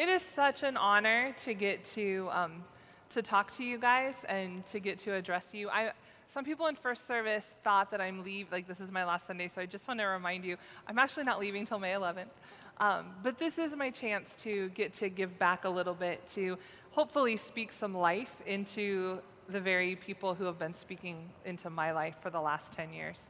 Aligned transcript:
it 0.00 0.08
is 0.08 0.22
such 0.22 0.62
an 0.62 0.78
honor 0.78 1.34
to 1.44 1.52
get 1.52 1.84
to 1.84 2.26
um, 2.32 2.64
to 3.10 3.20
talk 3.20 3.50
to 3.50 3.62
you 3.62 3.76
guys 3.76 4.14
and 4.30 4.64
to 4.64 4.80
get 4.80 4.98
to 5.00 5.12
address 5.12 5.52
you. 5.52 5.68
I, 5.68 5.92
some 6.26 6.42
people 6.42 6.68
in 6.68 6.74
first 6.74 7.06
service 7.06 7.54
thought 7.62 7.90
that 7.90 8.00
I'm 8.00 8.24
leave 8.24 8.50
like 8.50 8.66
this 8.66 8.80
is 8.80 8.90
my 8.90 9.04
last 9.04 9.26
Sunday, 9.26 9.48
so 9.48 9.60
I 9.60 9.66
just 9.66 9.86
want 9.86 10.00
to 10.00 10.06
remind 10.06 10.42
you 10.46 10.56
I'm 10.88 10.98
actually 10.98 11.24
not 11.24 11.38
leaving 11.38 11.66
till 11.66 11.78
May 11.78 11.92
11th. 11.92 12.32
Um, 12.78 13.08
but 13.22 13.36
this 13.38 13.58
is 13.58 13.76
my 13.76 13.90
chance 13.90 14.36
to 14.36 14.70
get 14.70 14.94
to 14.94 15.10
give 15.10 15.38
back 15.38 15.66
a 15.66 15.68
little 15.68 15.92
bit 15.92 16.26
to 16.28 16.56
hopefully 16.92 17.36
speak 17.36 17.70
some 17.70 17.94
life 17.94 18.34
into 18.46 19.18
the 19.50 19.60
very 19.60 19.96
people 19.96 20.34
who 20.34 20.44
have 20.44 20.58
been 20.58 20.72
speaking 20.72 21.28
into 21.44 21.68
my 21.68 21.92
life 21.92 22.14
for 22.22 22.30
the 22.30 22.40
last 22.40 22.72
10 22.72 22.94
years. 22.94 23.20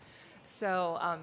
So. 0.44 0.98
Um, 1.00 1.18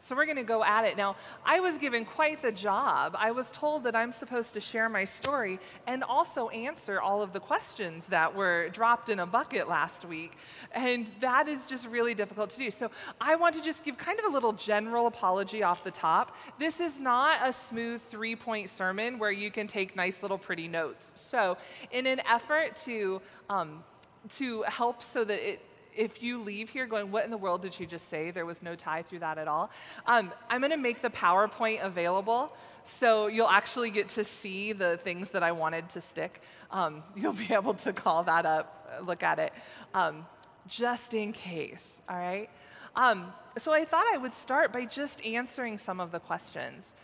so 0.00 0.16
we're 0.16 0.24
going 0.24 0.36
to 0.36 0.42
go 0.42 0.64
at 0.64 0.84
it. 0.84 0.96
Now, 0.96 1.16
I 1.44 1.60
was 1.60 1.76
given 1.76 2.04
quite 2.04 2.40
the 2.40 2.50
job. 2.50 3.14
I 3.18 3.30
was 3.30 3.50
told 3.50 3.84
that 3.84 3.94
I'm 3.94 4.12
supposed 4.12 4.54
to 4.54 4.60
share 4.60 4.88
my 4.88 5.04
story 5.04 5.60
and 5.86 6.02
also 6.02 6.48
answer 6.48 7.00
all 7.00 7.22
of 7.22 7.32
the 7.32 7.40
questions 7.40 8.06
that 8.06 8.34
were 8.34 8.70
dropped 8.70 9.10
in 9.10 9.20
a 9.20 9.26
bucket 9.26 9.68
last 9.68 10.06
week. 10.06 10.38
And 10.72 11.06
that 11.20 11.48
is 11.48 11.66
just 11.66 11.86
really 11.86 12.14
difficult 12.14 12.50
to 12.50 12.58
do. 12.58 12.70
So 12.70 12.90
I 13.20 13.36
want 13.36 13.54
to 13.56 13.62
just 13.62 13.84
give 13.84 13.98
kind 13.98 14.18
of 14.18 14.24
a 14.24 14.28
little 14.28 14.54
general 14.54 15.06
apology 15.06 15.62
off 15.62 15.84
the 15.84 15.90
top. 15.90 16.34
This 16.58 16.80
is 16.80 16.98
not 16.98 17.46
a 17.46 17.52
smooth 17.52 18.00
three 18.00 18.34
point 18.34 18.70
sermon 18.70 19.18
where 19.18 19.32
you 19.32 19.50
can 19.50 19.66
take 19.66 19.94
nice 19.94 20.22
little 20.22 20.38
pretty 20.38 20.66
notes. 20.66 21.12
So, 21.14 21.58
in 21.90 22.06
an 22.06 22.20
effort 22.20 22.76
to 22.84 23.20
um, 23.48 23.84
to 24.28 24.62
help 24.62 25.02
so 25.02 25.24
that 25.24 25.48
it 25.48 25.60
if 26.00 26.22
you 26.22 26.38
leave 26.38 26.70
here 26.70 26.86
going, 26.86 27.10
What 27.12 27.24
in 27.24 27.30
the 27.30 27.36
world 27.36 27.60
did 27.60 27.74
she 27.74 27.84
just 27.84 28.08
say? 28.08 28.30
There 28.30 28.46
was 28.46 28.62
no 28.62 28.74
tie 28.74 29.02
through 29.02 29.18
that 29.18 29.36
at 29.36 29.46
all. 29.46 29.70
Um, 30.06 30.32
I'm 30.48 30.62
going 30.62 30.70
to 30.70 30.78
make 30.78 31.02
the 31.02 31.10
PowerPoint 31.10 31.84
available. 31.84 32.56
So 32.84 33.26
you'll 33.26 33.50
actually 33.50 33.90
get 33.90 34.08
to 34.10 34.24
see 34.24 34.72
the 34.72 34.96
things 34.96 35.32
that 35.32 35.42
I 35.42 35.52
wanted 35.52 35.90
to 35.90 36.00
stick. 36.00 36.40
Um, 36.70 37.02
you'll 37.16 37.34
be 37.34 37.52
able 37.52 37.74
to 37.74 37.92
call 37.92 38.24
that 38.24 38.46
up, 38.46 39.02
look 39.04 39.22
at 39.22 39.38
it, 39.38 39.52
um, 39.92 40.26
just 40.66 41.12
in 41.12 41.32
case, 41.32 41.86
all 42.08 42.16
right? 42.16 42.48
Um, 42.96 43.32
so 43.58 43.72
I 43.72 43.84
thought 43.84 44.06
I 44.12 44.16
would 44.16 44.32
start 44.32 44.72
by 44.72 44.86
just 44.86 45.24
answering 45.24 45.76
some 45.76 46.00
of 46.00 46.12
the 46.12 46.18
questions. 46.18 46.94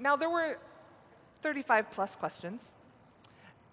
Now, 0.00 0.16
there 0.16 0.28
were 0.28 0.58
35 1.42 1.92
plus 1.92 2.16
questions. 2.16 2.72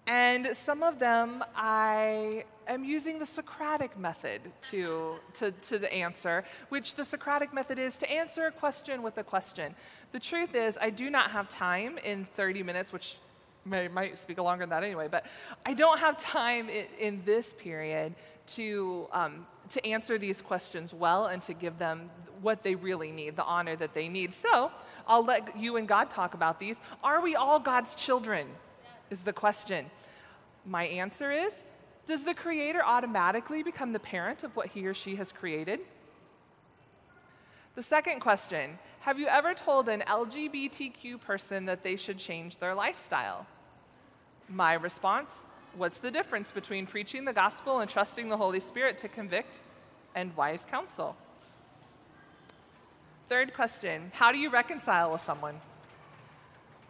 And 0.06 0.56
some 0.56 0.84
of 0.84 1.00
them 1.00 1.42
I 1.56 2.44
am 2.72 2.84
using 2.84 3.18
the 3.18 3.26
Socratic 3.26 3.98
method 3.98 4.40
to, 4.70 5.16
to, 5.34 5.50
to 5.50 5.92
answer, 5.92 6.44
which 6.68 6.94
the 6.94 7.04
Socratic 7.04 7.52
method 7.52 7.78
is 7.78 7.98
to 7.98 8.10
answer 8.10 8.46
a 8.46 8.52
question 8.52 9.02
with 9.02 9.18
a 9.18 9.24
question. 9.24 9.74
The 10.12 10.20
truth 10.20 10.54
is, 10.54 10.76
I 10.80 10.90
do 10.90 11.10
not 11.10 11.30
have 11.30 11.48
time 11.48 11.98
in 11.98 12.26
30 12.36 12.62
minutes, 12.62 12.92
which 12.92 13.16
may, 13.64 13.88
might 13.88 14.18
speak 14.18 14.38
longer 14.40 14.62
than 14.62 14.70
that 14.70 14.82
anyway, 14.82 15.08
but 15.10 15.26
I 15.64 15.74
don't 15.74 15.98
have 15.98 16.16
time 16.16 16.68
in, 16.68 16.86
in 16.98 17.22
this 17.24 17.52
period 17.52 18.14
to, 18.48 19.08
um, 19.12 19.46
to 19.70 19.84
answer 19.86 20.18
these 20.18 20.40
questions 20.40 20.94
well 20.94 21.26
and 21.26 21.42
to 21.42 21.54
give 21.54 21.78
them 21.78 22.10
what 22.42 22.62
they 22.62 22.74
really 22.74 23.12
need, 23.12 23.36
the 23.36 23.44
honor 23.44 23.76
that 23.76 23.94
they 23.94 24.08
need. 24.08 24.34
So 24.34 24.70
I'll 25.06 25.24
let 25.24 25.56
you 25.56 25.76
and 25.76 25.88
God 25.88 26.10
talk 26.10 26.34
about 26.34 26.60
these. 26.60 26.78
Are 27.02 27.20
we 27.20 27.34
all 27.34 27.58
God's 27.58 27.94
children? 27.94 28.48
is 29.10 29.20
the 29.20 29.32
question. 29.32 29.86
My 30.64 30.84
answer 30.84 31.32
is 31.32 31.64
Does 32.06 32.22
the 32.22 32.34
creator 32.34 32.84
automatically 32.84 33.64
become 33.64 33.92
the 33.92 33.98
parent 33.98 34.44
of 34.44 34.54
what 34.54 34.68
he 34.68 34.86
or 34.86 34.94
she 34.94 35.16
has 35.16 35.32
created? 35.32 35.80
The 37.74 37.82
second 37.82 38.20
question 38.20 38.78
Have 39.00 39.18
you 39.18 39.26
ever 39.26 39.54
told 39.54 39.88
an 39.88 40.02
LGBTQ 40.06 41.20
person 41.20 41.66
that 41.66 41.82
they 41.82 41.96
should 41.96 42.18
change 42.18 42.58
their 42.58 42.74
lifestyle? 42.74 43.46
My 44.48 44.74
response 44.74 45.44
What's 45.76 45.98
the 45.98 46.10
difference 46.10 46.52
between 46.52 46.86
preaching 46.86 47.26
the 47.26 47.34
gospel 47.34 47.80
and 47.80 47.90
trusting 47.90 48.30
the 48.30 48.38
Holy 48.38 48.60
Spirit 48.60 48.96
to 48.98 49.08
convict 49.08 49.58
and 50.14 50.34
wise 50.34 50.64
counsel? 50.64 51.16
Third 53.28 53.52
question 53.52 54.12
How 54.14 54.30
do 54.30 54.38
you 54.38 54.48
reconcile 54.48 55.10
with 55.10 55.20
someone? 55.20 55.60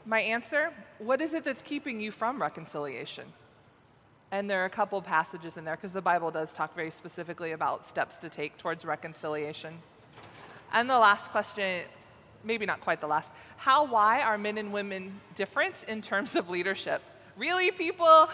My 0.04 0.20
answer 0.20 0.72
what 0.98 1.20
is 1.20 1.34
it 1.34 1.42
that's 1.42 1.62
keeping 1.62 2.00
you 2.00 2.10
from 2.10 2.40
reconciliation? 2.40 3.32
And 4.32 4.50
there 4.50 4.62
are 4.62 4.64
a 4.64 4.70
couple 4.70 5.00
passages 5.02 5.56
in 5.56 5.64
there 5.64 5.76
because 5.76 5.92
the 5.92 6.02
Bible 6.02 6.30
does 6.30 6.52
talk 6.52 6.74
very 6.74 6.90
specifically 6.90 7.52
about 7.52 7.86
steps 7.86 8.16
to 8.18 8.28
take 8.28 8.58
towards 8.58 8.84
reconciliation. 8.84 9.78
And 10.72 10.90
the 10.90 10.98
last 10.98 11.30
question, 11.30 11.84
maybe 12.42 12.66
not 12.66 12.80
quite 12.80 13.00
the 13.00 13.06
last, 13.06 13.32
how, 13.56 13.86
why 13.86 14.22
are 14.22 14.36
men 14.36 14.58
and 14.58 14.72
women 14.72 15.20
different 15.34 15.84
in 15.84 16.02
terms 16.02 16.34
of 16.34 16.50
leadership? 16.50 17.02
Really, 17.36 17.70
people? 17.70 18.28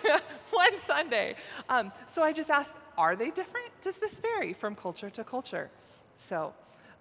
One 0.50 0.78
Sunday. 0.78 1.36
Um, 1.68 1.90
so 2.06 2.22
I 2.22 2.32
just 2.32 2.50
asked, 2.50 2.76
are 2.96 3.16
they 3.16 3.30
different? 3.30 3.68
Does 3.80 3.98
this 3.98 4.18
vary 4.18 4.52
from 4.52 4.76
culture 4.76 5.10
to 5.10 5.24
culture? 5.24 5.70
So 6.16 6.52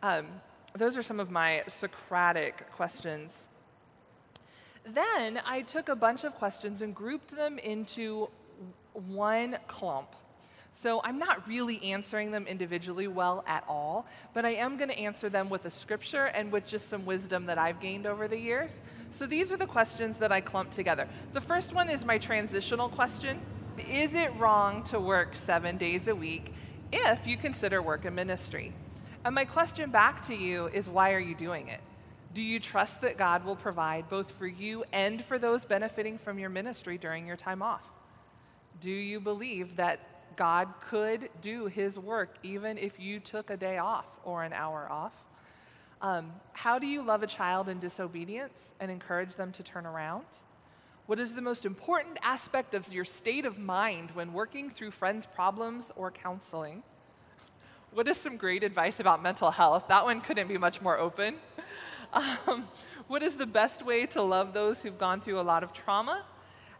um, 0.01 0.27
those 0.75 0.97
are 0.97 1.03
some 1.03 1.19
of 1.19 1.29
my 1.29 1.63
Socratic 1.67 2.71
questions. 2.71 3.45
Then 4.85 5.41
I 5.45 5.61
took 5.61 5.89
a 5.89 5.95
bunch 5.95 6.23
of 6.23 6.33
questions 6.35 6.81
and 6.81 6.95
grouped 6.95 7.35
them 7.35 7.59
into 7.59 8.29
one 8.93 9.57
clump. 9.67 10.15
So 10.73 11.01
I'm 11.03 11.19
not 11.19 11.47
really 11.47 11.83
answering 11.83 12.31
them 12.31 12.47
individually 12.47 13.07
well 13.07 13.43
at 13.45 13.63
all, 13.67 14.05
but 14.33 14.45
I 14.45 14.51
am 14.51 14.77
going 14.77 14.89
to 14.89 14.97
answer 14.97 15.29
them 15.29 15.49
with 15.49 15.65
a 15.65 15.69
scripture 15.69 16.25
and 16.25 16.51
with 16.51 16.65
just 16.65 16.89
some 16.89 17.05
wisdom 17.05 17.45
that 17.47 17.57
I've 17.57 17.79
gained 17.79 18.07
over 18.07 18.27
the 18.27 18.39
years. 18.39 18.81
So 19.11 19.25
these 19.25 19.51
are 19.51 19.57
the 19.57 19.67
questions 19.67 20.17
that 20.19 20.31
I 20.31 20.39
clumped 20.39 20.73
together. 20.73 21.07
The 21.33 21.41
first 21.41 21.73
one 21.73 21.89
is 21.89 22.05
my 22.05 22.17
transitional 22.17 22.89
question 22.89 23.41
Is 23.89 24.15
it 24.15 24.33
wrong 24.37 24.83
to 24.85 24.99
work 24.99 25.35
seven 25.35 25.77
days 25.77 26.07
a 26.07 26.15
week 26.15 26.53
if 26.91 27.27
you 27.27 27.37
consider 27.37 27.81
work 27.81 28.05
a 28.05 28.11
ministry? 28.11 28.73
And 29.23 29.35
my 29.35 29.45
question 29.45 29.91
back 29.91 30.25
to 30.27 30.35
you 30.35 30.67
is 30.67 30.89
why 30.89 31.13
are 31.13 31.19
you 31.19 31.35
doing 31.35 31.67
it? 31.67 31.81
Do 32.33 32.41
you 32.41 32.59
trust 32.59 33.01
that 33.01 33.17
God 33.17 33.43
will 33.43 33.57
provide 33.57 34.09
both 34.09 34.31
for 34.31 34.47
you 34.47 34.85
and 34.93 35.23
for 35.23 35.37
those 35.37 35.65
benefiting 35.65 36.17
from 36.17 36.39
your 36.39 36.49
ministry 36.49 36.97
during 36.97 37.27
your 37.27 37.35
time 37.35 37.61
off? 37.61 37.83
Do 38.79 38.89
you 38.89 39.19
believe 39.19 39.75
that 39.75 40.35
God 40.37 40.69
could 40.79 41.29
do 41.41 41.65
his 41.65 41.99
work 41.99 42.35
even 42.41 42.77
if 42.77 42.99
you 42.99 43.19
took 43.19 43.49
a 43.49 43.57
day 43.57 43.77
off 43.77 44.05
or 44.23 44.43
an 44.43 44.53
hour 44.53 44.87
off? 44.89 45.23
Um, 46.01 46.31
how 46.53 46.79
do 46.79 46.87
you 46.87 47.03
love 47.03 47.21
a 47.21 47.27
child 47.27 47.67
in 47.67 47.79
disobedience 47.79 48.73
and 48.79 48.89
encourage 48.89 49.35
them 49.35 49.51
to 49.51 49.63
turn 49.63 49.85
around? 49.85 50.25
What 51.05 51.19
is 51.19 51.35
the 51.35 51.41
most 51.41 51.65
important 51.65 52.17
aspect 52.21 52.73
of 52.73 52.91
your 52.91 53.03
state 53.03 53.45
of 53.45 53.59
mind 53.59 54.11
when 54.11 54.31
working 54.31 54.69
through 54.69 54.91
friends' 54.91 55.25
problems 55.25 55.91
or 55.97 56.09
counseling? 56.09 56.83
What 57.91 58.07
is 58.07 58.15
some 58.15 58.37
great 58.37 58.63
advice 58.63 59.01
about 59.01 59.21
mental 59.21 59.51
health? 59.51 59.89
That 59.89 60.05
one 60.05 60.21
couldn't 60.21 60.47
be 60.47 60.57
much 60.57 60.81
more 60.81 60.97
open. 60.97 61.35
Um, 62.47 62.67
what 63.07 63.23
is 63.23 63.37
the 63.37 63.45
best 63.45 63.85
way 63.85 64.05
to 64.07 64.21
love 64.21 64.53
those 64.53 64.81
who've 64.81 64.97
gone 64.97 65.21
through 65.21 65.39
a 65.39 65.41
lot 65.41 65.63
of 65.63 65.73
trauma? 65.73 66.23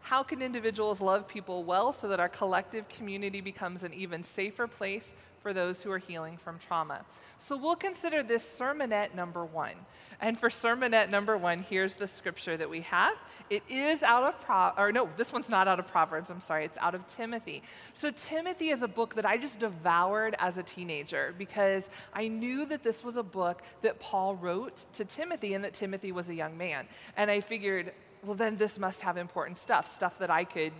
How 0.00 0.22
can 0.22 0.42
individuals 0.42 1.00
love 1.00 1.28
people 1.28 1.64
well 1.64 1.92
so 1.92 2.08
that 2.08 2.20
our 2.20 2.28
collective 2.28 2.88
community 2.88 3.40
becomes 3.40 3.82
an 3.82 3.92
even 3.94 4.22
safer 4.22 4.66
place 4.66 5.14
for 5.42 5.52
those 5.52 5.82
who 5.82 5.90
are 5.90 5.98
healing 5.98 6.36
from 6.36 6.58
trauma? 6.58 7.04
So 7.38 7.56
we'll 7.56 7.76
consider 7.76 8.22
this 8.22 8.44
sermonette 8.44 9.14
number 9.14 9.44
one. 9.44 9.74
And 10.20 10.38
for 10.38 10.48
sermonette 10.48 11.10
number 11.10 11.36
one, 11.36 11.58
here's 11.58 11.94
the 11.94 12.06
scripture 12.06 12.56
that 12.56 12.70
we 12.70 12.82
have. 12.82 13.14
It 13.50 13.64
is 13.68 14.04
out 14.04 14.22
of 14.22 14.40
Pro, 14.40 14.70
or 14.78 14.92
no, 14.92 15.08
this 15.16 15.32
one's 15.32 15.48
not 15.48 15.66
out 15.66 15.80
of 15.80 15.88
Proverbs. 15.88 16.30
I'm 16.30 16.40
sorry, 16.40 16.64
it's 16.64 16.78
out 16.78 16.94
of 16.94 17.06
Timothy. 17.08 17.62
So 17.92 18.12
Timothy 18.12 18.70
is 18.70 18.82
a 18.82 18.88
book 18.88 19.16
that 19.16 19.26
I 19.26 19.36
just 19.36 19.58
devoured 19.58 20.36
as 20.38 20.56
a 20.58 20.62
teenager 20.62 21.34
because 21.36 21.90
I 22.14 22.28
knew 22.28 22.64
that 22.66 22.84
this 22.84 23.02
was 23.02 23.16
a 23.16 23.24
book 23.24 23.62
that 23.82 23.98
Paul 23.98 24.36
wrote 24.36 24.84
to 24.94 25.04
Timothy 25.04 25.54
and 25.54 25.64
that 25.64 25.74
Timothy 25.74 26.12
was 26.12 26.28
a 26.28 26.34
young 26.34 26.56
man. 26.56 26.86
And 27.16 27.30
I 27.30 27.40
figured, 27.40 27.92
well, 28.24 28.36
then 28.36 28.56
this 28.56 28.78
must 28.78 29.00
have 29.00 29.16
important 29.16 29.56
stuff, 29.56 29.92
stuff 29.92 30.18
that 30.20 30.30
I 30.30 30.44
could 30.44 30.72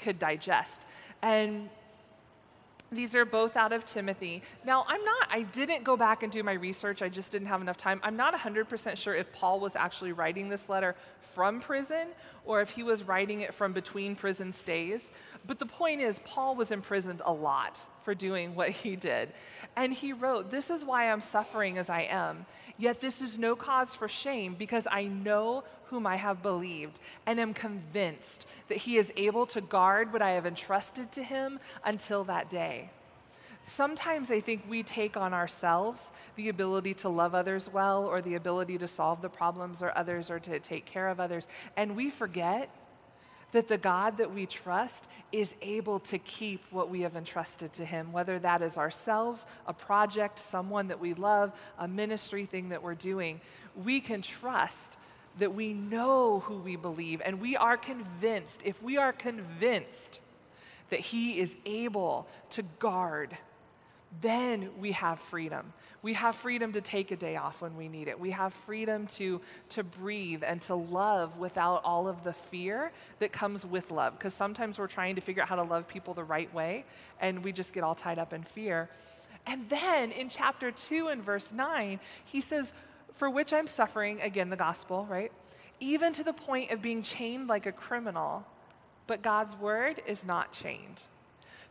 could 0.00 0.18
digest. 0.18 0.82
And 1.22 1.68
these 2.92 3.14
are 3.14 3.24
both 3.24 3.56
out 3.56 3.72
of 3.72 3.84
Timothy. 3.84 4.42
Now, 4.64 4.84
I'm 4.88 5.04
not, 5.04 5.28
I 5.30 5.42
didn't 5.42 5.84
go 5.84 5.96
back 5.96 6.22
and 6.22 6.32
do 6.32 6.42
my 6.42 6.52
research. 6.54 7.02
I 7.02 7.08
just 7.08 7.32
didn't 7.32 7.48
have 7.48 7.60
enough 7.60 7.76
time. 7.76 8.00
I'm 8.02 8.16
not 8.16 8.34
100% 8.34 8.96
sure 8.96 9.14
if 9.14 9.32
Paul 9.32 9.60
was 9.60 9.76
actually 9.76 10.12
writing 10.12 10.48
this 10.48 10.68
letter 10.68 10.96
from 11.34 11.60
prison 11.60 12.08
or 12.44 12.60
if 12.60 12.70
he 12.70 12.82
was 12.82 13.04
writing 13.04 13.42
it 13.42 13.54
from 13.54 13.72
between 13.72 14.16
prison 14.16 14.52
stays. 14.52 15.12
But 15.46 15.58
the 15.58 15.66
point 15.66 16.00
is, 16.00 16.20
Paul 16.24 16.56
was 16.56 16.70
imprisoned 16.70 17.22
a 17.24 17.32
lot 17.32 17.86
for 18.02 18.14
doing 18.14 18.54
what 18.54 18.70
he 18.70 18.96
did. 18.96 19.30
And 19.76 19.92
he 19.92 20.12
wrote, 20.12 20.50
This 20.50 20.70
is 20.70 20.84
why 20.84 21.10
I'm 21.10 21.20
suffering 21.20 21.78
as 21.78 21.90
I 21.90 22.02
am. 22.02 22.46
Yet 22.78 23.00
this 23.00 23.20
is 23.20 23.38
no 23.38 23.54
cause 23.56 23.94
for 23.94 24.08
shame 24.08 24.54
because 24.58 24.86
I 24.90 25.04
know 25.04 25.64
whom 25.86 26.06
I 26.06 26.16
have 26.16 26.42
believed 26.42 27.00
and 27.26 27.38
am 27.38 27.52
convinced 27.52 28.46
that 28.68 28.78
he 28.78 28.96
is 28.96 29.12
able 29.16 29.44
to 29.46 29.60
guard 29.60 30.12
what 30.12 30.22
I 30.22 30.30
have 30.30 30.46
entrusted 30.46 31.12
to 31.12 31.22
him 31.22 31.58
until 31.84 32.24
that 32.24 32.48
day. 32.48 32.90
sometimes 33.62 34.30
I 34.30 34.40
think 34.40 34.64
we 34.68 34.82
take 34.82 35.16
on 35.16 35.34
ourselves 35.34 36.10
the 36.36 36.48
ability 36.48 36.94
to 36.94 37.08
love 37.10 37.34
others 37.34 37.68
well 37.70 38.06
or 38.06 38.22
the 38.22 38.34
ability 38.34 38.78
to 38.78 38.88
solve 38.88 39.20
the 39.20 39.28
problems 39.28 39.82
or 39.82 39.96
others 39.96 40.30
or 40.30 40.40
to 40.40 40.58
take 40.60 40.86
care 40.86 41.08
of 41.08 41.20
others. 41.20 41.46
And 41.76 41.94
we 41.94 42.08
forget 42.08 42.70
that 43.52 43.68
the 43.68 43.78
God 43.78 44.18
that 44.18 44.32
we 44.32 44.46
trust 44.46 45.04
is 45.32 45.54
able 45.62 46.00
to 46.00 46.18
keep 46.18 46.62
what 46.70 46.88
we 46.88 47.02
have 47.02 47.16
entrusted 47.16 47.72
to 47.74 47.84
Him, 47.84 48.12
whether 48.12 48.38
that 48.38 48.62
is 48.62 48.76
ourselves, 48.76 49.46
a 49.66 49.72
project, 49.72 50.38
someone 50.38 50.88
that 50.88 51.00
we 51.00 51.14
love, 51.14 51.52
a 51.78 51.88
ministry 51.88 52.46
thing 52.46 52.68
that 52.70 52.82
we're 52.82 52.94
doing. 52.94 53.40
We 53.76 54.00
can 54.00 54.22
trust 54.22 54.96
that 55.38 55.54
we 55.54 55.72
know 55.72 56.40
who 56.40 56.58
we 56.58 56.76
believe 56.76 57.22
and 57.24 57.40
we 57.40 57.56
are 57.56 57.76
convinced, 57.76 58.60
if 58.64 58.82
we 58.82 58.98
are 58.98 59.12
convinced 59.12 60.20
that 60.90 61.00
He 61.00 61.38
is 61.38 61.56
able 61.64 62.26
to 62.50 62.62
guard 62.78 63.36
then 64.20 64.70
we 64.78 64.92
have 64.92 65.20
freedom. 65.20 65.72
We 66.02 66.14
have 66.14 66.34
freedom 66.34 66.72
to 66.72 66.80
take 66.80 67.10
a 67.10 67.16
day 67.16 67.36
off 67.36 67.62
when 67.62 67.76
we 67.76 67.88
need 67.88 68.08
it. 68.08 68.18
We 68.18 68.32
have 68.32 68.52
freedom 68.52 69.06
to, 69.08 69.40
to 69.70 69.84
breathe 69.84 70.42
and 70.44 70.60
to 70.62 70.74
love 70.74 71.38
without 71.38 71.84
all 71.84 72.08
of 72.08 72.24
the 72.24 72.32
fear 72.32 72.90
that 73.20 73.32
comes 73.32 73.64
with 73.64 73.90
love. 73.90 74.18
Because 74.18 74.34
sometimes 74.34 74.78
we're 74.78 74.88
trying 74.88 75.14
to 75.14 75.20
figure 75.20 75.42
out 75.42 75.48
how 75.48 75.56
to 75.56 75.62
love 75.62 75.86
people 75.86 76.14
the 76.14 76.24
right 76.24 76.52
way, 76.52 76.84
and 77.20 77.44
we 77.44 77.52
just 77.52 77.72
get 77.72 77.84
all 77.84 77.94
tied 77.94 78.18
up 78.18 78.32
in 78.32 78.42
fear. 78.42 78.88
And 79.46 79.68
then 79.68 80.10
in 80.10 80.28
chapter 80.28 80.72
2 80.72 81.08
and 81.08 81.22
verse 81.22 81.52
9, 81.52 82.00
he 82.24 82.40
says, 82.40 82.72
For 83.12 83.30
which 83.30 83.52
I'm 83.52 83.66
suffering, 83.66 84.20
again, 84.22 84.50
the 84.50 84.56
gospel, 84.56 85.06
right? 85.08 85.32
Even 85.78 86.12
to 86.14 86.24
the 86.24 86.32
point 86.32 86.72
of 86.72 86.82
being 86.82 87.02
chained 87.02 87.46
like 87.46 87.66
a 87.66 87.72
criminal. 87.72 88.44
But 89.06 89.22
God's 89.22 89.56
word 89.56 90.02
is 90.06 90.24
not 90.24 90.52
chained. 90.52 91.02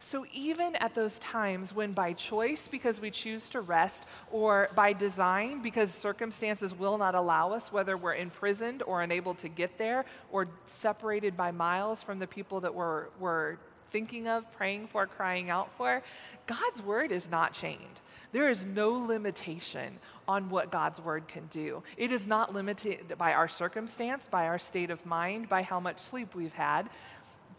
So, 0.02 0.26
even 0.34 0.76
at 0.78 0.96
those 0.96 1.20
times 1.20 1.74
when 1.76 1.92
by 1.92 2.14
choice, 2.14 2.70
because 2.70 3.02
we 3.02 3.12
choose 3.12 3.50
to 3.50 3.60
rest, 3.60 4.06
or 4.32 4.70
by 4.74 4.94
design, 4.94 5.62
because 5.62 5.94
circumstances 5.94 6.74
will 6.74 6.98
not 6.98 7.16
allow 7.16 7.52
us, 7.52 7.72
whether 7.72 7.98
we're 7.98 8.16
imprisoned 8.16 8.82
or 8.84 9.02
unable 9.02 9.34
to 9.36 9.50
get 9.50 9.78
there, 9.78 10.06
or 10.32 10.48
separated 10.66 11.36
by 11.36 11.52
miles 11.52 12.02
from 12.02 12.20
the 12.20 12.28
people 12.28 12.62
that 12.62 12.74
we're, 12.74 13.08
we're 13.20 13.58
thinking 13.92 14.28
of, 14.28 14.50
praying 14.54 14.88
for, 14.88 15.06
crying 15.06 15.50
out 15.50 15.70
for, 15.78 16.02
God's 16.48 16.82
word 16.82 17.12
is 17.12 17.30
not 17.30 17.54
chained. 17.54 18.00
There 18.32 18.50
is 18.50 18.66
no 18.66 18.92
limitation 18.92 19.98
on 20.28 20.50
what 20.50 20.72
God's 20.72 21.02
word 21.02 21.28
can 21.28 21.48
do. 21.48 21.82
It 21.98 22.12
is 22.12 22.28
not 22.28 22.54
limited 22.54 23.16
by 23.18 23.34
our 23.34 23.48
circumstance, 23.48 24.28
by 24.30 24.46
our 24.46 24.60
state 24.60 24.92
of 24.92 25.06
mind, 25.06 25.50
by 25.50 25.64
how 25.64 25.80
much 25.80 26.00
sleep 26.00 26.36
we've 26.36 26.54
had. 26.54 26.90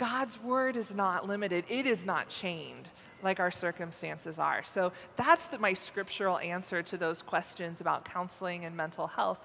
God's 0.00 0.43
word 0.43 0.76
is 0.76 0.94
not 0.94 1.29
limited, 1.29 1.67
it 1.69 1.87
is 1.87 2.06
not 2.06 2.31
chained 2.31 2.88
like 3.23 3.38
our 3.38 3.50
circumstances 3.50 4.38
are. 4.38 4.62
So 4.62 4.93
that's 5.17 5.49
the, 5.49 5.58
my 5.58 5.75
scriptural 5.75 6.38
answer 6.38 6.82
to 6.85 6.97
those 6.97 7.20
questions 7.20 7.82
about 7.82 8.06
counseling 8.06 8.64
and 8.64 8.75
mental 8.75 9.08
health. 9.08 9.38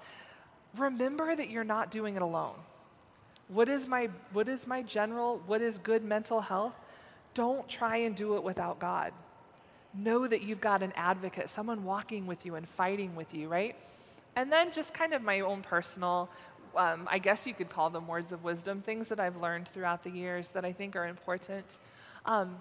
Remember 0.78 1.36
that 1.36 1.50
you're 1.50 1.62
not 1.62 1.90
doing 1.90 2.16
it 2.16 2.22
alone. 2.22 2.54
What 3.48 3.68
is 3.68 3.86
my 3.86 4.08
what 4.32 4.48
is 4.48 4.66
my 4.66 4.80
general 4.80 5.42
what 5.46 5.60
is 5.60 5.76
good 5.76 6.02
mental 6.02 6.40
health? 6.40 6.72
Don't 7.34 7.68
try 7.68 7.98
and 7.98 8.16
do 8.16 8.36
it 8.36 8.42
without 8.42 8.78
God. 8.78 9.12
Know 9.92 10.26
that 10.26 10.40
you've 10.40 10.62
got 10.62 10.82
an 10.82 10.94
advocate, 10.96 11.50
someone 11.50 11.84
walking 11.84 12.26
with 12.26 12.46
you 12.46 12.54
and 12.54 12.66
fighting 12.66 13.14
with 13.14 13.34
you, 13.34 13.48
right? 13.48 13.76
And 14.34 14.50
then 14.50 14.72
just 14.72 14.94
kind 14.94 15.12
of 15.12 15.20
my 15.20 15.40
own 15.40 15.60
personal 15.60 16.30
um, 16.76 17.08
I 17.10 17.18
guess 17.18 17.46
you 17.46 17.54
could 17.54 17.70
call 17.70 17.90
them 17.90 18.06
words 18.06 18.32
of 18.32 18.44
wisdom, 18.44 18.82
things 18.82 19.08
that 19.08 19.20
I've 19.20 19.36
learned 19.36 19.68
throughout 19.68 20.04
the 20.04 20.10
years 20.10 20.48
that 20.48 20.64
I 20.64 20.72
think 20.72 20.96
are 20.96 21.06
important. 21.06 21.78
Um, 22.24 22.60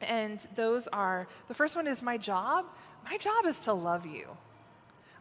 and 0.00 0.44
those 0.54 0.88
are 0.88 1.26
the 1.48 1.54
first 1.54 1.76
one 1.76 1.86
is 1.86 2.02
my 2.02 2.16
job. 2.16 2.66
My 3.04 3.16
job 3.16 3.46
is 3.46 3.58
to 3.60 3.72
love 3.72 4.06
you. 4.06 4.28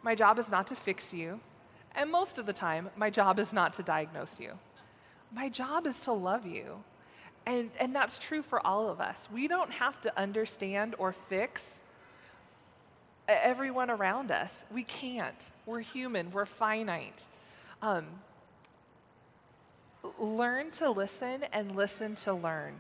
My 0.02 0.16
job 0.16 0.40
is 0.40 0.50
not 0.50 0.68
to 0.68 0.76
fix 0.76 1.14
you. 1.14 1.40
And 1.96 2.12
most 2.12 2.40
of 2.40 2.46
the 2.46 2.54
time, 2.54 2.90
my 2.96 3.10
job 3.10 3.40
is 3.40 3.54
not 3.54 3.74
to 3.74 3.84
diagnose 3.84 4.40
you. 4.40 4.54
My 5.32 5.50
job 5.50 5.86
is 5.86 6.00
to 6.02 6.12
love 6.12 6.46
you. 6.46 6.84
And, 7.46 7.72
and 7.80 7.96
that's 7.96 8.20
true 8.20 8.42
for 8.42 8.66
all 8.66 8.90
of 8.90 9.00
us. 9.02 9.28
We 9.32 9.48
don't 9.48 9.72
have 9.72 10.00
to 10.02 10.20
understand 10.20 10.96
or 10.98 11.12
fix 11.12 11.82
everyone 13.28 13.90
around 13.90 14.32
us. 14.32 14.66
We 14.72 14.84
can't. 14.84 15.50
We're 15.66 15.82
human, 15.82 16.32
we're 16.32 16.46
finite. 16.46 17.24
Um, 17.84 18.06
learn 20.18 20.72
to 20.72 20.90
listen 20.90 21.44
and 21.52 21.76
listen 21.76 22.16
to 22.16 22.34
learn. 22.34 22.76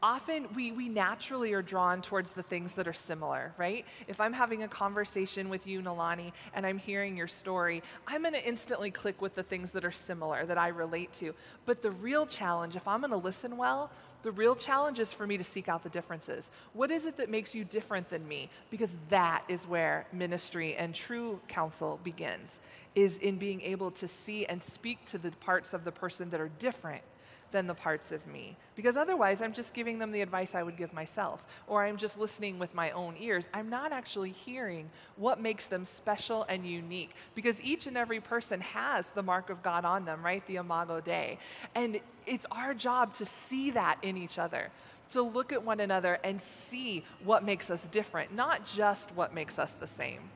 Often 0.00 0.54
we, 0.54 0.70
we 0.70 0.88
naturally 0.88 1.52
are 1.52 1.62
drawn 1.62 2.00
towards 2.00 2.30
the 2.30 2.44
things 2.44 2.74
that 2.74 2.86
are 2.86 2.92
similar, 2.92 3.52
right? 3.58 3.84
If 4.06 4.20
I'm 4.20 4.32
having 4.32 4.62
a 4.62 4.68
conversation 4.68 5.48
with 5.48 5.66
you, 5.66 5.82
Nalani, 5.82 6.30
and 6.54 6.64
I'm 6.64 6.78
hearing 6.78 7.16
your 7.16 7.26
story, 7.26 7.82
I'm 8.06 8.22
going 8.22 8.34
to 8.34 8.48
instantly 8.48 8.92
click 8.92 9.20
with 9.20 9.34
the 9.34 9.42
things 9.42 9.72
that 9.72 9.84
are 9.84 9.90
similar, 9.90 10.46
that 10.46 10.58
I 10.58 10.68
relate 10.68 11.12
to. 11.14 11.34
But 11.66 11.82
the 11.82 11.90
real 11.90 12.24
challenge, 12.24 12.76
if 12.76 12.86
I'm 12.86 13.00
going 13.00 13.10
to 13.10 13.16
listen 13.16 13.56
well, 13.56 13.90
the 14.22 14.32
real 14.32 14.54
challenge 14.54 14.98
is 14.98 15.12
for 15.12 15.26
me 15.26 15.38
to 15.38 15.44
seek 15.44 15.68
out 15.68 15.82
the 15.82 15.88
differences. 15.88 16.50
What 16.72 16.90
is 16.90 17.06
it 17.06 17.16
that 17.16 17.30
makes 17.30 17.54
you 17.54 17.64
different 17.64 18.08
than 18.10 18.26
me? 18.26 18.50
Because 18.70 18.96
that 19.08 19.44
is 19.48 19.66
where 19.66 20.06
ministry 20.12 20.76
and 20.76 20.94
true 20.94 21.40
counsel 21.48 22.00
begins, 22.02 22.60
is 22.94 23.18
in 23.18 23.36
being 23.36 23.60
able 23.60 23.90
to 23.92 24.08
see 24.08 24.44
and 24.46 24.62
speak 24.62 25.04
to 25.06 25.18
the 25.18 25.30
parts 25.32 25.72
of 25.72 25.84
the 25.84 25.92
person 25.92 26.30
that 26.30 26.40
are 26.40 26.50
different 26.58 27.02
than 27.50 27.66
the 27.66 27.74
parts 27.74 28.12
of 28.12 28.26
me. 28.26 28.56
Because 28.76 28.96
otherwise, 28.96 29.42
I'm 29.42 29.52
just 29.52 29.74
giving 29.74 29.98
them 29.98 30.12
the 30.12 30.20
advice 30.20 30.54
I 30.54 30.62
would 30.62 30.76
give 30.76 30.92
myself, 30.92 31.44
or 31.66 31.84
I'm 31.84 31.96
just 31.96 32.18
listening 32.18 32.58
with 32.58 32.74
my 32.74 32.90
own 32.90 33.16
ears. 33.18 33.48
I'm 33.54 33.70
not 33.70 33.92
actually 33.92 34.32
hearing 34.32 34.90
what 35.16 35.40
makes 35.40 35.66
them 35.66 35.84
special 35.84 36.44
and 36.48 36.66
unique, 36.66 37.10
because 37.34 37.60
each 37.62 37.86
and 37.86 37.96
every 37.96 38.20
person 38.20 38.60
has 38.60 39.08
the 39.08 39.22
mark 39.22 39.50
of 39.50 39.62
God 39.62 39.84
on 39.84 40.04
them, 40.04 40.24
right? 40.24 40.46
The 40.46 40.56
Imago 40.56 41.00
Dei. 41.00 41.38
And 41.74 42.00
it's 42.26 42.46
our 42.50 42.74
job 42.74 43.14
to 43.14 43.24
see 43.24 43.70
that 43.72 43.98
in 44.02 44.16
each 44.16 44.38
other. 44.38 44.70
To 45.12 45.22
look 45.22 45.52
at 45.52 45.64
one 45.64 45.80
another 45.80 46.18
and 46.22 46.40
see 46.40 47.02
what 47.24 47.42
makes 47.42 47.70
us 47.70 47.86
different, 47.86 48.34
not 48.34 48.66
just 48.66 49.10
what 49.14 49.32
makes 49.32 49.58
us 49.58 49.72
the 49.80 49.86
same. 49.86 50.30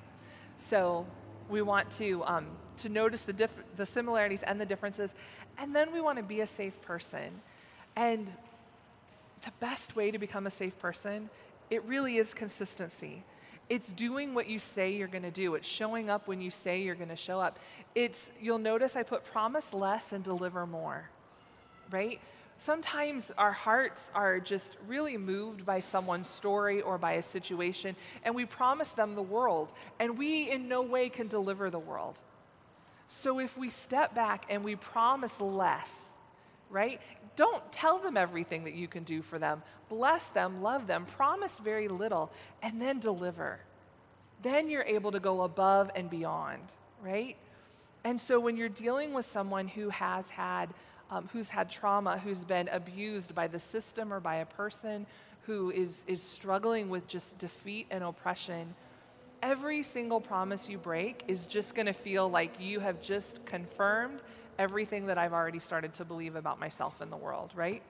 So 0.56 1.06
we 1.50 1.60
want 1.60 1.90
to, 1.98 2.24
um, 2.24 2.46
to 2.82 2.88
notice 2.88 3.22
the, 3.22 3.32
diff- 3.32 3.64
the 3.76 3.86
similarities 3.86 4.42
and 4.42 4.60
the 4.60 4.66
differences 4.66 5.14
and 5.58 5.74
then 5.74 5.92
we 5.92 6.00
want 6.00 6.18
to 6.18 6.22
be 6.22 6.40
a 6.40 6.46
safe 6.46 6.80
person. 6.82 7.40
And 7.96 8.30
the 9.44 9.52
best 9.60 9.96
way 9.96 10.10
to 10.10 10.18
become 10.18 10.46
a 10.46 10.50
safe 10.50 10.78
person, 10.78 11.30
it 11.70 11.84
really 11.84 12.16
is 12.16 12.34
consistency. 12.34 13.24
It's 13.68 13.92
doing 13.92 14.34
what 14.34 14.48
you 14.48 14.58
say 14.58 14.92
you're 14.92 15.08
going 15.08 15.22
to 15.22 15.30
do. 15.30 15.54
It's 15.54 15.68
showing 15.68 16.10
up 16.10 16.28
when 16.28 16.40
you 16.40 16.50
say 16.50 16.82
you're 16.82 16.94
going 16.94 17.08
to 17.08 17.16
show 17.16 17.40
up. 17.40 17.58
It's 17.94 18.32
you'll 18.40 18.58
notice 18.58 18.96
I 18.96 19.02
put 19.02 19.24
promise 19.24 19.72
less 19.72 20.12
and 20.12 20.22
deliver 20.22 20.66
more. 20.66 21.08
Right? 21.90 22.20
Sometimes 22.58 23.32
our 23.38 23.52
hearts 23.52 24.10
are 24.14 24.38
just 24.38 24.76
really 24.86 25.16
moved 25.16 25.66
by 25.66 25.80
someone's 25.80 26.28
story 26.28 26.80
or 26.80 26.96
by 26.96 27.14
a 27.14 27.22
situation, 27.22 27.96
and 28.22 28.34
we 28.34 28.44
promise 28.44 28.90
them 28.90 29.14
the 29.14 29.22
world, 29.22 29.72
and 29.98 30.16
we 30.16 30.50
in 30.50 30.68
no 30.68 30.82
way 30.82 31.08
can 31.08 31.26
deliver 31.26 31.70
the 31.70 31.78
world. 31.78 32.20
So 33.14 33.38
if 33.40 33.58
we 33.58 33.68
step 33.68 34.14
back 34.14 34.46
and 34.48 34.64
we 34.64 34.74
promise 34.74 35.38
less, 35.38 36.14
right? 36.70 36.98
Don't 37.36 37.70
tell 37.70 37.98
them 37.98 38.16
everything 38.16 38.64
that 38.64 38.72
you 38.72 38.88
can 38.88 39.04
do 39.04 39.20
for 39.20 39.38
them. 39.38 39.62
Bless 39.90 40.30
them, 40.30 40.62
love 40.62 40.86
them, 40.86 41.04
promise 41.04 41.58
very 41.58 41.88
little, 41.88 42.32
and 42.62 42.80
then 42.80 43.00
deliver. 43.00 43.60
Then 44.40 44.70
you're 44.70 44.82
able 44.84 45.12
to 45.12 45.20
go 45.20 45.42
above 45.42 45.90
and 45.94 46.08
beyond, 46.08 46.62
right? 47.02 47.36
And 48.02 48.18
so 48.18 48.40
when 48.40 48.56
you're 48.56 48.70
dealing 48.70 49.12
with 49.12 49.26
someone 49.26 49.68
who 49.68 49.90
has 49.90 50.30
had 50.30 50.70
um, 51.10 51.28
who's 51.34 51.50
had 51.50 51.68
trauma, 51.68 52.16
who's 52.16 52.42
been 52.42 52.68
abused 52.68 53.34
by 53.34 53.46
the 53.46 53.58
system 53.58 54.10
or 54.10 54.20
by 54.20 54.36
a 54.36 54.46
person 54.46 55.04
who 55.42 55.70
is, 55.70 56.02
is 56.06 56.22
struggling 56.22 56.88
with 56.88 57.06
just 57.06 57.36
defeat 57.36 57.86
and 57.90 58.02
oppression, 58.02 58.74
every 59.42 59.82
single 59.82 60.20
promise 60.20 60.68
you 60.68 60.78
break 60.78 61.24
is 61.28 61.46
just 61.46 61.74
going 61.74 61.86
to 61.86 61.92
feel 61.92 62.28
like 62.28 62.60
you 62.60 62.80
have 62.80 63.02
just 63.02 63.44
confirmed 63.44 64.20
everything 64.58 65.06
that 65.06 65.18
I've 65.18 65.32
already 65.32 65.58
started 65.58 65.94
to 65.94 66.04
believe 66.04 66.36
about 66.36 66.60
myself 66.60 67.00
and 67.00 67.10
the 67.10 67.16
world, 67.16 67.52
right? 67.54 67.82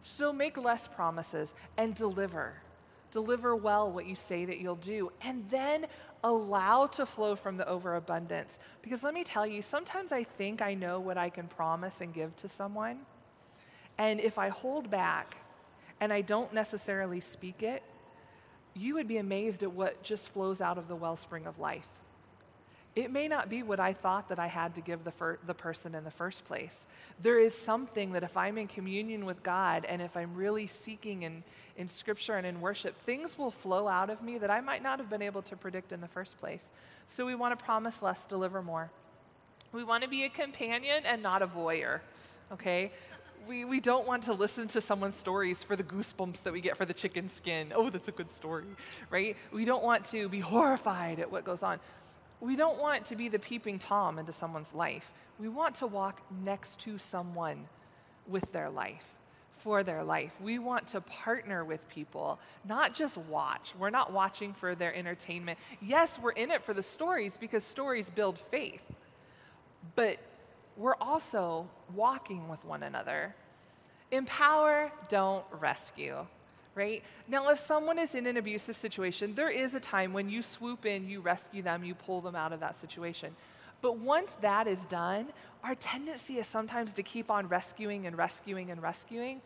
So 0.00 0.32
make 0.32 0.56
less 0.56 0.88
promises 0.88 1.52
and 1.76 1.94
deliver. 1.94 2.54
Deliver 3.10 3.54
well 3.54 3.90
what 3.90 4.06
you 4.06 4.14
say 4.14 4.44
that 4.44 4.58
you'll 4.58 4.76
do, 4.76 5.10
and 5.22 5.48
then 5.50 5.86
allow 6.24 6.86
to 6.86 7.06
flow 7.06 7.36
from 7.36 7.56
the 7.56 7.68
overabundance. 7.68 8.58
Because 8.82 9.02
let 9.02 9.14
me 9.14 9.24
tell 9.24 9.46
you, 9.46 9.62
sometimes 9.62 10.12
I 10.12 10.24
think 10.24 10.62
I 10.62 10.74
know 10.74 10.98
what 10.98 11.16
I 11.16 11.28
can 11.28 11.46
promise 11.46 12.00
and 12.00 12.12
give 12.12 12.34
to 12.36 12.48
someone. 12.48 13.00
And 13.98 14.20
if 14.20 14.38
I 14.38 14.48
hold 14.48 14.90
back 14.90 15.36
and 16.00 16.12
I 16.12 16.20
don't 16.20 16.52
necessarily 16.52 17.20
speak 17.20 17.62
it, 17.62 17.82
you 18.76 18.94
would 18.94 19.08
be 19.08 19.16
amazed 19.16 19.62
at 19.62 19.72
what 19.72 20.02
just 20.02 20.28
flows 20.28 20.60
out 20.60 20.78
of 20.78 20.86
the 20.86 20.96
wellspring 20.96 21.46
of 21.46 21.58
life. 21.58 21.86
it 22.94 23.10
may 23.10 23.28
not 23.28 23.50
be 23.50 23.62
what 23.62 23.78
I 23.78 23.92
thought 23.92 24.30
that 24.30 24.38
I 24.38 24.46
had 24.46 24.74
to 24.76 24.80
give 24.80 25.04
the, 25.04 25.10
fir- 25.10 25.38
the 25.46 25.52
person 25.52 25.94
in 25.94 26.02
the 26.04 26.10
first 26.10 26.46
place. 26.46 26.86
There 27.20 27.38
is 27.38 27.54
something 27.54 28.12
that 28.12 28.22
if 28.22 28.38
I'm 28.38 28.56
in 28.56 28.68
communion 28.68 29.26
with 29.26 29.42
God 29.42 29.84
and 29.84 30.00
if 30.00 30.16
I'm 30.16 30.34
really 30.34 30.66
seeking 30.66 31.22
in, 31.22 31.44
in 31.76 31.90
scripture 31.90 32.36
and 32.36 32.46
in 32.46 32.62
worship, 32.62 32.96
things 32.96 33.36
will 33.36 33.50
flow 33.50 33.86
out 33.86 34.08
of 34.08 34.22
me 34.22 34.38
that 34.38 34.50
I 34.50 34.62
might 34.62 34.82
not 34.82 34.98
have 34.98 35.10
been 35.10 35.20
able 35.20 35.42
to 35.42 35.56
predict 35.56 35.92
in 35.92 36.00
the 36.00 36.08
first 36.08 36.38
place. 36.38 36.70
So 37.06 37.26
we 37.26 37.34
want 37.34 37.58
to 37.58 37.62
promise 37.62 38.00
less, 38.00 38.24
deliver 38.24 38.62
more. 38.62 38.90
We 39.72 39.84
want 39.84 40.02
to 40.02 40.08
be 40.08 40.24
a 40.24 40.30
companion 40.30 41.02
and 41.04 41.22
not 41.22 41.42
a 41.42 41.46
voyeur, 41.46 42.00
okay? 42.50 42.92
We, 43.46 43.64
we 43.64 43.80
don't 43.80 44.06
want 44.06 44.24
to 44.24 44.32
listen 44.32 44.66
to 44.68 44.80
someone's 44.80 45.14
stories 45.14 45.62
for 45.62 45.76
the 45.76 45.84
goosebumps 45.84 46.42
that 46.42 46.52
we 46.52 46.60
get 46.60 46.76
for 46.76 46.84
the 46.84 46.94
chicken 46.94 47.28
skin. 47.28 47.72
Oh, 47.74 47.90
that's 47.90 48.08
a 48.08 48.12
good 48.12 48.32
story, 48.32 48.64
right? 49.08 49.36
We 49.52 49.64
don't 49.64 49.84
want 49.84 50.04
to 50.06 50.28
be 50.28 50.40
horrified 50.40 51.20
at 51.20 51.30
what 51.30 51.44
goes 51.44 51.62
on 51.62 51.78
we 52.40 52.56
don't 52.56 52.78
want 52.78 53.06
to 53.06 53.16
be 53.16 53.28
the 53.28 53.38
peeping 53.38 53.78
Tom 53.78 54.18
into 54.18 54.32
someone's 54.32 54.74
life. 54.74 55.12
We 55.38 55.48
want 55.48 55.76
to 55.76 55.86
walk 55.86 56.20
next 56.44 56.80
to 56.80 56.98
someone 56.98 57.68
with 58.26 58.52
their 58.52 58.68
life, 58.68 59.04
for 59.56 59.82
their 59.82 60.04
life. 60.04 60.32
We 60.40 60.58
want 60.58 60.88
to 60.88 61.00
partner 61.00 61.64
with 61.64 61.88
people, 61.88 62.38
not 62.64 62.94
just 62.94 63.16
watch. 63.16 63.74
We're 63.78 63.90
not 63.90 64.12
watching 64.12 64.52
for 64.52 64.74
their 64.74 64.94
entertainment. 64.94 65.58
Yes, 65.80 66.18
we're 66.18 66.32
in 66.32 66.50
it 66.50 66.62
for 66.62 66.74
the 66.74 66.82
stories 66.82 67.36
because 67.36 67.64
stories 67.64 68.10
build 68.10 68.38
faith, 68.38 68.84
but 69.94 70.18
we're 70.76 70.96
also 71.00 71.68
walking 71.94 72.48
with 72.48 72.64
one 72.64 72.82
another. 72.82 73.34
Empower, 74.10 74.92
don't 75.08 75.44
rescue 75.50 76.26
right? 76.76 77.02
Now, 77.26 77.48
if 77.48 77.58
someone 77.58 77.98
is 77.98 78.14
in 78.14 78.26
an 78.26 78.36
abusive 78.36 78.76
situation, 78.76 79.34
there 79.34 79.50
is 79.50 79.74
a 79.74 79.80
time 79.80 80.12
when 80.12 80.28
you 80.28 80.42
swoop 80.42 80.86
in, 80.86 81.08
you 81.08 81.20
rescue 81.20 81.62
them, 81.62 81.82
you 81.82 81.94
pull 81.94 82.20
them 82.20 82.36
out 82.36 82.52
of 82.52 82.60
that 82.60 82.78
situation. 82.78 83.34
But 83.80 83.98
once 83.98 84.32
that 84.42 84.68
is 84.68 84.80
done, 84.80 85.28
our 85.64 85.74
tendency 85.74 86.38
is 86.38 86.46
sometimes 86.46 86.92
to 86.92 87.02
keep 87.02 87.30
on 87.30 87.48
rescuing 87.48 88.06
and 88.06 88.16
rescuing 88.16 88.70
and 88.70 88.80
rescuing. 88.80 89.40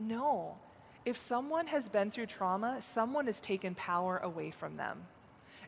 No. 0.00 0.56
If 1.04 1.16
someone 1.16 1.66
has 1.68 1.88
been 1.88 2.10
through 2.10 2.26
trauma, 2.26 2.80
someone 2.80 3.26
has 3.26 3.38
taken 3.38 3.74
power 3.74 4.18
away 4.18 4.50
from 4.50 4.76
them. 4.76 5.02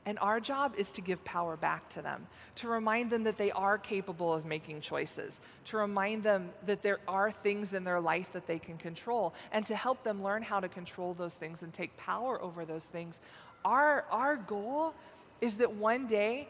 And 0.08 0.18
our 0.20 0.40
job 0.40 0.72
is 0.78 0.90
to 0.92 1.02
give 1.02 1.22
power 1.22 1.54
back 1.54 1.90
to 1.90 2.00
them, 2.00 2.26
to 2.54 2.68
remind 2.68 3.10
them 3.10 3.24
that 3.24 3.36
they 3.36 3.50
are 3.50 3.76
capable 3.76 4.32
of 4.32 4.46
making 4.46 4.80
choices, 4.80 5.38
to 5.66 5.76
remind 5.76 6.22
them 6.22 6.48
that 6.64 6.80
there 6.80 7.00
are 7.06 7.30
things 7.30 7.74
in 7.74 7.84
their 7.84 8.00
life 8.00 8.32
that 8.32 8.46
they 8.46 8.58
can 8.58 8.78
control, 8.78 9.34
and 9.52 9.66
to 9.66 9.76
help 9.76 10.02
them 10.04 10.22
learn 10.22 10.42
how 10.42 10.60
to 10.60 10.68
control 10.68 11.12
those 11.12 11.34
things 11.34 11.60
and 11.60 11.74
take 11.74 11.94
power 11.98 12.40
over 12.40 12.64
those 12.64 12.84
things. 12.84 13.20
Our, 13.66 14.06
our 14.10 14.36
goal 14.36 14.94
is 15.42 15.58
that 15.58 15.74
one 15.74 16.06
day 16.06 16.48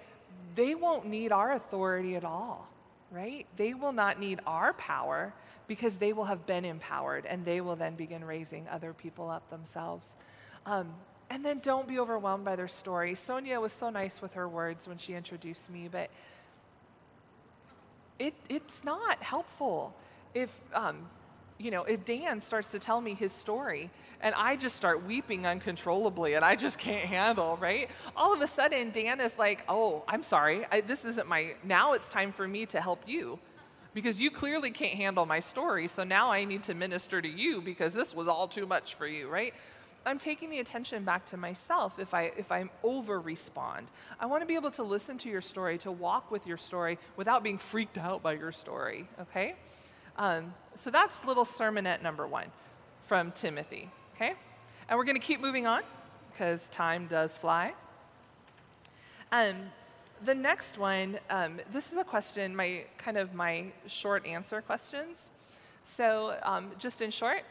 they 0.55 0.77
won't 0.77 1.07
need 1.07 1.33
our 1.33 1.51
authority 1.51 2.15
at 2.15 2.25
all, 2.25 2.69
right? 3.11 3.45
They 3.57 3.75
will 3.75 3.91
not 3.93 4.21
need 4.21 4.39
our 4.47 4.73
power 4.75 5.35
because 5.67 5.97
they 5.97 6.13
will 6.13 6.27
have 6.27 6.47
been 6.47 6.65
empowered 6.65 7.27
and 7.27 7.45
they 7.45 7.61
will 7.61 7.75
then 7.75 7.97
begin 7.97 8.25
raising 8.25 8.69
other 8.69 8.93
people 8.93 9.29
up 9.29 9.51
themselves. 9.51 10.07
Um, 10.65 10.95
and 11.31 11.45
then 11.45 11.61
don't 11.61 11.87
be 11.87 11.99
overwhelmed 11.99 12.45
by 12.45 12.57
their 12.57 12.69
story. 12.69 13.15
Sonia 13.15 13.61
was 13.61 13.73
so 13.73 13.91
nice 13.91 14.23
with 14.23 14.35
her 14.35 14.49
words 14.49 14.89
when 14.89 14.99
she 14.99 15.15
introduced 15.15 15.71
me, 15.71 15.89
but 15.91 16.11
it, 18.19 18.35
it's 18.49 18.83
not 18.85 19.23
helpful 19.23 19.95
if, 20.35 20.61
um, 20.75 21.09
you 21.59 21.71
know, 21.71 21.85
if 21.85 22.05
Dan 22.05 22.41
starts 22.41 22.69
to 22.69 22.79
tell 22.79 23.01
me 23.01 23.15
his 23.15 23.33
story 23.33 23.91
and 24.21 24.35
I 24.37 24.57
just 24.57 24.75
start 24.77 25.05
weeping 25.05 25.47
uncontrollably 25.47 26.35
and 26.35 26.45
I 26.45 26.57
just 26.57 26.79
can't 26.79 27.05
handle, 27.05 27.57
right? 27.61 27.91
All 28.17 28.33
of 28.33 28.41
a 28.41 28.47
sudden, 28.47 28.91
Dan 28.91 29.21
is 29.21 29.37
like, 29.39 29.65
oh, 29.69 30.05
I'm 30.09 30.23
sorry, 30.23 30.67
I, 30.73 30.81
this 30.81 31.05
isn't 31.05 31.29
my, 31.29 31.55
now 31.63 31.93
it's 31.93 32.09
time 32.09 32.33
for 32.33 32.49
me 32.49 32.67
to 32.67 32.81
help 32.81 33.03
you 33.07 33.39
because 33.95 34.21
you 34.21 34.31
clearly 34.31 34.71
can't 34.71 34.95
handle 34.95 35.27
my 35.27 35.41
story, 35.41 35.89
so 35.89 36.05
now 36.05 36.31
I 36.31 36.45
need 36.45 36.63
to 36.65 36.75
minister 36.75 37.21
to 37.21 37.29
you 37.29 37.61
because 37.61 37.95
this 37.95 38.15
was 38.15 38.29
all 38.29 38.47
too 38.47 38.67
much 38.67 38.95
for 38.95 39.07
you, 39.07 39.29
right? 39.29 39.55
I'm 40.09 40.19
taking 40.19 40.49
the 40.49 40.59
attention 40.59 41.05
back 41.05 41.27
to 41.27 41.37
myself 41.37 41.99
if 41.99 42.15
I 42.15 42.33
if 42.39 42.51
I 42.51 42.65
over 42.83 43.21
respond. 43.21 43.89
I 44.19 44.25
want 44.25 44.41
to 44.41 44.47
be 44.47 44.55
able 44.55 44.71
to 44.71 44.83
listen 44.83 45.19
to 45.19 45.29
your 45.29 45.43
story, 45.43 45.77
to 45.79 45.93
walk 45.93 46.31
with 46.31 46.47
your 46.47 46.57
story 46.57 46.99
without 47.17 47.43
being 47.43 47.59
freaked 47.59 47.99
out 47.99 48.23
by 48.23 48.33
your 48.33 48.51
story. 48.51 49.07
Okay, 49.21 49.55
um, 50.17 50.55
so 50.77 50.91
that's 50.91 51.27
little 51.27 51.45
sermonette 51.45 52.01
number 52.01 52.27
one 52.27 52.47
from 53.05 53.33
Timothy. 53.33 53.91
Okay, 54.17 54.33
and 54.89 54.99
we're 54.99 55.05
going 55.05 55.21
to 55.21 55.27
keep 55.27 55.43
moving 55.43 55.67
on 55.67 55.83
because 56.31 56.71
time 56.71 57.07
does 57.07 57.37
fly. 57.37 57.75
Um, 59.31 59.57
the 60.25 60.35
next 60.35 60.79
one, 60.79 61.19
um, 61.29 61.61
this 61.71 61.93
is 61.93 61.99
a 61.99 62.05
question, 62.05 62.57
my 62.57 62.87
kind 62.97 63.19
of 63.19 63.35
my 63.35 63.67
short 63.87 64.25
answer 64.25 64.63
questions. 64.63 65.29
So, 65.85 66.39
um, 66.43 66.71
just 66.79 67.03
in 67.03 67.11
short, 67.11 67.43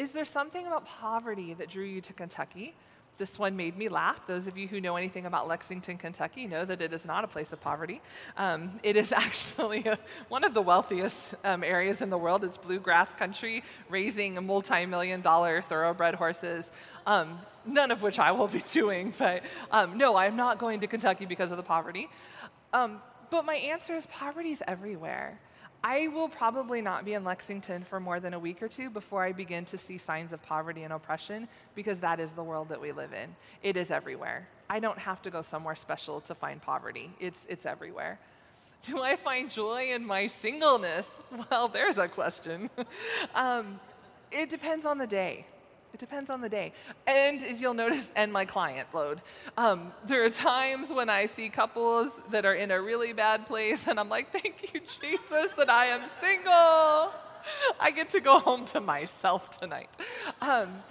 is 0.00 0.12
there 0.12 0.24
something 0.24 0.66
about 0.66 0.86
poverty 0.86 1.52
that 1.52 1.68
drew 1.68 1.84
you 1.84 2.00
to 2.00 2.14
Kentucky? 2.14 2.74
This 3.18 3.38
one 3.38 3.54
made 3.54 3.76
me 3.76 3.90
laugh. 3.90 4.26
Those 4.26 4.46
of 4.46 4.56
you 4.56 4.66
who 4.66 4.80
know 4.80 4.96
anything 4.96 5.26
about 5.26 5.46
Lexington, 5.46 5.98
Kentucky, 5.98 6.46
know 6.46 6.64
that 6.64 6.80
it 6.80 6.94
is 6.94 7.04
not 7.04 7.22
a 7.22 7.26
place 7.26 7.52
of 7.52 7.60
poverty. 7.60 8.00
Um, 8.38 8.80
it 8.82 8.96
is 8.96 9.12
actually 9.26 9.84
a, 9.84 9.98
one 10.30 10.42
of 10.42 10.54
the 10.54 10.62
wealthiest 10.62 11.34
um, 11.44 11.62
areas 11.62 12.00
in 12.00 12.08
the 12.08 12.16
world. 12.16 12.44
It's 12.44 12.56
bluegrass 12.56 13.14
country, 13.14 13.62
raising 13.90 14.42
multi 14.46 14.86
million 14.86 15.20
dollar 15.20 15.60
thoroughbred 15.60 16.14
horses, 16.14 16.72
um, 17.06 17.38
none 17.66 17.90
of 17.90 18.00
which 18.00 18.18
I 18.18 18.32
will 18.32 18.48
be 18.48 18.60
doing. 18.72 19.12
But 19.18 19.42
um, 19.70 19.98
no, 19.98 20.16
I'm 20.16 20.34
not 20.34 20.56
going 20.56 20.80
to 20.80 20.86
Kentucky 20.86 21.26
because 21.26 21.50
of 21.50 21.58
the 21.58 21.62
poverty. 21.62 22.08
Um, 22.72 23.02
but 23.28 23.44
my 23.44 23.56
answer 23.56 23.94
is 23.94 24.06
poverty 24.06 24.52
is 24.52 24.62
everywhere. 24.66 25.38
I 25.82 26.08
will 26.08 26.28
probably 26.28 26.82
not 26.82 27.04
be 27.04 27.14
in 27.14 27.24
Lexington 27.24 27.84
for 27.84 28.00
more 28.00 28.20
than 28.20 28.34
a 28.34 28.38
week 28.38 28.62
or 28.62 28.68
two 28.68 28.90
before 28.90 29.24
I 29.24 29.32
begin 29.32 29.64
to 29.66 29.78
see 29.78 29.96
signs 29.96 30.32
of 30.32 30.42
poverty 30.42 30.82
and 30.82 30.92
oppression 30.92 31.48
because 31.74 32.00
that 32.00 32.20
is 32.20 32.32
the 32.32 32.44
world 32.44 32.68
that 32.68 32.80
we 32.80 32.92
live 32.92 33.14
in. 33.14 33.34
It 33.62 33.76
is 33.78 33.90
everywhere. 33.90 34.46
I 34.68 34.78
don't 34.78 34.98
have 34.98 35.22
to 35.22 35.30
go 35.30 35.40
somewhere 35.40 35.74
special 35.74 36.20
to 36.22 36.34
find 36.34 36.60
poverty, 36.60 37.10
it's, 37.18 37.40
it's 37.48 37.64
everywhere. 37.64 38.18
Do 38.82 39.02
I 39.02 39.16
find 39.16 39.50
joy 39.50 39.90
in 39.92 40.06
my 40.06 40.26
singleness? 40.26 41.06
Well, 41.50 41.68
there's 41.68 41.96
a 41.96 42.08
question. 42.08 42.70
um, 43.34 43.80
it 44.30 44.48
depends 44.48 44.84
on 44.84 44.98
the 44.98 45.06
day. 45.06 45.46
It 45.92 45.98
depends 45.98 46.30
on 46.30 46.40
the 46.40 46.48
day. 46.48 46.72
And 47.06 47.42
as 47.42 47.60
you'll 47.60 47.74
notice, 47.74 48.12
and 48.16 48.32
my 48.32 48.44
client 48.44 48.88
load. 48.94 49.20
Um, 49.56 49.92
there 50.06 50.24
are 50.24 50.30
times 50.30 50.92
when 50.92 51.08
I 51.08 51.26
see 51.26 51.48
couples 51.48 52.20
that 52.30 52.44
are 52.44 52.54
in 52.54 52.70
a 52.70 52.80
really 52.80 53.12
bad 53.12 53.46
place, 53.46 53.86
and 53.86 53.98
I'm 53.98 54.08
like, 54.08 54.32
thank 54.32 54.72
you, 54.72 54.80
Jesus, 54.80 55.52
that 55.56 55.70
I 55.70 55.86
am 55.86 56.08
single. 56.20 57.12
I 57.80 57.90
get 57.94 58.10
to 58.10 58.20
go 58.20 58.38
home 58.38 58.64
to 58.66 58.80
myself 58.80 59.58
tonight. 59.58 59.88
Um, 60.40 60.82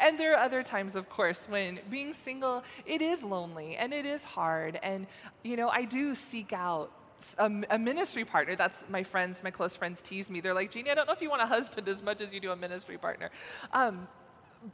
and 0.00 0.18
there 0.18 0.34
are 0.34 0.44
other 0.44 0.62
times, 0.62 0.94
of 0.94 1.08
course, 1.08 1.46
when 1.48 1.80
being 1.90 2.12
single, 2.12 2.62
it 2.86 3.02
is 3.02 3.22
lonely 3.22 3.76
and 3.76 3.92
it 3.92 4.06
is 4.06 4.22
hard. 4.22 4.78
And, 4.82 5.06
you 5.42 5.56
know, 5.56 5.68
I 5.68 5.84
do 5.84 6.14
seek 6.14 6.52
out 6.52 6.92
a, 7.36 7.50
a, 7.70 7.78
ministry 7.78 8.24
partner. 8.24 8.54
That's 8.54 8.84
my 8.88 9.02
friends, 9.02 9.42
my 9.42 9.50
close 9.50 9.74
friends 9.74 10.00
tease 10.00 10.30
me. 10.30 10.40
They're 10.40 10.54
like, 10.54 10.70
Jeannie, 10.70 10.90
I 10.90 10.94
don't 10.94 11.06
know 11.06 11.12
if 11.12 11.20
you 11.20 11.30
want 11.30 11.42
a 11.42 11.46
husband 11.46 11.88
as 11.88 12.00
much 12.02 12.20
as 12.20 12.32
you 12.32 12.38
do 12.38 12.52
a 12.52 12.56
ministry 12.56 12.96
partner. 12.96 13.30
Um, 13.72 14.06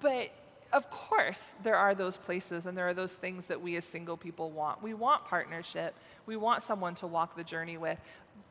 but 0.01 0.31
of 0.73 0.91
course, 0.91 1.53
there 1.63 1.77
are 1.77 1.95
those 1.95 2.17
places 2.17 2.67
and 2.67 2.77
there 2.77 2.89
are 2.89 2.95
those 2.95 3.13
things 3.13 3.47
that 3.47 3.61
we 3.61 3.77
as 3.77 3.85
single 3.85 4.17
people 4.17 4.51
want. 4.51 4.83
We 4.83 4.93
want 4.93 5.25
partnership, 5.25 5.95
we 6.27 6.37
want 6.37 6.65
someone 6.65 6.97
to 6.97 7.07
walk 7.07 7.37
the 7.37 7.45
journey 7.45 7.77
with. 7.77 7.99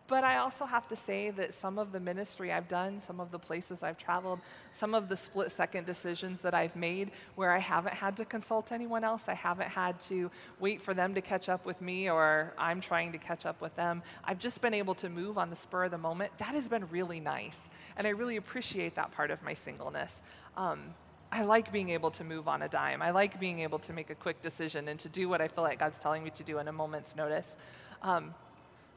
But 0.07 0.23
I 0.23 0.37
also 0.37 0.65
have 0.65 0.87
to 0.89 0.95
say 0.95 1.31
that 1.31 1.53
some 1.53 1.77
of 1.77 1.91
the 1.91 1.99
ministry 1.99 2.51
I've 2.51 2.67
done, 2.67 3.01
some 3.01 3.19
of 3.19 3.31
the 3.31 3.39
places 3.39 3.83
I've 3.83 3.97
traveled, 3.97 4.39
some 4.71 4.93
of 4.93 5.09
the 5.09 5.17
split 5.17 5.51
second 5.51 5.85
decisions 5.85 6.41
that 6.41 6.53
I've 6.53 6.75
made 6.75 7.11
where 7.35 7.51
I 7.51 7.59
haven't 7.59 7.95
had 7.95 8.17
to 8.17 8.25
consult 8.25 8.71
anyone 8.71 9.03
else, 9.03 9.23
I 9.27 9.33
haven't 9.33 9.69
had 9.69 9.99
to 10.01 10.29
wait 10.59 10.81
for 10.81 10.93
them 10.93 11.15
to 11.15 11.21
catch 11.21 11.49
up 11.49 11.65
with 11.65 11.81
me 11.81 12.09
or 12.09 12.53
I'm 12.57 12.79
trying 12.79 13.13
to 13.13 13.17
catch 13.17 13.45
up 13.45 13.61
with 13.61 13.75
them. 13.75 14.03
I've 14.23 14.39
just 14.39 14.61
been 14.61 14.73
able 14.73 14.95
to 14.95 15.09
move 15.09 15.37
on 15.37 15.49
the 15.49 15.55
spur 15.55 15.85
of 15.85 15.91
the 15.91 15.97
moment. 15.97 16.37
That 16.37 16.53
has 16.53 16.69
been 16.69 16.87
really 16.89 17.19
nice. 17.19 17.69
And 17.97 18.05
I 18.05 18.11
really 18.11 18.35
appreciate 18.35 18.95
that 18.95 19.11
part 19.11 19.31
of 19.31 19.41
my 19.41 19.53
singleness. 19.53 20.21
Um, 20.57 20.93
I 21.33 21.41
like 21.41 21.71
being 21.71 21.89
able 21.89 22.11
to 22.11 22.23
move 22.23 22.47
on 22.47 22.61
a 22.61 22.69
dime. 22.69 23.01
I 23.01 23.09
like 23.09 23.39
being 23.39 23.61
able 23.61 23.79
to 23.79 23.91
make 23.91 24.11
a 24.11 24.15
quick 24.15 24.43
decision 24.43 24.87
and 24.87 24.99
to 24.99 25.09
do 25.09 25.27
what 25.27 25.41
I 25.41 25.47
feel 25.47 25.63
like 25.63 25.79
God's 25.79 25.97
telling 25.99 26.23
me 26.23 26.29
to 26.29 26.43
do 26.43 26.59
in 26.59 26.67
a 26.67 26.71
moment's 26.71 27.15
notice. 27.15 27.57
Um, 28.03 28.35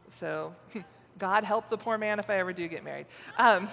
so, 0.08 0.54
God 1.18 1.44
help 1.44 1.70
the 1.70 1.78
poor 1.78 1.96
man 1.96 2.18
if 2.18 2.28
I 2.28 2.38
ever 2.38 2.52
do 2.52 2.68
get 2.68 2.84
married. 2.84 3.06
Um, 3.38 3.70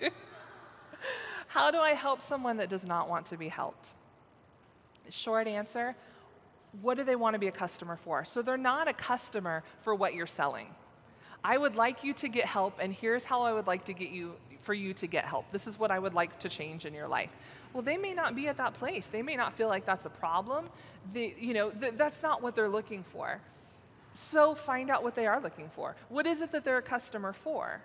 how 1.48 1.70
do 1.70 1.78
I 1.78 1.92
help 1.92 2.20
someone 2.20 2.58
that 2.58 2.68
does 2.68 2.84
not 2.84 3.08
want 3.08 3.24
to 3.26 3.38
be 3.38 3.48
helped? 3.48 3.94
Short 5.08 5.48
answer 5.48 5.96
what 6.82 6.96
do 6.96 7.02
they 7.02 7.16
want 7.16 7.34
to 7.34 7.38
be 7.40 7.48
a 7.48 7.52
customer 7.52 7.96
for? 7.96 8.24
So, 8.26 8.42
they're 8.42 8.58
not 8.58 8.86
a 8.86 8.92
customer 8.92 9.64
for 9.80 9.94
what 9.94 10.12
you're 10.14 10.26
selling. 10.26 10.68
I 11.42 11.56
would 11.56 11.74
like 11.74 12.04
you 12.04 12.12
to 12.14 12.28
get 12.28 12.44
help, 12.44 12.78
and 12.80 12.92
here's 12.92 13.24
how 13.24 13.42
I 13.42 13.52
would 13.54 13.66
like 13.66 13.86
to 13.86 13.94
get 13.94 14.10
you 14.10 14.34
for 14.62 14.74
you 14.74 14.94
to 14.94 15.06
get 15.06 15.24
help. 15.24 15.50
This 15.52 15.66
is 15.66 15.78
what 15.78 15.90
I 15.90 15.98
would 15.98 16.14
like 16.14 16.38
to 16.40 16.48
change 16.48 16.86
in 16.86 16.94
your 16.94 17.08
life. 17.08 17.30
Well, 17.72 17.82
they 17.82 17.96
may 17.96 18.14
not 18.14 18.34
be 18.34 18.48
at 18.48 18.56
that 18.56 18.74
place. 18.74 19.06
They 19.06 19.22
may 19.22 19.36
not 19.36 19.52
feel 19.52 19.68
like 19.68 19.86
that's 19.86 20.06
a 20.06 20.10
problem. 20.10 20.68
They, 21.12 21.34
you 21.38 21.54
know, 21.54 21.70
th- 21.70 21.94
that's 21.96 22.22
not 22.22 22.42
what 22.42 22.54
they're 22.54 22.68
looking 22.68 23.02
for. 23.02 23.40
So 24.12 24.54
find 24.54 24.90
out 24.90 25.02
what 25.02 25.14
they 25.14 25.26
are 25.26 25.40
looking 25.40 25.68
for. 25.68 25.94
What 26.08 26.26
is 26.26 26.40
it 26.40 26.50
that 26.52 26.64
they're 26.64 26.78
a 26.78 26.82
customer 26.82 27.32
for? 27.32 27.80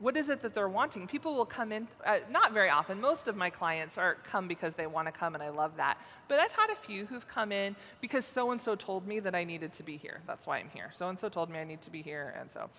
What 0.00 0.16
is 0.16 0.28
it 0.28 0.40
that 0.42 0.54
they're 0.54 0.68
wanting? 0.68 1.06
People 1.06 1.34
will 1.34 1.46
come 1.46 1.72
in, 1.72 1.88
uh, 2.04 2.18
not 2.30 2.52
very 2.52 2.68
often. 2.68 3.00
Most 3.00 3.28
of 3.28 3.36
my 3.36 3.48
clients 3.48 3.96
are 3.96 4.16
come 4.24 4.48
because 4.48 4.74
they 4.74 4.86
want 4.86 5.06
to 5.06 5.12
come, 5.12 5.34
and 5.34 5.42
I 5.42 5.50
love 5.50 5.76
that. 5.76 5.98
But 6.28 6.40
I've 6.40 6.52
had 6.52 6.70
a 6.70 6.74
few 6.74 7.06
who've 7.06 7.26
come 7.26 7.52
in 7.52 7.76
because 8.00 8.24
so 8.24 8.50
and 8.50 8.60
so 8.60 8.74
told 8.74 9.06
me 9.06 9.20
that 9.20 9.34
I 9.34 9.44
needed 9.44 9.72
to 9.74 9.82
be 9.82 9.96
here. 9.96 10.20
That's 10.26 10.46
why 10.46 10.58
I'm 10.58 10.68
here. 10.70 10.90
So 10.92 11.08
and 11.08 11.18
so 11.18 11.28
told 11.28 11.48
me 11.48 11.58
I 11.58 11.64
need 11.64 11.80
to 11.82 11.90
be 11.90 12.02
here, 12.02 12.34
and 12.38 12.50
so. 12.50 12.70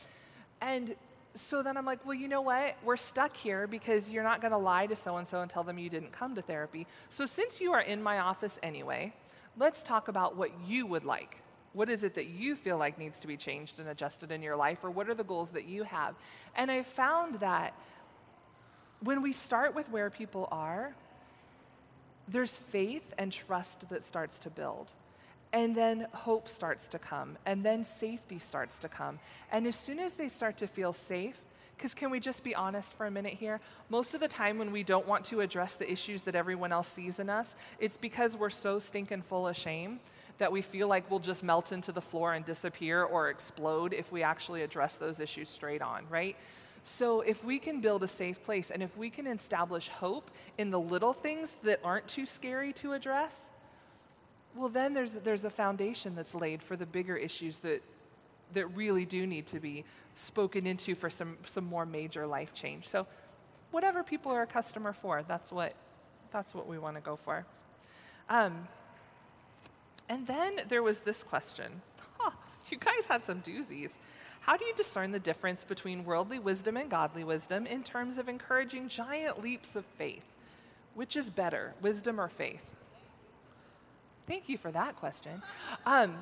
And 0.61 0.95
so 1.35 1.61
then 1.61 1.77
I'm 1.77 1.85
like, 1.85 2.05
well, 2.05 2.13
you 2.13 2.27
know 2.27 2.41
what? 2.41 2.75
We're 2.83 2.97
stuck 2.97 3.35
here 3.35 3.67
because 3.67 4.09
you're 4.09 4.23
not 4.23 4.41
going 4.41 4.51
to 4.51 4.57
lie 4.57 4.87
to 4.87 4.95
so 4.95 5.17
and 5.17 5.27
so 5.27 5.41
and 5.41 5.51
tell 5.51 5.63
them 5.63 5.77
you 5.77 5.89
didn't 5.89 6.11
come 6.11 6.35
to 6.35 6.41
therapy. 6.41 6.87
So 7.09 7.25
since 7.25 7.59
you 7.59 7.73
are 7.73 7.81
in 7.81 8.01
my 8.01 8.19
office 8.19 8.57
anyway, 8.63 9.13
let's 9.57 9.83
talk 9.83 10.07
about 10.07 10.35
what 10.35 10.51
you 10.65 10.85
would 10.85 11.05
like. 11.05 11.37
What 11.73 11.89
is 11.89 12.03
it 12.03 12.13
that 12.13 12.27
you 12.27 12.55
feel 12.55 12.77
like 12.77 12.97
needs 12.97 13.19
to 13.19 13.27
be 13.27 13.35
changed 13.35 13.79
and 13.79 13.89
adjusted 13.89 14.31
in 14.31 14.41
your 14.41 14.55
life, 14.55 14.79
or 14.83 14.89
what 14.89 15.09
are 15.09 15.13
the 15.13 15.25
goals 15.25 15.51
that 15.51 15.65
you 15.65 15.83
have? 15.83 16.15
And 16.55 16.71
I 16.71 16.83
found 16.83 17.35
that 17.41 17.73
when 19.01 19.21
we 19.21 19.33
start 19.33 19.75
with 19.75 19.89
where 19.89 20.09
people 20.09 20.47
are, 20.51 20.95
there's 22.29 22.57
faith 22.57 23.13
and 23.17 23.31
trust 23.31 23.89
that 23.89 24.05
starts 24.05 24.39
to 24.39 24.49
build. 24.49 24.93
And 25.55 25.73
then 25.73 26.07
hope 26.11 26.49
starts 26.49 26.89
to 26.89 26.99
come, 26.99 27.37
and 27.45 27.63
then 27.63 27.85
safety 27.85 28.39
starts 28.39 28.77
to 28.79 28.89
come. 28.89 29.19
And 29.53 29.65
as 29.65 29.77
soon 29.77 29.99
as 29.99 30.11
they 30.11 30.27
start 30.27 30.57
to 30.57 30.67
feel 30.67 30.91
safe, 30.91 31.41
because 31.77 31.93
can 31.93 32.11
we 32.11 32.19
just 32.19 32.43
be 32.43 32.53
honest 32.53 32.93
for 32.93 33.05
a 33.05 33.11
minute 33.11 33.35
here? 33.35 33.61
Most 33.87 34.13
of 34.13 34.19
the 34.19 34.27
time, 34.27 34.57
when 34.57 34.73
we 34.73 34.83
don't 34.83 35.07
want 35.07 35.23
to 35.25 35.39
address 35.39 35.75
the 35.75 35.89
issues 35.89 36.23
that 36.23 36.35
everyone 36.35 36.73
else 36.73 36.89
sees 36.89 37.19
in 37.19 37.29
us, 37.29 37.55
it's 37.79 37.95
because 37.95 38.35
we're 38.35 38.49
so 38.49 38.79
stinking 38.79 39.21
full 39.21 39.47
of 39.47 39.55
shame 39.55 40.01
that 40.39 40.51
we 40.51 40.61
feel 40.61 40.89
like 40.89 41.09
we'll 41.09 41.21
just 41.21 41.41
melt 41.41 41.71
into 41.71 41.93
the 41.93 42.01
floor 42.01 42.33
and 42.33 42.43
disappear 42.43 43.03
or 43.03 43.29
explode 43.29 43.93
if 43.93 44.11
we 44.11 44.23
actually 44.23 44.61
address 44.61 44.95
those 44.95 45.21
issues 45.21 45.47
straight 45.47 45.81
on, 45.81 46.03
right? 46.09 46.35
So, 46.83 47.21
if 47.21 47.45
we 47.45 47.59
can 47.59 47.79
build 47.79 48.03
a 48.03 48.09
safe 48.09 48.43
place 48.43 48.71
and 48.71 48.83
if 48.83 48.97
we 48.97 49.09
can 49.09 49.25
establish 49.25 49.87
hope 49.87 50.31
in 50.57 50.69
the 50.69 50.79
little 50.81 51.13
things 51.13 51.55
that 51.63 51.79
aren't 51.81 52.09
too 52.09 52.25
scary 52.25 52.73
to 52.73 52.91
address, 52.91 53.51
well, 54.55 54.69
then 54.69 54.93
there's, 54.93 55.11
there's 55.11 55.45
a 55.45 55.49
foundation 55.49 56.15
that's 56.15 56.33
laid 56.33 56.63
for 56.63 56.75
the 56.75 56.85
bigger 56.85 57.17
issues 57.17 57.57
that, 57.59 57.81
that 58.53 58.67
really 58.67 59.05
do 59.05 59.27
need 59.27 59.47
to 59.47 59.59
be 59.59 59.83
spoken 60.13 60.65
into 60.65 60.95
for 60.95 61.09
some, 61.09 61.37
some 61.45 61.65
more 61.65 61.85
major 61.85 62.25
life 62.25 62.53
change. 62.53 62.87
So, 62.87 63.05
whatever 63.71 64.03
people 64.03 64.31
are 64.31 64.43
a 64.43 64.47
customer 64.47 64.93
for, 64.93 65.23
that's 65.27 65.51
what, 65.51 65.73
that's 66.31 66.55
what 66.55 66.67
we 66.67 66.77
want 66.77 66.95
to 66.95 67.01
go 67.01 67.17
for. 67.17 67.45
Um, 68.29 68.67
and 70.07 70.25
then 70.25 70.61
there 70.69 70.83
was 70.83 71.01
this 71.01 71.23
question. 71.23 71.81
Huh, 72.17 72.31
you 72.69 72.77
guys 72.77 73.05
had 73.07 73.23
some 73.23 73.41
doozies. 73.41 73.97
How 74.39 74.55
do 74.55 74.63
you 74.63 74.73
discern 74.75 75.11
the 75.11 75.19
difference 75.19 75.63
between 75.63 76.05
worldly 76.05 76.39
wisdom 76.39 76.77
and 76.77 76.89
godly 76.89 77.23
wisdom 77.23 77.65
in 77.65 77.83
terms 77.83 78.17
of 78.17 78.29
encouraging 78.29 78.87
giant 78.87 79.41
leaps 79.41 79.75
of 79.75 79.85
faith? 79.85 80.25
Which 80.93 81.17
is 81.17 81.29
better, 81.29 81.73
wisdom 81.81 82.21
or 82.21 82.29
faith? 82.29 82.74
Thank 84.27 84.49
you 84.49 84.57
for 84.57 84.71
that 84.71 84.95
question. 84.97 85.41
Um, 85.85 86.15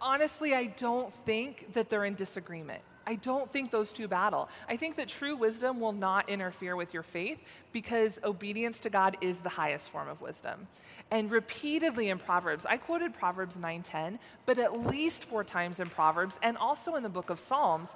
honestly, 0.00 0.54
I 0.54 0.66
don't 0.66 1.12
think 1.12 1.72
that 1.74 1.88
they're 1.88 2.04
in 2.04 2.14
disagreement. 2.14 2.82
I 3.06 3.14
don't 3.14 3.50
think 3.52 3.70
those 3.70 3.92
two 3.92 4.08
battle. 4.08 4.48
I 4.68 4.76
think 4.76 4.96
that 4.96 5.08
true 5.08 5.36
wisdom 5.36 5.78
will 5.78 5.92
not 5.92 6.28
interfere 6.28 6.74
with 6.74 6.92
your 6.92 7.04
faith 7.04 7.38
because 7.72 8.18
obedience 8.24 8.80
to 8.80 8.90
God 8.90 9.16
is 9.20 9.40
the 9.40 9.48
highest 9.48 9.90
form 9.90 10.08
of 10.08 10.20
wisdom. 10.20 10.66
And 11.12 11.30
repeatedly 11.30 12.08
in 12.08 12.18
Proverbs, 12.18 12.66
I 12.66 12.78
quoted 12.78 13.14
Proverbs 13.14 13.56
9:10, 13.56 14.18
but 14.44 14.58
at 14.58 14.86
least 14.86 15.22
4 15.24 15.44
times 15.44 15.78
in 15.78 15.88
Proverbs 15.88 16.36
and 16.42 16.58
also 16.58 16.96
in 16.96 17.04
the 17.04 17.08
book 17.08 17.30
of 17.30 17.38
Psalms, 17.38 17.90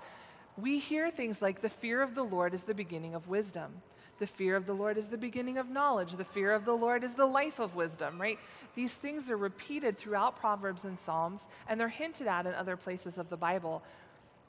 we 0.57 0.78
hear 0.78 1.11
things 1.11 1.42
like 1.42 1.61
the 1.61 1.69
fear 1.69 2.02
of 2.02 2.14
the 2.14 2.23
Lord 2.23 2.54
is 2.54 2.64
the 2.64 2.75
beginning 2.75 3.16
of 3.16 3.28
wisdom. 3.28 3.83
The 4.21 4.27
fear 4.27 4.55
of 4.55 4.67
the 4.67 4.75
Lord 4.75 4.99
is 4.99 5.09
the 5.09 5.17
beginning 5.17 5.57
of 5.57 5.71
knowledge. 5.71 6.12
The 6.12 6.25
fear 6.25 6.53
of 6.53 6.67
the 6.67 6.77
Lord 6.77 7.03
is 7.05 7.15
the 7.15 7.27
life 7.27 7.59
of 7.59 7.75
wisdom, 7.75 8.21
right? 8.21 8.39
These 8.75 8.95
things 8.95 9.31
are 9.31 9.37
repeated 9.37 9.97
throughout 9.97 10.37
Proverbs 10.37 10.85
and 10.85 10.99
Psalms, 11.00 11.41
and 11.67 11.81
they're 11.81 11.89
hinted 11.89 12.27
at 12.27 12.47
in 12.47 12.55
other 12.55 12.77
places 12.77 13.17
of 13.17 13.31
the 13.31 13.39
Bible. 13.39 13.83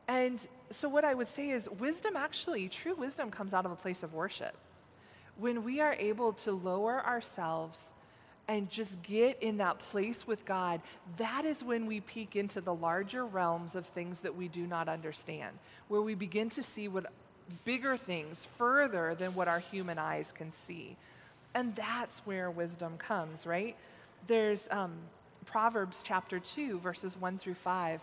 And 0.09 0.45
so, 0.71 0.89
what 0.89 1.05
I 1.05 1.13
would 1.13 1.29
say 1.29 1.51
is, 1.51 1.69
wisdom 1.69 2.17
actually, 2.17 2.67
true 2.67 2.95
wisdom 2.95 3.31
comes 3.31 3.53
out 3.53 3.65
of 3.65 3.71
a 3.71 3.77
place 3.77 4.03
of 4.03 4.13
worship. 4.13 4.55
When 5.37 5.63
we 5.63 5.79
are 5.79 5.93
able 5.93 6.33
to 6.33 6.51
lower 6.51 7.03
ourselves 7.05 7.79
and 8.49 8.69
just 8.69 9.01
get 9.01 9.41
in 9.41 9.57
that 9.57 9.79
place 9.79 10.27
with 10.27 10.43
God, 10.43 10.81
that 11.15 11.45
is 11.45 11.63
when 11.63 11.85
we 11.85 12.01
peek 12.01 12.35
into 12.35 12.59
the 12.59 12.73
larger 12.73 13.25
realms 13.25 13.75
of 13.75 13.85
things 13.85 14.19
that 14.19 14.35
we 14.35 14.49
do 14.49 14.67
not 14.67 14.89
understand, 14.89 15.57
where 15.87 16.01
we 16.01 16.13
begin 16.13 16.49
to 16.49 16.61
see 16.61 16.89
what 16.89 17.05
bigger 17.65 17.97
things 17.97 18.47
further 18.57 19.15
than 19.15 19.35
what 19.35 19.47
our 19.47 19.59
human 19.59 19.97
eyes 19.97 20.31
can 20.31 20.51
see. 20.51 20.97
And 21.53 21.75
that's 21.75 22.19
where 22.19 22.49
wisdom 22.49 22.97
comes, 22.97 23.45
right? 23.45 23.75
There's 24.27 24.67
um, 24.71 24.93
Proverbs 25.45 26.01
chapter 26.03 26.39
2, 26.39 26.79
verses 26.79 27.17
1 27.19 27.37
through 27.37 27.55
5 27.55 28.01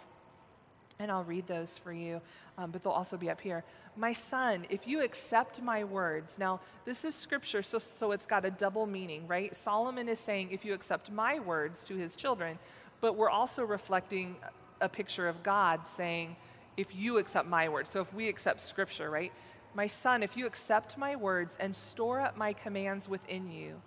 and 0.98 1.10
I'll 1.10 1.24
read 1.24 1.46
those 1.46 1.78
for 1.78 1.92
you, 1.92 2.20
um, 2.56 2.70
but 2.70 2.82
they'll 2.82 2.92
also 2.92 3.16
be 3.16 3.30
up 3.30 3.40
here. 3.40 3.64
My 3.96 4.12
son, 4.12 4.66
if 4.70 4.86
you 4.86 5.02
accept 5.02 5.62
my 5.62 5.84
words, 5.84 6.38
now 6.38 6.60
this 6.84 7.04
is 7.04 7.14
scripture, 7.14 7.62
so, 7.62 7.78
so 7.78 8.12
it's 8.12 8.26
got 8.26 8.44
a 8.44 8.50
double 8.50 8.86
meaning, 8.86 9.26
right? 9.26 9.54
Solomon 9.54 10.08
is 10.08 10.18
saying, 10.18 10.50
if 10.50 10.64
you 10.64 10.74
accept 10.74 11.10
my 11.10 11.38
words 11.38 11.84
to 11.84 11.94
his 11.94 12.14
children, 12.14 12.58
but 13.00 13.16
we're 13.16 13.30
also 13.30 13.64
reflecting 13.64 14.36
a 14.80 14.88
picture 14.88 15.28
of 15.28 15.42
God 15.42 15.86
saying, 15.86 16.36
if 16.78 16.94
you 16.94 17.18
accept 17.18 17.46
my 17.46 17.68
words. 17.68 17.90
So 17.90 18.00
if 18.00 18.14
we 18.14 18.28
accept 18.28 18.62
scripture, 18.62 19.10
right? 19.10 19.32
My 19.74 19.86
son, 19.86 20.22
if 20.22 20.36
you 20.36 20.46
accept 20.46 20.96
my 20.96 21.16
words 21.16 21.56
and 21.60 21.76
store 21.76 22.20
up 22.20 22.38
my 22.38 22.54
commands 22.54 23.08
within 23.08 23.50
you, 23.50 23.82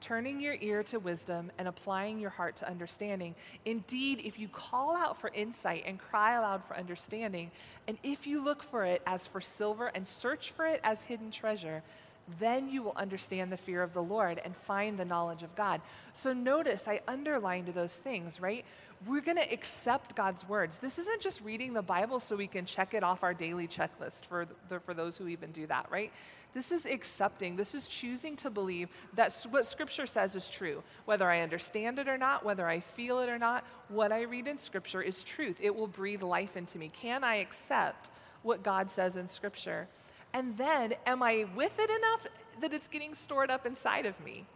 turning 0.00 0.38
your 0.38 0.56
ear 0.60 0.82
to 0.82 0.98
wisdom 0.98 1.50
and 1.56 1.66
applying 1.66 2.18
your 2.18 2.28
heart 2.28 2.56
to 2.56 2.68
understanding. 2.68 3.34
Indeed, 3.64 4.20
if 4.22 4.38
you 4.38 4.48
call 4.48 4.94
out 4.94 5.18
for 5.18 5.30
insight 5.30 5.84
and 5.86 5.98
cry 5.98 6.34
aloud 6.34 6.62
for 6.64 6.76
understanding, 6.76 7.50
and 7.88 7.96
if 8.02 8.26
you 8.26 8.44
look 8.44 8.62
for 8.62 8.84
it 8.84 9.00
as 9.06 9.26
for 9.26 9.40
silver 9.40 9.86
and 9.86 10.06
search 10.06 10.50
for 10.50 10.66
it 10.66 10.80
as 10.84 11.04
hidden 11.04 11.30
treasure, 11.30 11.82
then 12.38 12.68
you 12.68 12.82
will 12.82 12.92
understand 12.96 13.50
the 13.50 13.56
fear 13.56 13.82
of 13.82 13.94
the 13.94 14.02
Lord 14.02 14.40
and 14.44 14.54
find 14.54 14.98
the 14.98 15.04
knowledge 15.06 15.42
of 15.42 15.54
God. 15.54 15.80
So 16.12 16.34
notice 16.34 16.86
I 16.86 17.00
underlined 17.08 17.68
those 17.68 17.94
things, 17.96 18.40
right? 18.40 18.64
We're 19.06 19.20
going 19.20 19.36
to 19.36 19.52
accept 19.52 20.14
God's 20.14 20.48
words. 20.48 20.78
This 20.78 20.98
isn't 20.98 21.20
just 21.20 21.40
reading 21.42 21.72
the 21.72 21.82
Bible 21.82 22.20
so 22.20 22.36
we 22.36 22.46
can 22.46 22.64
check 22.64 22.94
it 22.94 23.02
off 23.02 23.22
our 23.22 23.34
daily 23.34 23.66
checklist 23.66 24.24
for, 24.28 24.46
the, 24.68 24.80
for 24.80 24.94
those 24.94 25.16
who 25.16 25.28
even 25.28 25.50
do 25.50 25.66
that, 25.66 25.86
right? 25.90 26.12
This 26.54 26.70
is 26.70 26.86
accepting, 26.86 27.56
this 27.56 27.74
is 27.74 27.88
choosing 27.88 28.36
to 28.36 28.50
believe 28.50 28.88
that 29.14 29.34
what 29.50 29.66
Scripture 29.66 30.06
says 30.06 30.36
is 30.36 30.48
true. 30.48 30.82
Whether 31.04 31.28
I 31.28 31.40
understand 31.40 31.98
it 31.98 32.08
or 32.08 32.16
not, 32.16 32.44
whether 32.44 32.68
I 32.68 32.80
feel 32.80 33.18
it 33.18 33.28
or 33.28 33.38
not, 33.38 33.64
what 33.88 34.12
I 34.12 34.22
read 34.22 34.46
in 34.46 34.56
Scripture 34.56 35.02
is 35.02 35.24
truth. 35.24 35.58
It 35.60 35.74
will 35.74 35.88
breathe 35.88 36.22
life 36.22 36.56
into 36.56 36.78
me. 36.78 36.90
Can 37.00 37.24
I 37.24 37.36
accept 37.36 38.10
what 38.42 38.62
God 38.62 38.90
says 38.90 39.16
in 39.16 39.28
Scripture? 39.28 39.88
And 40.32 40.56
then, 40.56 40.94
am 41.06 41.22
I 41.22 41.46
with 41.56 41.78
it 41.78 41.90
enough 41.90 42.26
that 42.60 42.72
it's 42.72 42.88
getting 42.88 43.14
stored 43.14 43.50
up 43.50 43.66
inside 43.66 44.06
of 44.06 44.18
me? 44.24 44.46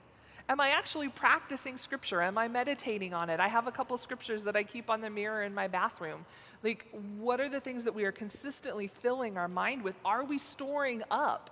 Am 0.48 0.60
I 0.60 0.70
actually 0.70 1.08
practicing 1.08 1.76
scripture? 1.76 2.22
Am 2.22 2.38
I 2.38 2.48
meditating 2.48 3.12
on 3.12 3.28
it? 3.28 3.38
I 3.38 3.48
have 3.48 3.66
a 3.66 3.72
couple 3.72 3.98
scriptures 3.98 4.44
that 4.44 4.56
I 4.56 4.62
keep 4.62 4.88
on 4.88 5.02
the 5.02 5.10
mirror 5.10 5.42
in 5.42 5.52
my 5.52 5.68
bathroom. 5.68 6.24
Like, 6.62 6.86
what 7.18 7.38
are 7.38 7.50
the 7.50 7.60
things 7.60 7.84
that 7.84 7.94
we 7.94 8.04
are 8.04 8.12
consistently 8.12 8.86
filling 8.86 9.36
our 9.36 9.46
mind 9.46 9.82
with? 9.82 9.94
Are 10.06 10.24
we 10.24 10.38
storing 10.38 11.02
up 11.10 11.50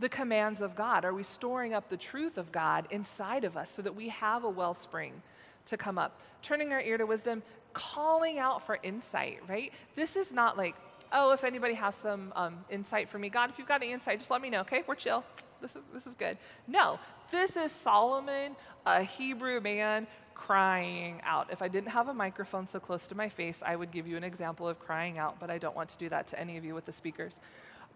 the 0.00 0.08
commands 0.08 0.60
of 0.60 0.74
God? 0.74 1.04
Are 1.04 1.14
we 1.14 1.22
storing 1.22 1.72
up 1.72 1.88
the 1.88 1.96
truth 1.96 2.36
of 2.36 2.50
God 2.50 2.88
inside 2.90 3.44
of 3.44 3.56
us 3.56 3.70
so 3.70 3.80
that 3.82 3.94
we 3.94 4.08
have 4.08 4.42
a 4.42 4.50
wellspring 4.50 5.22
to 5.66 5.76
come 5.76 5.96
up? 5.96 6.20
Turning 6.42 6.72
our 6.72 6.80
ear 6.80 6.98
to 6.98 7.06
wisdom, 7.06 7.44
calling 7.74 8.40
out 8.40 8.66
for 8.66 8.78
insight, 8.82 9.38
right? 9.48 9.72
This 9.94 10.16
is 10.16 10.32
not 10.32 10.58
like, 10.58 10.74
oh, 11.12 11.32
if 11.32 11.44
anybody 11.44 11.74
has 11.74 11.94
some 11.94 12.32
um, 12.34 12.64
insight 12.68 13.08
for 13.08 13.20
me, 13.20 13.28
God, 13.28 13.50
if 13.50 13.58
you've 13.58 13.68
got 13.68 13.82
any 13.82 13.92
insight, 13.92 14.18
just 14.18 14.32
let 14.32 14.42
me 14.42 14.50
know, 14.50 14.62
okay? 14.62 14.82
We're 14.86 14.96
chill. 14.96 15.24
This 15.62 15.76
is, 15.76 15.82
this 15.94 16.06
is 16.06 16.14
good. 16.14 16.36
No, 16.66 16.98
this 17.30 17.56
is 17.56 17.72
Solomon, 17.72 18.56
a 18.84 19.02
Hebrew 19.02 19.60
man, 19.60 20.06
crying 20.34 21.20
out. 21.24 21.52
If 21.52 21.62
I 21.62 21.68
didn't 21.68 21.90
have 21.90 22.08
a 22.08 22.14
microphone 22.14 22.66
so 22.66 22.80
close 22.80 23.06
to 23.06 23.14
my 23.14 23.28
face, 23.28 23.62
I 23.64 23.76
would 23.76 23.92
give 23.92 24.08
you 24.08 24.16
an 24.16 24.24
example 24.24 24.68
of 24.68 24.80
crying 24.80 25.18
out, 25.18 25.38
but 25.38 25.50
I 25.50 25.58
don't 25.58 25.76
want 25.76 25.90
to 25.90 25.98
do 25.98 26.08
that 26.08 26.26
to 26.28 26.40
any 26.40 26.56
of 26.56 26.64
you 26.64 26.74
with 26.74 26.84
the 26.84 26.92
speakers. 26.92 27.38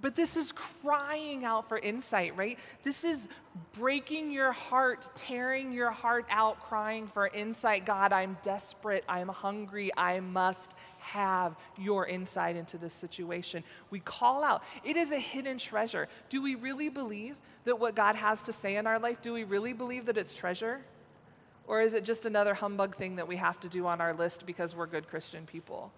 But 0.01 0.15
this 0.15 0.37
is 0.37 0.53
crying 0.53 1.45
out 1.45 1.69
for 1.69 1.79
insight, 1.79 2.37
right? 2.37 2.59
This 2.83 3.03
is 3.05 3.29
breaking 3.73 4.31
your 4.31 4.53
heart, 4.53 5.09
tearing 5.17 5.73
your 5.73 5.91
heart 5.91 6.27
out, 6.29 6.61
crying 6.61 7.07
for 7.07 7.29
insight. 7.29 7.87
God, 7.87 8.13
I'm 8.13 8.37
desperate. 8.43 9.05
I'm 9.09 9.29
hungry. 9.29 9.91
I 9.97 10.21
must 10.21 10.75
have 10.99 11.57
your 11.79 12.07
insight 12.07 12.57
into 12.57 12.79
this 12.79 12.93
situation. 12.93 13.65
We 13.91 14.01
call 14.01 14.45
out. 14.45 14.63
It 14.85 14.97
is 14.97 15.13
a 15.13 15.19
hidden 15.19 15.59
treasure. 15.59 16.09
Do 16.29 16.43
we 16.43 16.55
really 16.57 16.89
believe 16.89 17.37
that 17.65 17.79
what 17.79 17.95
God 17.95 18.17
has 18.17 18.43
to 18.43 18.53
say 18.53 18.77
in 18.77 18.87
our 18.87 18.99
life, 18.99 19.23
do 19.23 19.33
we 19.33 19.45
really 19.45 19.73
believe 19.73 20.07
that 20.07 20.19
it's 20.19 20.35
treasure? 20.35 20.81
Or 21.67 21.81
is 21.81 21.95
it 21.95 22.05
just 22.05 22.27
another 22.27 22.55
humbug 22.55 22.95
thing 22.95 23.17
that 23.17 23.27
we 23.27 23.37
have 23.37 23.59
to 23.61 23.69
do 23.69 23.87
on 23.87 24.01
our 24.01 24.13
list 24.13 24.47
because 24.47 24.77
we're 24.77 24.87
good 24.87 25.09
Christian 25.09 25.47
people? 25.47 25.93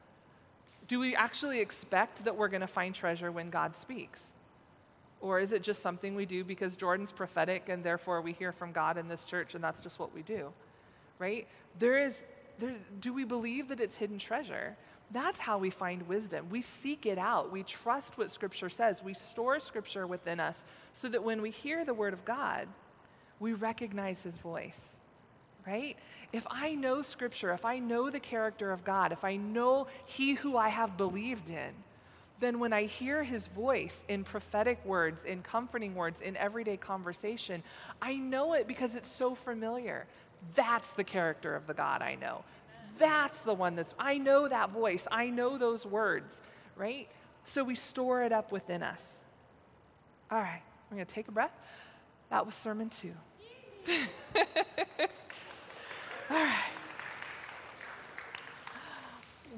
Do 0.88 0.98
we 0.98 1.14
actually 1.14 1.61
expect 1.61 2.24
that 2.24 2.37
we're 2.37 2.48
going 2.48 2.62
to 2.62 2.66
find 2.66 2.94
treasure 2.94 3.31
when 3.31 3.51
God 3.51 3.77
speaks? 3.77 4.33
Or 5.20 5.38
is 5.38 5.53
it 5.53 5.62
just 5.62 5.83
something 5.83 6.14
we 6.14 6.27
do 6.27 6.44
because 6.44 6.74
Jordan's 6.74 7.12
prophetic 7.12 7.68
and 7.68 7.85
therefore 7.85 8.22
we 8.22 8.33
hear 8.33 8.53
from 8.53 8.72
God 8.72 8.96
in 8.96 9.09
this 9.09 9.24
church 9.24 9.55
and 9.55 9.62
that's 9.62 9.81
just 9.81 9.98
what 9.98 10.14
we 10.14 10.22
do? 10.22 10.53
Right? 11.18 11.46
There 11.79 11.98
is, 11.98 12.24
there, 12.59 12.74
do 13.01 13.12
we 13.12 13.24
believe 13.24 13.68
that 13.68 13.81
it's 13.81 13.96
hidden 13.96 14.18
treasure? 14.18 14.77
That's 15.11 15.40
how 15.40 15.59
we 15.59 15.70
find 15.70 16.07
wisdom. 16.07 16.48
We 16.51 16.61
seek 16.61 17.05
it 17.05 17.18
out. 17.18 17.51
We 17.51 17.64
trust 17.64 18.16
what 18.16 18.31
Scripture 18.31 18.68
says. 18.68 19.03
We 19.03 19.14
store 19.14 19.59
Scripture 19.59 20.07
within 20.07 20.38
us 20.38 20.64
so 20.94 21.09
that 21.09 21.22
when 21.22 21.42
we 21.42 21.51
hear 21.51 21.85
the 21.85 21.94
Word 21.94 22.12
of 22.12 22.24
God, 22.24 22.68
we 23.40 23.53
recognize 23.55 24.22
His 24.22 24.37
voice 24.37 24.98
right? 25.68 25.96
If 26.33 26.46
I 26.50 26.74
know 26.74 27.02
Scripture, 27.02 27.52
if 27.52 27.64
I 27.64 27.78
know 27.78 28.11
the 28.11 28.20
character 28.20 28.72
of 28.72 28.85
God, 28.85 29.12
if 29.12 29.22
I 29.22 29.37
know 29.37 29.87
He 30.07 30.35
who 30.35 30.57
I 30.57 30.68
have 30.68 30.96
believed 30.96 31.50
in, 31.50 31.72
then 32.40 32.59
when 32.59 32.72
I 32.72 32.85
hear 32.85 33.22
His 33.22 33.48
voice 33.48 34.04
in 34.09 34.24
prophetic 34.24 34.83
words, 34.85 35.26
in 35.26 35.42
comforting 35.42 35.94
words, 35.94 36.22
in 36.22 36.37
everyday 36.38 36.78
conversation, 36.78 37.62
I 38.00 38.16
know 38.16 38.54
it 38.54 38.66
because 38.66 38.94
it's 38.94 39.11
so 39.11 39.35
familiar. 39.35 40.07
That's 40.54 40.92
the 40.92 41.04
character 41.04 41.54
of 41.54 41.66
the 41.66 41.74
God 41.74 42.00
I 42.00 42.14
know. 42.14 42.44
That's 42.96 43.42
the 43.42 43.54
one 43.54 43.76
that's, 43.76 43.94
I 43.98 44.16
know 44.18 44.48
that 44.48 44.70
voice. 44.70 45.07
I 45.12 45.28
know 45.28 45.59
those 45.59 45.85
words, 45.85 46.40
right? 46.76 47.09
So 47.44 47.62
we 47.62 47.74
store 47.74 48.22
it 48.22 48.33
up 48.33 48.52
within 48.52 48.83
us. 48.83 49.24
All 50.31 50.40
right, 50.40 50.62
we're 50.90 50.96
going 50.96 51.07
to 51.07 51.14
take 51.14 51.28
a 51.28 51.33
breath. 51.33 51.52
That 52.31 52.46
was 52.46 52.54
sermon 52.54 52.88
two. 52.88 53.12
All 56.31 56.37
right. 56.37 56.55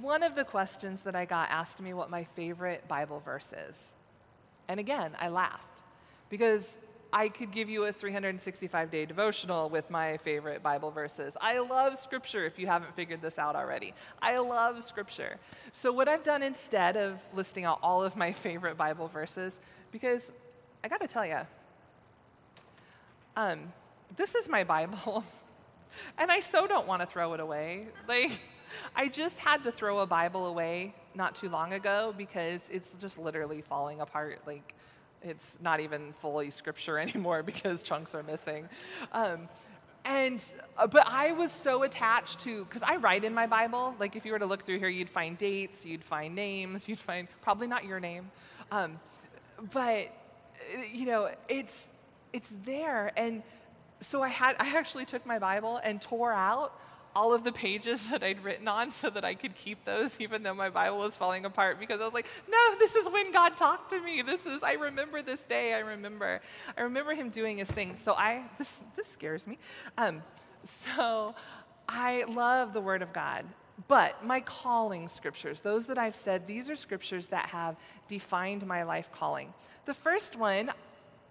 One 0.01 0.23
of 0.23 0.35
the 0.35 0.45
questions 0.45 1.01
that 1.01 1.17
I 1.17 1.25
got 1.25 1.51
asked 1.51 1.81
me 1.81 1.93
what 1.95 2.11
my 2.11 2.25
favorite 2.25 2.87
Bible 2.87 3.21
verse 3.25 3.53
is. 3.69 3.93
And 4.69 4.79
again, 4.79 5.13
I 5.19 5.29
laughed 5.29 5.83
because 6.29 6.79
I 7.13 7.29
could 7.29 7.51
give 7.51 7.69
you 7.69 7.85
a 7.87 7.93
365 7.93 8.91
day 8.91 9.05
devotional 9.05 9.69
with 9.69 9.91
my 9.91 10.17
favorite 10.19 10.63
Bible 10.63 10.93
verses. 10.93 11.35
I 11.41 11.59
love 11.59 11.99
Scripture 11.99 12.47
if 12.47 12.57
you 12.57 12.69
haven't 12.69 12.95
figured 12.95 13.21
this 13.21 13.37
out 13.37 13.57
already. 13.57 13.93
I 14.23 14.39
love 14.39 14.85
Scripture. 14.85 15.39
So, 15.73 15.93
what 15.93 16.09
I've 16.09 16.23
done 16.23 16.43
instead 16.43 16.97
of 16.97 17.19
listing 17.35 17.65
out 17.65 17.81
all 17.83 18.05
of 18.05 18.15
my 18.15 18.31
favorite 18.47 18.77
Bible 18.77 19.09
verses, 19.09 19.61
because 19.91 20.33
I 20.85 20.89
got 20.89 21.01
to 21.01 21.09
tell 21.09 21.27
you, 21.27 21.41
um, 23.37 23.73
this 24.17 24.37
is 24.37 24.49
my 24.49 24.63
Bible. 24.63 25.25
and 26.19 26.31
I 26.31 26.41
so 26.41 26.67
don't 26.67 26.87
want 26.87 27.03
to 27.03 27.07
throw 27.07 27.35
it 27.35 27.41
away. 27.41 27.87
Like, 28.09 28.41
I 28.97 29.09
just 29.09 29.39
had 29.39 29.65
to 29.65 29.73
throw 29.73 30.01
a 30.01 30.07
Bible 30.07 30.47
away 30.47 30.95
not 31.15 31.35
too 31.35 31.49
long 31.49 31.73
ago 31.73 32.15
because 32.17 32.63
it's 32.71 32.95
just 32.95 33.19
literally 33.19 33.63
falling 33.63 34.01
apart. 34.01 34.41
Like, 34.47 34.75
it's 35.23 35.59
not 35.61 35.81
even 35.81 36.13
fully 36.15 36.51
scripture 36.51 36.99
anymore 37.07 37.43
because 37.43 37.83
chunks 37.83 38.15
are 38.15 38.23
missing. 38.23 38.69
Um, 39.13 39.49
and 40.05 40.43
uh, 40.79 40.87
but 40.87 41.07
i 41.07 41.33
was 41.33 41.53
so 41.53 41.83
attached 41.83 42.41
to 42.41 42.65
because 42.65 42.83
i 42.83 42.97
write 42.97 43.25
in 43.25 43.35
my 43.35 43.47
bible 43.47 43.95
like 43.99 44.17
if 44.17 44.25
you 44.25 44.33
were 44.33 44.39
to 44.39 44.47
look 44.47 44.65
through 44.65 44.79
here 44.79 44.89
you'd 44.89 45.11
find 45.11 45.37
dates 45.37 45.85
you'd 45.85 46.03
find 46.03 46.35
names 46.35 46.89
you'd 46.89 46.99
find 46.99 47.29
probably 47.43 47.67
not 47.67 47.85
your 47.85 48.01
name 48.01 48.31
um, 48.73 48.99
but 49.73 50.07
uh, 50.75 50.83
you 50.91 51.05
know 51.05 51.29
it's 51.49 51.89
it's 52.33 52.55
there 52.65 53.13
and 53.17 53.43
so 54.01 54.23
I 54.23 54.29
had 54.29 54.57
I 54.59 54.77
actually 54.77 55.05
took 55.05 55.27
my 55.27 55.39
Bible 55.39 55.81
and 55.83 56.01
tore 56.01 56.33
out 56.33 56.79
all 57.15 57.33
of 57.35 57.43
the 57.43 57.53
pages 57.53 58.07
that 58.11 58.23
I'd 58.23 58.43
written 58.45 58.69
on 58.69 58.93
so 58.93 59.11
that 59.11 59.25
I 59.25 59.35
could 59.35 59.57
keep 59.57 59.85
those 59.85 60.19
even 60.21 60.43
though 60.43 60.55
my 60.55 60.71
Bible 60.71 60.99
was 60.99 61.17
falling 61.17 61.45
apart 61.45 61.81
because 61.81 62.01
I 62.01 62.05
was 62.05 62.15
like, 62.15 62.27
no, 62.49 62.79
this 62.79 62.95
is 62.95 63.09
when 63.09 63.33
God 63.33 63.57
talked 63.57 63.91
to 63.91 64.01
me. 64.01 64.23
This 64.23 64.47
is 64.47 64.63
I 64.63 64.75
remember 64.75 65.23
this 65.23 65.41
day. 65.41 65.75
I 65.75 65.81
remember. 65.81 66.41
I 66.77 66.83
remember 66.83 67.15
him 67.15 67.31
doing 67.31 67.59
his 67.59 67.71
thing. 67.71 67.97
So 67.97 68.13
I 68.13 68.45
this 68.59 68.83
this 68.97 69.09
scares 69.09 69.47
me. 69.47 69.59
Um, 69.99 70.23
so 70.65 71.35
I 71.89 72.25
love 72.29 72.73
the 72.73 72.81
word 72.81 73.03
of 73.03 73.13
God. 73.13 73.45
But 73.89 74.25
my 74.25 74.41
calling 74.41 75.09
scriptures, 75.09 75.61
those 75.61 75.87
that 75.87 75.99
I've 75.99 76.15
said, 76.15 76.47
these 76.47 76.69
are 76.69 76.77
scriptures 76.77 77.29
that 77.29 77.47
have 77.47 77.77
defined 78.09 78.67
my 78.67 78.83
life 78.83 79.11
calling. 79.11 79.55
The 79.87 79.95
first 79.95 80.37
one, 80.37 80.71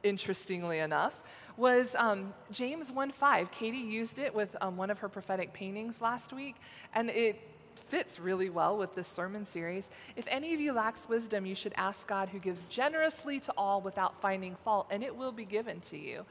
interestingly 0.04 0.80
enough, 0.80 1.22
was 1.60 1.96
um, 1.96 2.34
James 2.52 2.92
1:5. 2.92 3.52
Katie 3.52 3.78
used 3.78 4.18
it 4.18 4.34
with 4.34 4.56
um, 4.62 4.78
one 4.78 4.90
of 4.90 5.00
her 5.00 5.10
prophetic 5.10 5.54
paintings 5.54 6.02
last 6.02 6.34
week, 6.34 6.56
and 6.96 7.10
it 7.10 7.40
fits 7.76 8.20
really 8.20 8.50
well 8.50 8.78
with 8.78 8.96
this 8.96 9.08
sermon 9.08 9.46
series. 9.46 9.90
If 10.16 10.26
any 10.28 10.54
of 10.54 10.62
you 10.62 10.74
lacks 10.74 11.10
wisdom, 11.10 11.46
you 11.46 11.56
should 11.56 11.74
ask 11.76 12.08
God 12.08 12.30
who 12.30 12.40
gives 12.40 12.64
generously 12.66 13.40
to 13.42 13.54
all 13.58 13.82
without 13.82 14.22
finding 14.22 14.56
fault, 14.64 14.88
and 14.90 15.04
it 15.04 15.16
will 15.16 15.32
be 15.32 15.46
given 15.46 15.82
to 15.82 15.98
you. 15.98 16.26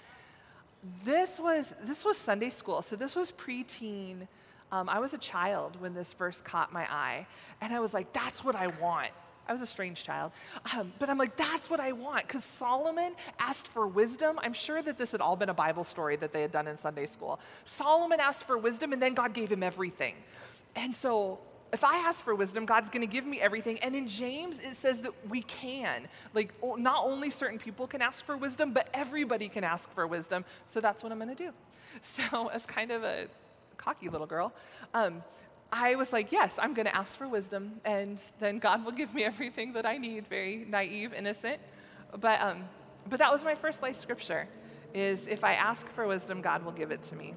This 1.05 1.39
was, 1.39 1.75
this 1.83 2.05
was 2.05 2.17
Sunday 2.17 2.51
school, 2.51 2.83
so 2.83 2.97
this 2.97 3.17
was 3.17 3.33
preteen. 3.33 4.29
Um, 4.71 4.89
I 4.89 5.01
was 5.01 5.13
a 5.13 5.19
child 5.19 5.81
when 5.81 5.95
this 5.95 6.13
verse 6.13 6.41
caught 6.41 6.73
my 6.73 6.85
eye, 6.85 7.27
and 7.61 7.73
I 7.73 7.81
was 7.81 7.93
like, 7.93 8.13
that's 8.13 8.45
what 8.45 8.55
I 8.55 8.69
want. 8.81 9.11
I 9.49 9.53
was 9.53 9.63
a 9.63 9.67
strange 9.67 10.05
child. 10.05 10.33
Um, 10.77 10.93
but 10.99 11.09
I'm 11.09 11.19
like, 11.19 11.37
that's 11.37 11.71
what 11.71 11.81
I 11.81 11.93
want. 11.93 12.27
Because 12.27 12.45
Solomon 12.45 13.15
asked 13.39 13.69
for 13.69 13.87
wisdom. 13.87 14.39
I'm 14.43 14.53
sure 14.53 14.83
that 14.83 14.99
this 14.99 15.13
had 15.13 15.21
all 15.21 15.37
been 15.37 15.49
a 15.49 15.55
Bible 15.55 15.85
story 15.85 16.17
that 16.17 16.33
they 16.33 16.43
had 16.43 16.53
done 16.53 16.67
in 16.67 16.77
Sunday 16.77 17.07
school. 17.07 17.41
Solomon 17.65 18.21
asked 18.21 18.45
for 18.45 18.59
wisdom, 18.59 18.93
and 18.93 19.01
then 19.01 19.15
God 19.15 19.33
gave 19.33 19.51
him 19.51 19.63
everything. 19.63 20.15
And 20.77 20.95
so 20.95 21.39
if 21.73 21.85
I 21.85 21.99
ask 21.99 22.25
for 22.25 22.35
wisdom, 22.35 22.67
God's 22.67 22.91
going 22.91 23.07
to 23.07 23.13
give 23.13 23.27
me 23.27 23.41
everything. 23.41 23.79
And 23.81 23.95
in 23.95 24.09
James, 24.09 24.59
it 24.61 24.77
says 24.77 25.03
that 25.03 25.13
we 25.29 25.43
can. 25.43 26.09
Like, 26.35 26.53
not 26.63 27.05
only 27.05 27.31
certain 27.31 27.59
people 27.59 27.87
can 27.87 28.01
ask 28.01 28.25
for 28.25 28.37
wisdom, 28.37 28.73
but 28.73 28.89
everybody 28.95 29.49
can 29.49 29.65
ask 29.65 29.93
for 29.93 30.07
wisdom. 30.07 30.45
So 30.69 30.81
that's 30.81 31.03
what 31.03 31.13
I'm 31.13 31.19
going 31.19 31.35
to 31.35 31.45
do. 31.45 31.53
So, 32.01 32.47
as 32.49 32.65
kind 32.65 32.93
of 32.93 33.03
a 33.03 33.27
cocky 33.77 34.09
little 34.09 34.27
girl, 34.27 34.53
um, 34.95 35.25
I 35.71 35.97
was 35.97 36.13
like, 36.13 36.33
yes, 36.33 36.59
I'm 36.59 36.73
going 36.73 36.87
to 36.87 36.97
ask 36.97 37.17
for 37.17 37.29
wisdom, 37.29 37.81
and 37.85 38.21
then 38.41 38.59
God 38.59 38.85
will 38.85 38.93
give 38.93 39.15
me 39.15 39.25
everything 39.33 39.73
that 39.75 39.87
I 39.87 39.99
need. 39.99 40.27
Very 40.29 40.65
naive, 40.69 41.13
innocent, 41.13 41.61
but 42.19 42.41
um, 42.41 42.65
but 43.09 43.19
that 43.19 43.31
was 43.31 43.45
my 43.45 43.55
first 43.55 43.83
life 43.83 43.97
scripture: 43.97 44.49
is 44.95 45.27
if 45.27 45.45
I 45.45 45.55
ask 45.55 45.91
for 45.93 46.07
wisdom, 46.07 46.41
God 46.41 46.65
will 46.65 46.73
give 46.73 46.91
it 46.91 47.03
to 47.05 47.17
me. 47.17 47.35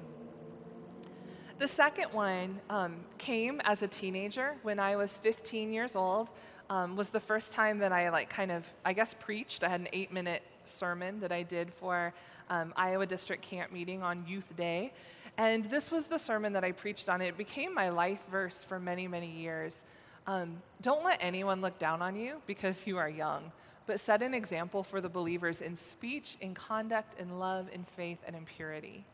The 1.58 1.68
second 1.68 2.12
one 2.12 2.60
um, 2.70 2.96
came 3.18 3.60
as 3.64 3.82
a 3.82 3.88
teenager 3.88 4.56
when 4.62 4.80
I 4.80 4.96
was 4.96 5.12
15 5.12 5.72
years 5.72 5.94
old. 5.94 6.30
Um, 6.70 6.96
was 6.96 7.10
the 7.10 7.20
first 7.20 7.52
time 7.52 7.78
that 7.78 7.92
I 7.92 8.08
like 8.08 8.30
kind 8.30 8.50
of 8.50 8.66
I 8.84 8.94
guess 8.94 9.14
preached. 9.14 9.62
I 9.62 9.68
had 9.68 9.80
an 9.80 9.88
eight-minute 9.92 10.42
sermon 10.64 11.20
that 11.20 11.30
I 11.30 11.42
did 11.42 11.72
for 11.72 12.14
um, 12.48 12.72
Iowa 12.76 13.06
District 13.06 13.42
Camp 13.42 13.72
Meeting 13.72 14.02
on 14.02 14.24
Youth 14.26 14.56
Day. 14.56 14.92
And 15.38 15.64
this 15.64 15.90
was 15.90 16.06
the 16.06 16.18
sermon 16.18 16.52
that 16.52 16.64
I 16.64 16.72
preached 16.72 17.08
on. 17.08 17.20
It 17.20 17.36
became 17.36 17.74
my 17.74 17.88
life 17.88 18.20
verse 18.30 18.62
for 18.62 18.78
many, 18.78 19.08
many 19.08 19.30
years. 19.30 19.82
Um, 20.26 20.62
don't 20.80 21.04
let 21.04 21.18
anyone 21.20 21.60
look 21.60 21.78
down 21.78 22.02
on 22.02 22.16
you 22.16 22.36
because 22.46 22.86
you 22.86 22.98
are 22.98 23.08
young, 23.08 23.50
but 23.86 23.98
set 23.98 24.22
an 24.22 24.34
example 24.34 24.82
for 24.82 25.00
the 25.00 25.08
believers 25.08 25.60
in 25.60 25.76
speech, 25.76 26.36
in 26.40 26.54
conduct, 26.54 27.18
in 27.18 27.38
love, 27.38 27.68
in 27.72 27.84
faith, 27.84 28.18
and 28.26 28.36
in 28.36 28.44
purity. 28.44 29.04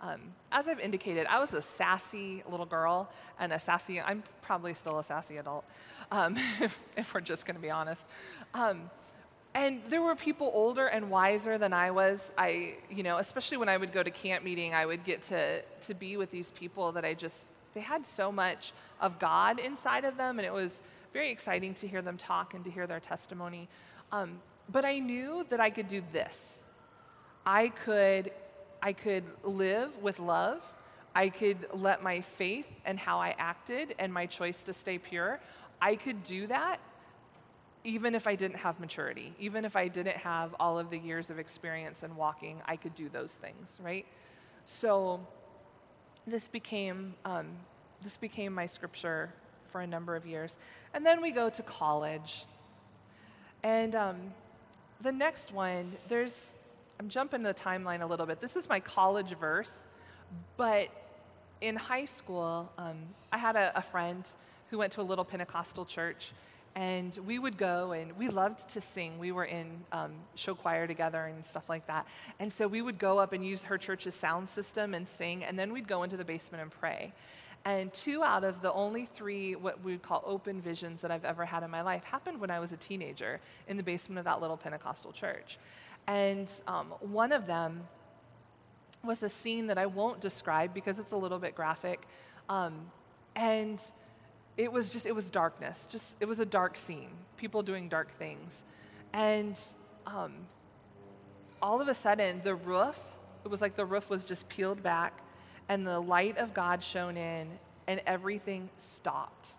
Um, 0.00 0.34
as 0.52 0.68
I've 0.68 0.80
indicated, 0.80 1.26
I 1.26 1.40
was 1.40 1.54
a 1.54 1.62
sassy 1.62 2.42
little 2.48 2.66
girl 2.66 3.10
and 3.40 3.52
a 3.52 3.58
sassy, 3.58 4.00
I'm 4.00 4.22
probably 4.42 4.74
still 4.74 4.98
a 4.98 5.04
sassy 5.04 5.38
adult, 5.38 5.64
um, 6.10 6.36
if, 6.60 6.78
if, 6.96 7.14
we're 7.14 7.20
just 7.20 7.46
going 7.46 7.56
to 7.56 7.62
be 7.62 7.70
honest. 7.70 8.06
Um, 8.52 8.90
and 9.54 9.80
there 9.88 10.02
were 10.02 10.16
people 10.16 10.50
older 10.52 10.86
and 10.86 11.10
wiser 11.10 11.58
than 11.58 11.72
I 11.72 11.92
was. 11.92 12.32
I, 12.36 12.74
you 12.90 13.04
know, 13.04 13.18
especially 13.18 13.56
when 13.56 13.68
I 13.68 13.76
would 13.76 13.92
go 13.92 14.02
to 14.02 14.10
camp 14.10 14.44
meeting, 14.44 14.74
I 14.74 14.84
would 14.84 15.04
get 15.04 15.22
to, 15.24 15.62
to 15.62 15.94
be 15.94 16.16
with 16.16 16.30
these 16.32 16.50
people 16.50 16.92
that 16.92 17.04
I 17.04 17.14
just, 17.14 17.46
they 17.72 17.80
had 17.80 18.04
so 18.06 18.32
much 18.32 18.72
of 19.00 19.18
God 19.18 19.60
inside 19.60 20.04
of 20.04 20.16
them, 20.16 20.38
and 20.38 20.46
it 20.46 20.52
was 20.52 20.82
very 21.12 21.30
exciting 21.30 21.74
to 21.74 21.86
hear 21.86 22.02
them 22.02 22.16
talk 22.16 22.54
and 22.54 22.64
to 22.64 22.70
hear 22.70 22.88
their 22.88 22.98
testimony. 22.98 23.68
Um, 24.10 24.40
but 24.68 24.84
I 24.84 24.98
knew 24.98 25.46
that 25.50 25.60
I 25.60 25.70
could 25.70 25.86
do 25.86 26.02
this. 26.12 26.64
I 27.46 27.68
could, 27.68 28.32
I 28.82 28.92
could 28.92 29.24
live 29.44 29.96
with 30.02 30.18
love. 30.18 30.62
I 31.14 31.28
could 31.28 31.68
let 31.72 32.02
my 32.02 32.22
faith 32.22 32.66
and 32.84 32.98
how 32.98 33.20
I 33.20 33.36
acted 33.38 33.94
and 34.00 34.12
my 34.12 34.26
choice 34.26 34.64
to 34.64 34.72
stay 34.72 34.98
pure, 34.98 35.38
I 35.80 35.94
could 35.94 36.24
do 36.24 36.48
that 36.48 36.80
even 37.84 38.14
if 38.14 38.26
I 38.26 38.34
didn't 38.34 38.56
have 38.56 38.80
maturity, 38.80 39.34
even 39.38 39.66
if 39.66 39.76
I 39.76 39.88
didn't 39.88 40.16
have 40.16 40.54
all 40.58 40.78
of 40.78 40.88
the 40.88 40.98
years 40.98 41.28
of 41.28 41.38
experience 41.38 42.02
in 42.02 42.16
walking, 42.16 42.62
I 42.66 42.76
could 42.76 42.94
do 42.94 43.10
those 43.10 43.32
things, 43.34 43.78
right? 43.82 44.06
So 44.64 45.20
this 46.26 46.48
became 46.48 47.14
um, 47.26 47.46
this 48.02 48.16
became 48.16 48.54
my 48.54 48.66
scripture 48.66 49.32
for 49.70 49.82
a 49.82 49.86
number 49.86 50.16
of 50.16 50.26
years, 50.26 50.56
and 50.94 51.04
then 51.04 51.20
we 51.20 51.30
go 51.30 51.50
to 51.50 51.62
college, 51.62 52.46
and 53.62 53.94
um, 53.94 54.16
the 55.02 55.12
next 55.12 55.52
one 55.52 55.92
there's 56.08 56.52
I'm 56.98 57.08
jumping 57.08 57.42
the 57.42 57.52
timeline 57.52 58.00
a 58.00 58.06
little 58.06 58.24
bit. 58.24 58.40
This 58.40 58.56
is 58.56 58.68
my 58.68 58.80
college 58.80 59.36
verse, 59.38 59.72
but 60.56 60.88
in 61.60 61.76
high 61.76 62.04
school, 62.04 62.70
um, 62.78 62.96
I 63.32 63.36
had 63.38 63.56
a, 63.56 63.76
a 63.76 63.82
friend 63.82 64.26
who 64.70 64.78
went 64.78 64.92
to 64.94 65.00
a 65.00 65.02
little 65.02 65.24
Pentecostal 65.24 65.84
church 65.84 66.32
And 66.76 67.16
we 67.24 67.38
would 67.38 67.56
go 67.56 67.92
and 67.92 68.16
we 68.18 68.28
loved 68.28 68.68
to 68.70 68.80
sing. 68.80 69.18
We 69.18 69.30
were 69.30 69.44
in 69.44 69.84
um, 69.92 70.12
show 70.34 70.54
choir 70.54 70.86
together 70.88 71.24
and 71.24 71.44
stuff 71.46 71.68
like 71.68 71.86
that. 71.86 72.06
And 72.40 72.52
so 72.52 72.66
we 72.66 72.82
would 72.82 72.98
go 72.98 73.18
up 73.18 73.32
and 73.32 73.46
use 73.46 73.62
her 73.64 73.78
church's 73.78 74.14
sound 74.16 74.48
system 74.48 74.92
and 74.92 75.06
sing, 75.06 75.44
and 75.44 75.56
then 75.58 75.72
we'd 75.72 75.86
go 75.86 76.02
into 76.02 76.16
the 76.16 76.24
basement 76.24 76.62
and 76.62 76.72
pray. 76.72 77.12
And 77.64 77.94
two 77.94 78.22
out 78.22 78.44
of 78.44 78.60
the 78.60 78.72
only 78.72 79.06
three, 79.06 79.54
what 79.54 79.82
we 79.82 79.92
would 79.92 80.02
call 80.02 80.22
open 80.26 80.60
visions 80.60 81.00
that 81.00 81.10
I've 81.10 81.24
ever 81.24 81.46
had 81.46 81.62
in 81.62 81.70
my 81.70 81.80
life, 81.80 82.04
happened 82.04 82.40
when 82.40 82.50
I 82.50 82.60
was 82.60 82.72
a 82.72 82.76
teenager 82.76 83.40
in 83.68 83.76
the 83.76 83.82
basement 83.82 84.18
of 84.18 84.24
that 84.26 84.40
little 84.40 84.56
Pentecostal 84.56 85.12
church. 85.12 85.58
And 86.06 86.50
um, 86.66 86.88
one 87.00 87.32
of 87.32 87.46
them 87.46 87.84
was 89.02 89.22
a 89.22 89.30
scene 89.30 89.68
that 89.68 89.78
I 89.78 89.86
won't 89.86 90.20
describe 90.20 90.74
because 90.74 90.98
it's 90.98 91.12
a 91.12 91.16
little 91.16 91.38
bit 91.38 91.54
graphic. 91.54 92.06
Um, 92.48 92.90
and 93.34 93.80
it 94.56 94.72
was 94.72 94.90
just, 94.90 95.06
it 95.06 95.14
was 95.14 95.30
darkness. 95.30 95.86
Just, 95.90 96.16
it 96.20 96.26
was 96.26 96.40
a 96.40 96.46
dark 96.46 96.76
scene, 96.76 97.10
people 97.36 97.62
doing 97.62 97.88
dark 97.88 98.12
things. 98.12 98.64
And 99.12 99.58
um, 100.06 100.32
all 101.60 101.80
of 101.80 101.88
a 101.88 101.94
sudden, 101.94 102.40
the 102.44 102.54
roof, 102.54 102.98
it 103.44 103.48
was 103.48 103.60
like 103.60 103.76
the 103.76 103.84
roof 103.84 104.10
was 104.10 104.24
just 104.24 104.48
peeled 104.48 104.82
back 104.82 105.20
and 105.68 105.86
the 105.86 105.98
light 105.98 106.38
of 106.38 106.52
God 106.52 106.84
shone 106.84 107.16
in, 107.16 107.48
and 107.86 108.00
everything 108.06 108.68
stopped. 108.78 109.54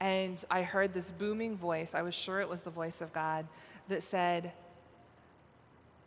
And 0.00 0.42
I 0.50 0.62
heard 0.62 0.92
this 0.92 1.10
booming 1.10 1.56
voice, 1.56 1.94
I 1.94 2.02
was 2.02 2.14
sure 2.14 2.40
it 2.40 2.48
was 2.48 2.62
the 2.62 2.70
voice 2.70 3.00
of 3.00 3.12
God, 3.12 3.46
that 3.88 4.02
said, 4.02 4.52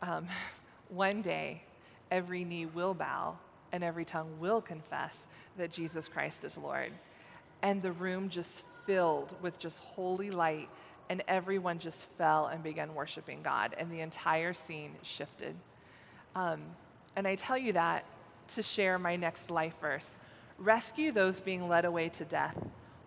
um, 0.02 0.26
One 0.88 1.22
day, 1.22 1.62
every 2.10 2.44
knee 2.44 2.66
will 2.66 2.94
bow 2.94 3.38
and 3.70 3.84
every 3.84 4.04
tongue 4.04 4.40
will 4.40 4.60
confess 4.60 5.28
that 5.56 5.70
Jesus 5.70 6.08
Christ 6.08 6.42
is 6.42 6.58
Lord. 6.58 6.90
And 7.62 7.82
the 7.82 7.92
room 7.92 8.28
just 8.28 8.64
filled 8.86 9.34
with 9.42 9.58
just 9.58 9.80
holy 9.80 10.30
light, 10.30 10.68
and 11.08 11.22
everyone 11.28 11.78
just 11.78 12.04
fell 12.16 12.46
and 12.46 12.62
began 12.62 12.94
worshiping 12.94 13.42
God, 13.42 13.74
and 13.76 13.90
the 13.90 14.00
entire 14.00 14.52
scene 14.52 14.92
shifted. 15.02 15.54
Um, 16.34 16.62
and 17.16 17.26
I 17.26 17.34
tell 17.34 17.58
you 17.58 17.72
that 17.74 18.04
to 18.54 18.62
share 18.62 18.98
my 18.98 19.16
next 19.16 19.50
life 19.50 19.74
verse. 19.80 20.16
Rescue 20.58 21.12
those 21.12 21.40
being 21.40 21.68
led 21.68 21.84
away 21.84 22.08
to 22.10 22.24
death, 22.24 22.56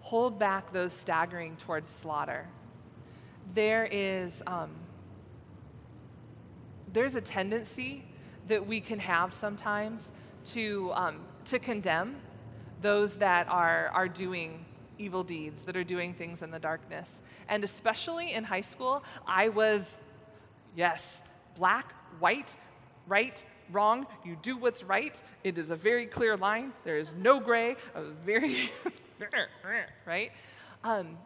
hold 0.02 0.38
back 0.40 0.74
those 0.74 0.94
staggering 0.94 1.56
towards 1.56 1.90
slaughter. 1.90 2.48
There 3.54 3.88
is, 3.92 4.42
um, 4.48 4.72
there's 6.92 7.16
a 7.16 7.22
tendency 7.22 8.06
that 8.48 8.68
we 8.68 8.82
can 8.82 9.00
have 9.00 9.34
sometimes 9.34 10.12
to, 10.46 10.92
um, 10.94 11.20
to 11.46 11.60
condemn 11.60 12.16
those 12.84 13.18
that 13.18 13.48
are, 13.48 13.88
are 13.94 14.08
doing 14.08 14.66
evil 15.00 15.24
deeds, 15.24 15.64
that 15.64 15.76
are 15.76 15.84
doing 15.84 16.14
things 16.14 16.44
in 16.44 16.52
the 16.52 16.60
darkness. 16.60 17.22
And 17.50 17.64
especially 17.64 18.34
in 18.34 18.44
high 18.44 18.62
school, 18.62 19.04
I 19.26 19.50
was, 19.50 19.90
yes, 20.76 21.22
black, 21.56 21.94
white, 22.20 22.56
right, 23.08 23.44
wrong, 23.72 24.06
you 24.24 24.38
do 24.42 24.58
what's 24.58 24.84
right. 24.84 25.20
It 25.44 25.58
is 25.58 25.70
a 25.70 25.76
very 25.76 26.06
clear 26.06 26.38
line. 26.38 26.74
There 26.84 26.98
is 26.98 27.14
no 27.18 27.40
gray, 27.40 27.76
a 27.96 28.04
very, 28.04 28.72
right? 30.06 30.32
Um, 30.84 31.18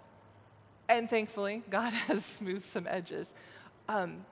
and 0.88 1.10
thankfully, 1.10 1.64
God 1.70 1.94
has 2.08 2.24
smoothed 2.24 2.66
some 2.66 2.88
edges. 2.88 3.34
Um, 3.90 4.26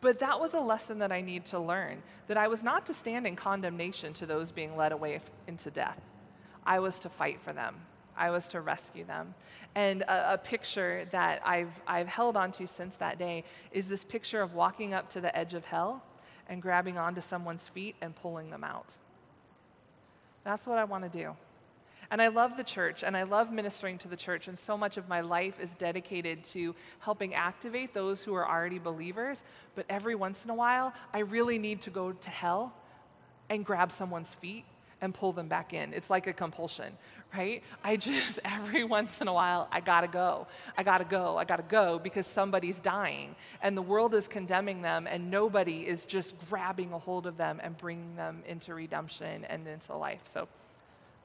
but 0.00 0.18
that 0.18 0.40
was 0.40 0.52
a 0.54 0.60
lesson 0.60 0.98
that 0.98 1.12
I 1.12 1.20
need 1.20 1.44
to 1.46 1.60
learn 1.60 2.02
that 2.26 2.36
I 2.36 2.48
was 2.48 2.62
not 2.62 2.86
to 2.86 2.94
stand 2.94 3.26
in 3.26 3.36
condemnation 3.36 4.12
to 4.14 4.26
those 4.26 4.50
being 4.50 4.76
led 4.76 4.90
away 4.90 5.20
into 5.46 5.70
death. 5.70 6.00
I 6.64 6.78
was 6.78 6.98
to 7.00 7.08
fight 7.08 7.40
for 7.40 7.52
them. 7.52 7.76
I 8.16 8.30
was 8.30 8.48
to 8.48 8.60
rescue 8.60 9.04
them. 9.04 9.34
And 9.74 10.02
a, 10.02 10.34
a, 10.34 10.38
picture 10.38 11.06
that 11.12 11.40
I've, 11.44 11.72
I've 11.86 12.08
held 12.08 12.36
onto 12.36 12.66
since 12.66 12.94
that 12.96 13.18
day 13.18 13.44
is 13.72 13.88
this 13.88 14.04
picture 14.04 14.42
of 14.42 14.54
walking 14.54 14.94
up 14.94 15.08
to 15.10 15.20
the 15.20 15.36
edge 15.36 15.54
of 15.54 15.64
hell 15.64 16.02
and 16.48 16.60
grabbing 16.60 16.98
onto 16.98 17.20
someone's 17.20 17.68
feet 17.68 17.96
and 18.00 18.14
pulling 18.14 18.50
them 18.50 18.64
out. 18.64 18.92
That's 20.44 20.66
what 20.66 20.78
I 20.78 20.84
want 20.84 21.10
to 21.10 21.18
do. 21.18 21.34
And 22.10 22.20
I 22.20 22.28
love 22.28 22.58
the 22.58 22.64
church 22.64 23.02
and 23.02 23.16
I 23.16 23.22
love 23.22 23.50
ministering 23.50 23.96
to 23.98 24.08
the 24.08 24.16
church, 24.16 24.46
and 24.46 24.58
so 24.58 24.76
much 24.76 24.98
of 24.98 25.08
my 25.08 25.22
life 25.22 25.58
is 25.58 25.72
dedicated 25.72 26.44
to 26.46 26.74
helping 26.98 27.34
activate 27.34 27.94
those 27.94 28.22
who 28.22 28.34
are 28.34 28.46
already 28.46 28.78
believers. 28.78 29.42
But 29.74 29.86
every 29.88 30.14
once 30.14 30.44
in 30.44 30.50
a 30.50 30.54
while, 30.54 30.92
I 31.14 31.20
really 31.20 31.58
need 31.58 31.80
to 31.82 31.90
go 31.90 32.12
to 32.12 32.30
hell 32.30 32.74
and 33.48 33.64
grab 33.64 33.90
someone's 33.90 34.34
feet 34.34 34.66
and 35.02 35.12
pull 35.12 35.32
them 35.32 35.48
back 35.48 35.74
in. 35.74 35.92
It's 35.92 36.08
like 36.08 36.26
a 36.26 36.32
compulsion, 36.32 36.94
right? 37.36 37.62
I 37.84 37.96
just, 37.96 38.38
every 38.44 38.84
once 38.84 39.20
in 39.20 39.28
a 39.28 39.32
while, 39.34 39.68
I 39.70 39.80
gotta 39.80 40.08
go. 40.08 40.46
I 40.78 40.84
gotta 40.84 41.04
go. 41.04 41.36
I 41.36 41.44
gotta 41.44 41.64
go 41.64 41.98
because 41.98 42.26
somebody's 42.26 42.78
dying 42.78 43.34
and 43.60 43.76
the 43.76 43.82
world 43.82 44.14
is 44.14 44.28
condemning 44.28 44.80
them 44.80 45.06
and 45.06 45.30
nobody 45.30 45.86
is 45.86 46.06
just 46.06 46.38
grabbing 46.48 46.92
a 46.92 46.98
hold 46.98 47.26
of 47.26 47.36
them 47.36 47.60
and 47.62 47.76
bringing 47.76 48.16
them 48.16 48.42
into 48.46 48.72
redemption 48.74 49.44
and 49.44 49.66
into 49.68 49.94
life. 49.94 50.22
So 50.24 50.48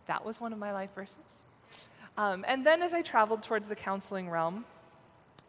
that 0.08 0.26
was 0.26 0.42
one 0.42 0.52
of 0.52 0.60
my 0.60 0.74
life 0.74 0.90
verses. 0.96 1.16
Um, 2.18 2.44
and 2.48 2.66
then 2.66 2.82
as 2.82 2.94
I 2.96 3.04
traveled 3.04 3.44
towards 3.44 3.68
the 3.68 3.76
counseling 3.76 4.30
realm, 4.30 4.66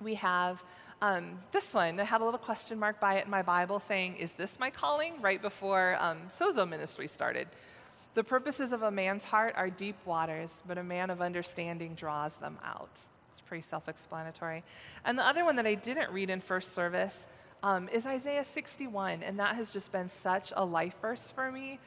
we 0.02 0.14
have 0.16 0.62
um, 1.00 1.38
this 1.52 1.72
one. 1.72 1.98
I 1.98 2.04
had 2.04 2.20
a 2.20 2.24
little 2.24 2.38
question 2.38 2.78
mark 2.78 3.00
by 3.00 3.14
it 3.14 3.24
in 3.24 3.30
my 3.30 3.42
Bible 3.42 3.80
saying, 3.80 4.16
Is 4.16 4.32
this 4.32 4.58
my 4.58 4.68
calling? 4.70 5.14
right 5.22 5.40
before 5.40 5.96
um, 6.00 6.18
Sozo 6.28 6.68
ministry 6.68 7.08
started. 7.08 7.48
The 8.14 8.24
purposes 8.24 8.72
of 8.72 8.82
a 8.82 8.90
man's 8.90 9.24
heart 9.24 9.54
are 9.56 9.70
deep 9.70 9.96
waters, 10.04 10.58
but 10.66 10.78
a 10.78 10.82
man 10.82 11.10
of 11.10 11.20
understanding 11.20 11.94
draws 11.94 12.36
them 12.36 12.58
out. 12.64 13.00
It's 13.32 13.40
pretty 13.46 13.62
self 13.62 13.88
explanatory. 13.88 14.64
And 15.04 15.18
the 15.18 15.26
other 15.26 15.44
one 15.44 15.56
that 15.56 15.66
I 15.66 15.74
didn't 15.74 16.10
read 16.10 16.30
in 16.30 16.40
first 16.40 16.74
service 16.74 17.26
um, 17.62 17.88
is 17.88 18.06
Isaiah 18.06 18.44
61, 18.44 19.22
and 19.22 19.38
that 19.38 19.56
has 19.56 19.70
just 19.70 19.92
been 19.92 20.08
such 20.08 20.52
a 20.56 20.64
life 20.64 20.94
verse 21.00 21.30
for 21.34 21.50
me, 21.50 21.78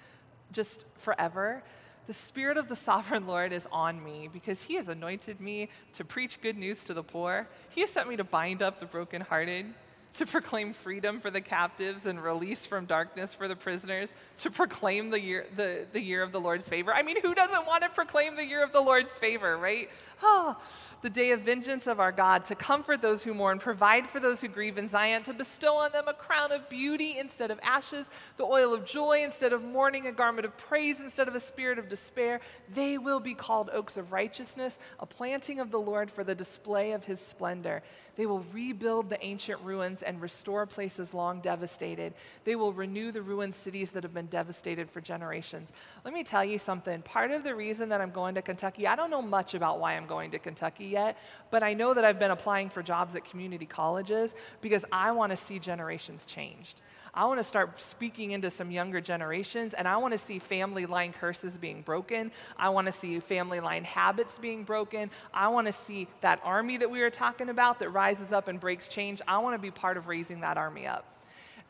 just 0.51 0.85
forever. 0.95 1.63
The 2.07 2.13
Spirit 2.13 2.57
of 2.57 2.67
the 2.67 2.75
Sovereign 2.75 3.27
Lord 3.27 3.53
is 3.53 3.67
on 3.71 4.03
me 4.03 4.29
because 4.31 4.63
He 4.63 4.75
has 4.75 4.87
anointed 4.87 5.39
me 5.39 5.69
to 5.93 6.03
preach 6.03 6.41
good 6.41 6.57
news 6.57 6.83
to 6.85 6.93
the 6.93 7.03
poor. 7.03 7.47
He 7.69 7.81
has 7.81 7.89
sent 7.89 8.09
me 8.09 8.17
to 8.17 8.23
bind 8.23 8.61
up 8.61 8.79
the 8.79 8.85
brokenhearted 8.85 9.65
to 10.15 10.25
proclaim 10.25 10.73
freedom 10.73 11.19
for 11.19 11.31
the 11.31 11.41
captives 11.41 12.05
and 12.05 12.21
release 12.21 12.65
from 12.65 12.85
darkness 12.85 13.33
for 13.33 13.47
the 13.47 13.55
prisoners, 13.55 14.13
to 14.39 14.51
proclaim 14.51 15.09
the 15.09 15.19
year, 15.19 15.45
the, 15.55 15.85
the 15.93 16.01
year 16.01 16.21
of 16.21 16.31
the 16.31 16.39
Lord's 16.39 16.67
favor. 16.67 16.93
I 16.93 17.01
mean, 17.01 17.21
who 17.21 17.33
doesn't 17.33 17.65
want 17.65 17.83
to 17.83 17.89
proclaim 17.89 18.35
the 18.35 18.45
year 18.45 18.63
of 18.63 18.73
the 18.73 18.81
Lord's 18.81 19.11
favor, 19.11 19.57
right? 19.57 19.89
Oh, 20.23 20.57
the 21.01 21.09
day 21.09 21.31
of 21.31 21.41
vengeance 21.41 21.87
of 21.87 21.99
our 21.99 22.11
God, 22.11 22.45
to 22.45 22.55
comfort 22.55 23.01
those 23.01 23.23
who 23.23 23.33
mourn, 23.33 23.57
provide 23.57 24.07
for 24.07 24.19
those 24.19 24.41
who 24.41 24.47
grieve 24.47 24.77
in 24.77 24.87
Zion, 24.87 25.23
to 25.23 25.33
bestow 25.33 25.77
on 25.77 25.91
them 25.91 26.07
a 26.07 26.13
crown 26.13 26.51
of 26.51 26.69
beauty 26.69 27.17
instead 27.17 27.49
of 27.49 27.59
ashes, 27.63 28.07
the 28.37 28.43
oil 28.43 28.73
of 28.73 28.85
joy 28.85 29.23
instead 29.23 29.51
of 29.51 29.63
mourning, 29.63 30.05
a 30.05 30.11
garment 30.11 30.45
of 30.45 30.55
praise 30.57 30.99
instead 30.99 31.27
of 31.27 31.33
a 31.33 31.39
spirit 31.39 31.79
of 31.79 31.89
despair. 31.89 32.39
They 32.71 32.99
will 32.99 33.19
be 33.19 33.33
called 33.33 33.71
oaks 33.73 33.97
of 33.97 34.11
righteousness, 34.11 34.77
a 34.99 35.05
planting 35.07 35.59
of 35.59 35.71
the 35.71 35.79
Lord 35.79 36.11
for 36.11 36.23
the 36.23 36.35
display 36.35 36.91
of 36.91 37.05
his 37.05 37.19
splendor. 37.19 37.81
They 38.17 38.25
will 38.25 38.45
rebuild 38.51 39.09
the 39.09 39.23
ancient 39.25 39.61
ruins 39.61 40.03
and 40.03 40.21
restore 40.21 40.65
places 40.65 41.13
long 41.13 41.39
devastated. 41.39 42.13
They 42.43 42.55
will 42.55 42.73
renew 42.73 43.11
the 43.11 43.21
ruined 43.21 43.55
cities 43.55 43.91
that 43.91 44.03
have 44.03 44.13
been 44.13 44.27
devastated 44.27 44.91
for 44.91 45.01
generations. 45.01 45.71
Let 46.03 46.13
me 46.13 46.23
tell 46.23 46.43
you 46.43 46.59
something. 46.59 47.01
Part 47.03 47.31
of 47.31 47.43
the 47.43 47.55
reason 47.55 47.89
that 47.89 48.01
I'm 48.01 48.11
going 48.11 48.35
to 48.35 48.41
Kentucky, 48.41 48.85
I 48.85 48.95
don't 48.95 49.09
know 49.09 49.21
much 49.21 49.53
about 49.53 49.79
why 49.79 49.93
I'm 49.93 50.07
going 50.11 50.31
to 50.31 50.39
Kentucky 50.39 50.87
yet, 50.87 51.17
but 51.51 51.63
I 51.63 51.73
know 51.73 51.93
that 51.93 52.03
I've 52.03 52.19
been 52.19 52.31
applying 52.31 52.69
for 52.69 52.83
jobs 52.83 53.15
at 53.15 53.23
community 53.23 53.65
colleges 53.65 54.35
because 54.59 54.83
I 54.91 55.13
want 55.13 55.31
to 55.31 55.37
see 55.37 55.57
generations 55.57 56.25
changed. 56.25 56.81
I 57.13 57.25
want 57.25 57.39
to 57.39 57.45
start 57.45 57.79
speaking 57.79 58.31
into 58.31 58.49
some 58.51 58.71
younger 58.71 58.99
generations, 58.99 59.73
and 59.73 59.87
I 59.87 59.95
want 59.97 60.11
to 60.13 60.17
see 60.17 60.39
family 60.39 60.85
line 60.85 61.13
curses 61.13 61.57
being 61.57 61.81
broken. 61.81 62.31
I 62.57 62.69
want 62.69 62.87
to 62.87 62.93
see 62.93 63.19
family 63.21 63.61
line 63.61 63.85
habits 63.85 64.37
being 64.37 64.65
broken. 64.65 65.11
I 65.33 65.47
want 65.47 65.67
to 65.67 65.73
see 65.73 66.07
that 66.19 66.41
army 66.43 66.75
that 66.77 66.91
we 66.91 66.99
were 66.99 67.09
talking 67.09 67.47
about 67.47 67.79
that 67.79 67.89
rises 67.89 68.33
up 68.33 68.49
and 68.49 68.59
breaks 68.59 68.89
change. 68.89 69.21
I 69.27 69.37
want 69.39 69.55
to 69.55 69.59
be 69.59 69.71
part 69.71 69.95
of 69.95 70.07
raising 70.07 70.41
that 70.41 70.57
army 70.57 70.87
up. 70.87 71.05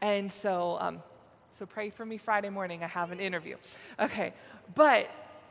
And 0.01 0.31
so, 0.31 0.77
um, 0.79 1.03
so 1.57 1.67
pray 1.67 1.91
for 1.91 2.05
me 2.05 2.17
Friday 2.17 2.49
morning. 2.49 2.83
I 2.83 2.87
have 2.87 3.11
an 3.11 3.19
interview. 3.19 3.57
Okay, 3.99 4.33
but 4.73 5.09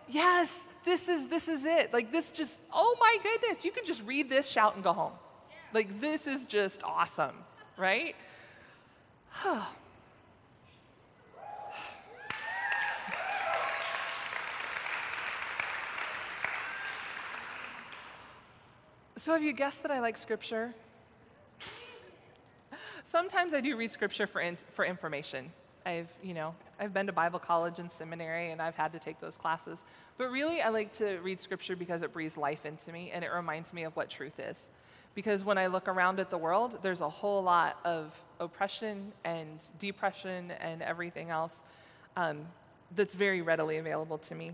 yes, 0.09 0.67
this 0.85 1.09
is 1.09 1.29
this 1.29 1.49
is 1.49 1.65
it. 1.65 1.93
Like 1.93 2.13
this 2.13 2.33
just 2.33 2.59
oh 2.73 2.97
my 3.01 3.17
goodness, 3.23 3.65
you 3.65 3.73
can 3.73 3.85
just 3.85 4.05
read 4.05 4.29
this, 4.29 4.49
shout 4.49 4.75
and 4.75 4.85
go 4.85 4.93
home. 4.93 5.13
Like 5.73 6.01
this 6.01 6.27
is 6.27 6.47
just 6.47 6.83
awesome, 6.83 7.37
right? 7.77 8.15
So, 19.21 19.35
have 19.35 19.43
you 19.43 19.53
guessed 19.53 19.83
that 19.83 19.93
I 19.93 20.01
like 20.01 20.17
scripture? 20.17 20.73
Sometimes 23.05 23.53
I 23.53 23.61
do 23.61 23.77
read 23.77 23.93
scripture 23.93 24.27
for, 24.27 24.41
in, 24.41 24.57
for 24.73 24.83
information. 24.83 25.53
I've, 25.87 26.09
you 26.23 26.35
know, 26.35 26.55
I've 26.79 26.93
been 26.93 27.07
to 27.07 27.13
Bible 27.13 27.39
college 27.39 27.79
and 27.79 27.91
seminary 27.91 28.51
and 28.51 28.61
I've 28.61 28.77
had 28.77 28.93
to 28.93 28.99
take 28.99 29.21
those 29.21 29.37
classes. 29.37 29.79
But 30.19 30.31
really, 30.31 30.61
I 30.61 30.69
like 30.69 30.93
to 30.95 31.19
read 31.19 31.41
scripture 31.41 31.77
because 31.77 32.03
it 32.03 32.13
breathes 32.13 32.37
life 32.37 32.67
into 32.67 32.93
me 32.93 33.11
and 33.13 33.25
it 33.25 33.29
reminds 33.29 33.73
me 33.73 33.85
of 33.85 33.97
what 33.97 34.11
truth 34.11 34.39
is. 34.39 34.69
Because 35.15 35.45
when 35.45 35.59
I 35.59 35.67
look 35.67 35.89
around 35.89 36.21
at 36.21 36.31
the 36.31 36.39
world, 36.39 36.79
there's 36.83 37.01
a 37.01 37.09
whole 37.09 37.43
lot 37.43 37.79
of 37.85 38.21
oppression 38.39 39.13
and 39.25 39.63
depression 39.79 40.53
and 40.53 40.83
everything 40.83 41.31
else 41.31 41.63
um, 42.17 42.47
that's 42.95 43.15
very 43.15 43.43
readily 43.43 43.79
available 43.79 44.19
to 44.19 44.35
me. 44.35 44.53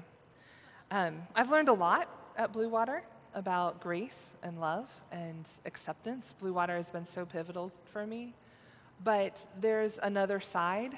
Um, 0.90 1.22
I've 1.34 1.50
learned 1.50 1.68
a 1.68 1.74
lot 1.74 2.08
at 2.36 2.52
Blue 2.52 2.68
Water 2.68 3.02
about 3.34 3.80
grace 3.80 4.34
and 4.42 4.60
love 4.60 4.88
and 5.12 5.48
acceptance. 5.66 6.34
Blue 6.38 6.54
Water 6.54 6.76
has 6.76 6.90
been 6.90 7.04
so 7.04 7.26
pivotal 7.26 7.70
for 7.84 8.06
me. 8.06 8.34
But 9.02 9.46
there's 9.60 9.98
another 10.02 10.40
side 10.40 10.96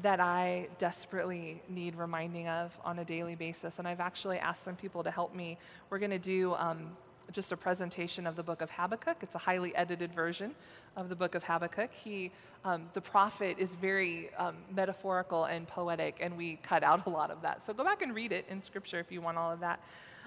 that 0.00 0.20
I 0.20 0.68
desperately 0.78 1.62
need 1.68 1.96
reminding 1.96 2.48
of 2.48 2.76
on 2.84 2.98
a 2.98 3.04
daily 3.04 3.34
basis. 3.34 3.78
And 3.78 3.86
I've 3.86 4.00
actually 4.00 4.38
asked 4.38 4.62
some 4.62 4.76
people 4.76 5.04
to 5.04 5.10
help 5.10 5.34
me. 5.34 5.58
We're 5.90 5.98
going 5.98 6.12
to 6.12 6.18
do 6.18 6.54
um, 6.54 6.96
just 7.30 7.52
a 7.52 7.56
presentation 7.56 8.26
of 8.26 8.34
the 8.34 8.42
book 8.42 8.62
of 8.62 8.70
Habakkuk. 8.70 9.18
It's 9.22 9.34
a 9.34 9.38
highly 9.38 9.74
edited 9.76 10.14
version 10.14 10.54
of 10.96 11.08
the 11.08 11.14
book 11.14 11.34
of 11.34 11.44
Habakkuk. 11.44 11.92
He, 11.92 12.32
um, 12.64 12.88
the 12.94 13.00
prophet, 13.00 13.56
is 13.58 13.74
very 13.74 14.34
um, 14.34 14.56
metaphorical 14.74 15.44
and 15.44 15.68
poetic, 15.68 16.18
and 16.20 16.36
we 16.36 16.56
cut 16.56 16.82
out 16.82 17.06
a 17.06 17.10
lot 17.10 17.30
of 17.30 17.42
that. 17.42 17.64
So 17.64 17.72
go 17.74 17.84
back 17.84 18.02
and 18.02 18.14
read 18.14 18.32
it 18.32 18.46
in 18.48 18.62
Scripture 18.62 18.98
if 18.98 19.12
you 19.12 19.20
want 19.20 19.38
all 19.38 19.52
of 19.52 19.60
that. 19.60 19.80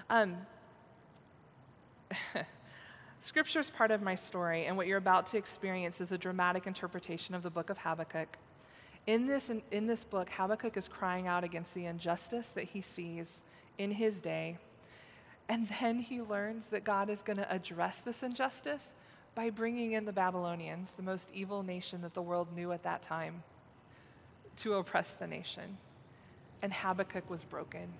Um, 0.08 0.36
Scripture 3.20 3.60
is 3.60 3.70
part 3.70 3.90
of 3.90 4.02
my 4.02 4.14
story, 4.14 4.66
and 4.66 4.76
what 4.76 4.86
you're 4.86 4.98
about 4.98 5.26
to 5.28 5.36
experience 5.36 6.00
is 6.00 6.12
a 6.12 6.18
dramatic 6.18 6.66
interpretation 6.66 7.34
of 7.34 7.42
the 7.42 7.50
book 7.50 7.70
of 7.70 7.78
Habakkuk. 7.78 8.38
In 9.06 9.26
this, 9.26 9.50
in, 9.50 9.62
in 9.70 9.86
this 9.86 10.04
book, 10.04 10.28
Habakkuk 10.30 10.76
is 10.76 10.88
crying 10.88 11.28
out 11.28 11.44
against 11.44 11.74
the 11.74 11.86
injustice 11.86 12.48
that 12.48 12.64
he 12.64 12.80
sees 12.80 13.42
in 13.78 13.92
his 13.92 14.18
day. 14.20 14.58
And 15.48 15.68
then 15.80 16.00
he 16.00 16.20
learns 16.20 16.66
that 16.68 16.82
God 16.82 17.08
is 17.08 17.22
going 17.22 17.36
to 17.36 17.52
address 17.52 17.98
this 17.98 18.22
injustice 18.24 18.94
by 19.36 19.50
bringing 19.50 19.92
in 19.92 20.06
the 20.06 20.12
Babylonians, 20.12 20.92
the 20.96 21.02
most 21.02 21.30
evil 21.32 21.62
nation 21.62 22.02
that 22.02 22.14
the 22.14 22.22
world 22.22 22.48
knew 22.56 22.72
at 22.72 22.82
that 22.82 23.02
time, 23.02 23.44
to 24.56 24.74
oppress 24.74 25.12
the 25.12 25.26
nation. 25.26 25.76
And 26.62 26.72
Habakkuk 26.72 27.30
was 27.30 27.44
broken. 27.44 27.92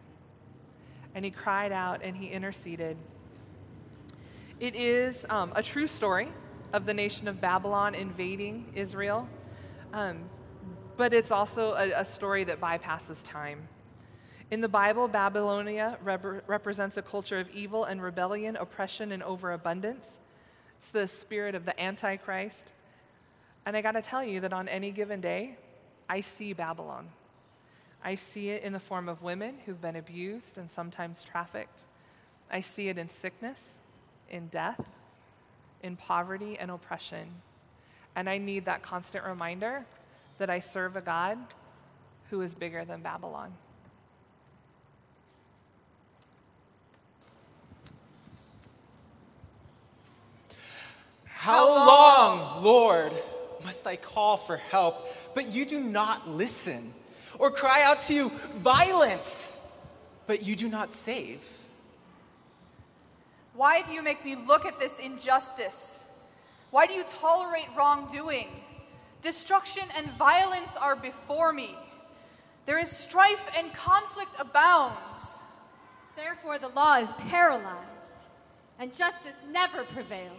And 1.14 1.24
he 1.24 1.30
cried 1.30 1.70
out 1.70 2.02
and 2.02 2.16
he 2.16 2.28
interceded. 2.28 2.96
It 4.58 4.74
is 4.74 5.24
um, 5.30 5.52
a 5.54 5.62
true 5.62 5.86
story 5.86 6.28
of 6.72 6.84
the 6.84 6.94
nation 6.94 7.28
of 7.28 7.40
Babylon 7.40 7.94
invading 7.94 8.72
Israel. 8.74 9.28
Um, 9.92 10.24
but 10.96 11.12
it's 11.12 11.30
also 11.30 11.74
a, 11.74 12.00
a 12.00 12.04
story 12.04 12.44
that 12.44 12.60
bypasses 12.60 13.22
time. 13.24 13.68
In 14.50 14.60
the 14.60 14.68
Bible, 14.68 15.08
Babylonia 15.08 15.98
rep- 16.04 16.44
represents 16.46 16.96
a 16.96 17.02
culture 17.02 17.40
of 17.40 17.50
evil 17.50 17.84
and 17.84 18.00
rebellion, 18.00 18.56
oppression, 18.56 19.10
and 19.12 19.22
overabundance. 19.22 20.20
It's 20.78 20.90
the 20.90 21.08
spirit 21.08 21.54
of 21.54 21.64
the 21.64 21.78
Antichrist. 21.80 22.72
And 23.64 23.76
I 23.76 23.82
got 23.82 23.92
to 23.92 24.02
tell 24.02 24.22
you 24.22 24.40
that 24.40 24.52
on 24.52 24.68
any 24.68 24.92
given 24.92 25.20
day, 25.20 25.56
I 26.08 26.20
see 26.20 26.52
Babylon. 26.52 27.08
I 28.04 28.14
see 28.14 28.50
it 28.50 28.62
in 28.62 28.72
the 28.72 28.78
form 28.78 29.08
of 29.08 29.22
women 29.22 29.56
who've 29.66 29.80
been 29.80 29.96
abused 29.96 30.58
and 30.58 30.70
sometimes 30.70 31.24
trafficked. 31.24 31.82
I 32.48 32.60
see 32.60 32.88
it 32.88 32.98
in 32.98 33.08
sickness, 33.08 33.78
in 34.30 34.46
death, 34.46 34.80
in 35.82 35.96
poverty 35.96 36.56
and 36.56 36.70
oppression. 36.70 37.28
And 38.14 38.28
I 38.28 38.38
need 38.38 38.66
that 38.66 38.82
constant 38.82 39.24
reminder 39.24 39.84
that 40.38 40.50
I 40.50 40.58
serve 40.58 40.96
a 40.96 41.00
God 41.00 41.38
who 42.30 42.40
is 42.42 42.54
bigger 42.54 42.84
than 42.84 43.02
Babylon. 43.02 43.52
How 51.24 51.68
long, 51.68 52.64
Lord, 52.64 53.12
must 53.64 53.86
I 53.86 53.94
call 53.94 54.36
for 54.36 54.56
help, 54.56 55.06
but 55.32 55.46
you 55.46 55.64
do 55.64 55.78
not 55.78 56.28
listen? 56.28 56.92
Or 57.38 57.50
cry 57.50 57.82
out 57.84 58.02
to 58.02 58.14
you, 58.14 58.30
violence, 58.56 59.60
but 60.26 60.44
you 60.44 60.56
do 60.56 60.68
not 60.68 60.92
save? 60.92 61.40
Why 63.54 63.82
do 63.82 63.92
you 63.92 64.02
make 64.02 64.24
me 64.24 64.34
look 64.34 64.66
at 64.66 64.80
this 64.80 64.98
injustice? 64.98 66.04
Why 66.70 66.86
do 66.86 66.94
you 66.94 67.04
tolerate 67.04 67.68
wrongdoing? 67.76 68.48
Destruction 69.26 69.82
and 69.96 70.08
violence 70.12 70.76
are 70.76 70.94
before 70.94 71.52
me. 71.52 71.76
There 72.64 72.78
is 72.78 72.88
strife 72.88 73.44
and 73.58 73.74
conflict 73.74 74.36
abounds. 74.38 75.42
Therefore, 76.14 76.60
the 76.60 76.68
law 76.68 76.98
is 76.98 77.08
paralyzed, 77.18 78.28
and 78.78 78.94
justice 78.94 79.34
never 79.50 79.82
prevails. 79.82 80.30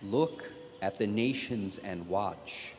Look 0.00 0.52
at 0.80 0.94
the 0.94 1.08
nations 1.08 1.78
and 1.78 2.06
watch, 2.06 2.74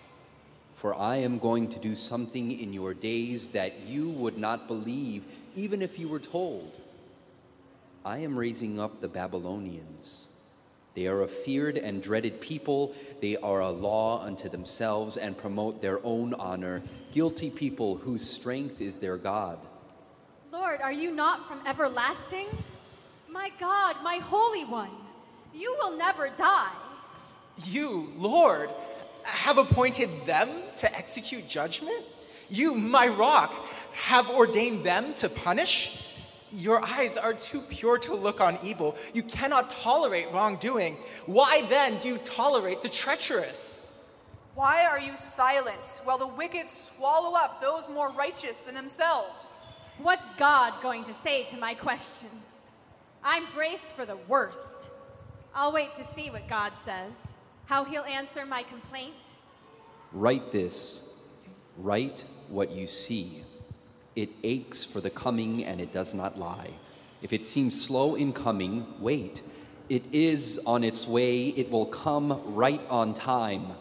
for 0.76 0.96
I 0.96 1.18
am 1.18 1.38
going 1.38 1.68
to 1.72 1.80
do 1.80 1.96
something 1.96 2.58
in 2.58 2.72
your 2.72 2.94
days 2.94 3.50
that 3.50 3.82
you 3.82 4.10
would 4.12 4.38
not 4.38 4.70
believe, 4.70 5.26
even 5.54 5.82
if 5.82 6.00
you 6.00 6.08
were 6.08 6.20
told. 6.20 6.80
I 8.06 8.20
am 8.20 8.40
raising 8.40 8.80
up 8.80 9.02
the 9.02 9.10
Babylonians 9.10 10.30
they 10.98 11.06
are 11.06 11.22
a 11.22 11.28
feared 11.28 11.78
and 11.78 12.02
dreaded 12.02 12.42
people. 12.42 12.92
They 13.22 13.38
are 13.38 13.62
a 13.62 13.70
law 13.70 14.20
unto 14.24 14.50
themselves 14.50 15.18
and 15.18 15.38
promote 15.38 15.80
their 15.80 16.04
own 16.04 16.34
honor, 16.34 16.82
guilty 17.14 17.52
people 17.52 17.98
whose 17.98 18.28
strength 18.28 18.82
is 18.82 18.98
their 18.98 19.16
God. 19.16 19.60
Lord, 20.52 20.82
are 20.82 20.92
you 20.92 21.12
not 21.12 21.48
from 21.48 21.62
everlasting? 21.68 22.48
My 23.30 23.52
God, 23.60 23.98
my 24.04 24.16
Holy 24.16 24.66
One, 24.66 24.90
you 25.54 25.76
will 25.80 25.96
never 25.96 26.30
die. 26.30 26.74
You, 27.64 28.12
Lord, 28.18 28.72
have 29.24 29.60
appointed 29.60 30.10
them 30.26 30.50
to 30.78 30.98
execute 30.98 31.48
judgment? 31.48 32.06
You, 32.50 32.74
my 32.74 33.08
rock, 33.08 33.54
have 33.94 34.32
ordained 34.32 34.84
them 34.84 35.14
to 35.18 35.30
punish? 35.30 36.07
Your 36.58 36.84
eyes 36.84 37.18
are 37.18 37.36
too 37.36 37.62
pure 37.62 38.00
to 38.00 38.16
look 38.16 38.42
on 38.42 38.58
evil. 38.64 38.98
You 39.14 39.22
cannot 39.22 39.70
tolerate 39.70 40.34
wrongdoing. 40.34 40.98
Why 41.28 41.62
then 41.70 42.00
do 42.00 42.08
you 42.08 42.18
tolerate 42.18 42.82
the 42.82 42.90
treacherous? 42.90 43.92
Why 44.56 44.88
are 44.88 45.00
you 45.00 45.16
silent 45.16 46.02
while 46.04 46.18
the 46.18 46.26
wicked 46.26 46.68
swallow 46.68 47.38
up 47.38 47.62
those 47.62 47.90
more 47.90 48.12
righteous 48.12 48.62
than 48.62 48.74
themselves? 48.74 49.68
What's 50.00 50.26
God 50.40 50.74
going 50.82 51.04
to 51.04 51.14
say 51.24 51.44
to 51.52 51.58
my 51.58 51.76
questions? 51.76 52.44
I'm 53.24 53.44
braced 53.54 53.90
for 53.96 54.08
the 54.08 54.18
worst. 54.28 54.90
I'll 55.54 55.72
wait 55.72 55.96
to 55.98 56.08
see 56.16 56.32
what 56.32 56.48
God 56.48 56.72
says, 56.84 57.14
how 57.66 57.84
he'll 57.84 58.02
answer 58.02 58.48
my 58.48 58.64
complaint. 58.64 59.14
Write 60.12 60.52
this. 60.52 61.04
Write 61.78 62.26
what 62.50 62.72
you 62.72 62.88
see. 62.88 63.44
It 64.18 64.32
aches 64.44 64.84
for 64.84 65.00
the 65.00 65.12
coming 65.12 65.64
and 65.64 65.80
it 65.80 65.94
does 65.94 66.16
not 66.16 66.40
lie. 66.40 66.72
If 67.22 67.34
it 67.34 67.46
seems 67.46 67.80
slow 67.80 68.16
in 68.16 68.34
coming, 68.34 68.88
wait. 69.00 69.44
It 69.90 70.04
is 70.12 70.60
on 70.66 70.84
its 70.84 71.08
way, 71.08 71.50
it 71.50 71.70
will 71.70 71.86
come 71.86 72.42
right 72.56 72.82
on 72.90 73.14
time. 73.14 73.74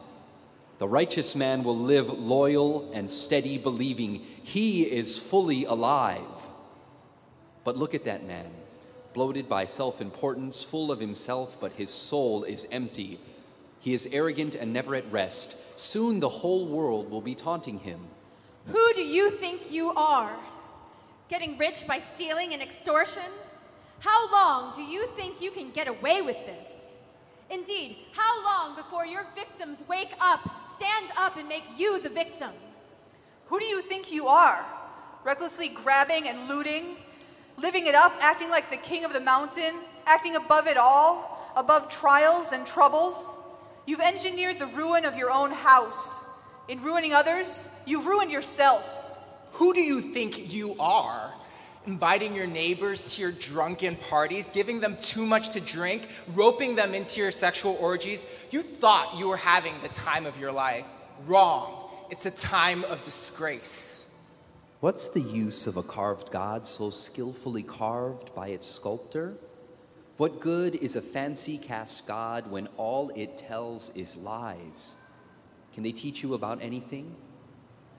The 0.78 0.88
righteous 0.88 1.34
man 1.34 1.64
will 1.64 1.78
live 1.78 2.10
loyal 2.10 2.92
and 2.92 3.10
steady, 3.10 3.56
believing 3.56 4.26
he 4.42 4.82
is 4.82 5.16
fully 5.16 5.64
alive. 5.64 6.20
But 7.64 7.78
look 7.78 7.94
at 7.94 8.04
that 8.04 8.26
man, 8.26 8.50
bloated 9.14 9.48
by 9.48 9.64
self 9.64 10.02
importance, 10.02 10.62
full 10.62 10.92
of 10.92 11.00
himself, 11.00 11.56
but 11.62 11.72
his 11.72 11.90
soul 11.90 12.44
is 12.44 12.66
empty. 12.70 13.18
He 13.80 13.94
is 13.94 14.06
arrogant 14.12 14.54
and 14.54 14.70
never 14.70 14.94
at 14.96 15.10
rest. 15.10 15.56
Soon 15.76 16.20
the 16.20 16.28
whole 16.28 16.68
world 16.68 17.10
will 17.10 17.22
be 17.22 17.34
taunting 17.34 17.78
him. 17.78 18.00
Who 18.66 18.92
do 18.94 19.02
you 19.02 19.30
think 19.30 19.70
you 19.70 19.90
are? 19.90 20.36
Getting 21.28 21.56
rich 21.56 21.86
by 21.86 22.00
stealing 22.00 22.52
and 22.52 22.62
extortion? 22.62 23.30
How 24.00 24.30
long 24.32 24.74
do 24.76 24.82
you 24.82 25.06
think 25.08 25.40
you 25.40 25.50
can 25.50 25.70
get 25.70 25.88
away 25.88 26.20
with 26.22 26.36
this? 26.46 26.68
Indeed, 27.48 27.98
how 28.12 28.44
long 28.44 28.76
before 28.76 29.06
your 29.06 29.24
victims 29.34 29.84
wake 29.88 30.12
up, 30.20 30.48
stand 30.74 31.06
up, 31.16 31.36
and 31.36 31.48
make 31.48 31.64
you 31.76 32.00
the 32.00 32.08
victim? 32.08 32.50
Who 33.46 33.60
do 33.60 33.64
you 33.64 33.82
think 33.82 34.10
you 34.10 34.26
are? 34.26 34.64
Recklessly 35.24 35.68
grabbing 35.68 36.26
and 36.28 36.48
looting, 36.48 36.96
living 37.56 37.86
it 37.86 37.94
up, 37.94 38.12
acting 38.20 38.50
like 38.50 38.70
the 38.70 38.76
king 38.76 39.04
of 39.04 39.12
the 39.12 39.20
mountain, 39.20 39.76
acting 40.06 40.34
above 40.34 40.66
it 40.66 40.76
all, 40.76 41.52
above 41.56 41.88
trials 41.88 42.52
and 42.52 42.66
troubles? 42.66 43.36
You've 43.86 44.00
engineered 44.00 44.58
the 44.58 44.66
ruin 44.66 45.04
of 45.04 45.16
your 45.16 45.30
own 45.30 45.52
house. 45.52 46.25
In 46.68 46.82
ruining 46.82 47.12
others, 47.12 47.68
you've 47.84 48.06
ruined 48.06 48.32
yourself. 48.32 48.92
Who 49.52 49.72
do 49.72 49.80
you 49.80 50.00
think 50.00 50.52
you 50.52 50.74
are? 50.80 51.32
Inviting 51.86 52.34
your 52.34 52.48
neighbors 52.48 53.14
to 53.14 53.22
your 53.22 53.30
drunken 53.30 53.94
parties, 53.94 54.50
giving 54.50 54.80
them 54.80 54.96
too 55.00 55.24
much 55.24 55.50
to 55.50 55.60
drink, 55.60 56.08
roping 56.34 56.74
them 56.74 56.92
into 56.92 57.20
your 57.20 57.30
sexual 57.30 57.76
orgies. 57.80 58.26
You 58.50 58.62
thought 58.62 59.16
you 59.16 59.28
were 59.28 59.36
having 59.36 59.74
the 59.82 59.88
time 59.88 60.26
of 60.26 60.38
your 60.38 60.50
life. 60.50 60.84
Wrong. 61.24 61.88
it's 62.10 62.26
a 62.26 62.30
time 62.32 62.84
of 62.84 63.02
disgrace. 63.04 64.08
What's 64.80 65.08
the 65.08 65.20
use 65.20 65.66
of 65.66 65.76
a 65.76 65.82
carved 65.82 66.30
god 66.30 66.66
so 66.66 66.90
skillfully 66.90 67.62
carved 67.62 68.34
by 68.34 68.48
its 68.48 68.66
sculptor? 68.66 69.34
What 70.16 70.40
good 70.40 70.74
is 70.74 70.96
a 70.96 71.00
fancy 71.00 71.58
cast 71.58 72.06
god 72.06 72.50
when 72.50 72.68
all 72.76 73.10
it 73.14 73.38
tells 73.38 73.90
is 73.94 74.16
lies? 74.16 74.96
Can 75.76 75.82
they 75.82 75.92
teach 75.92 76.22
you 76.22 76.32
about 76.32 76.62
anything? 76.62 77.14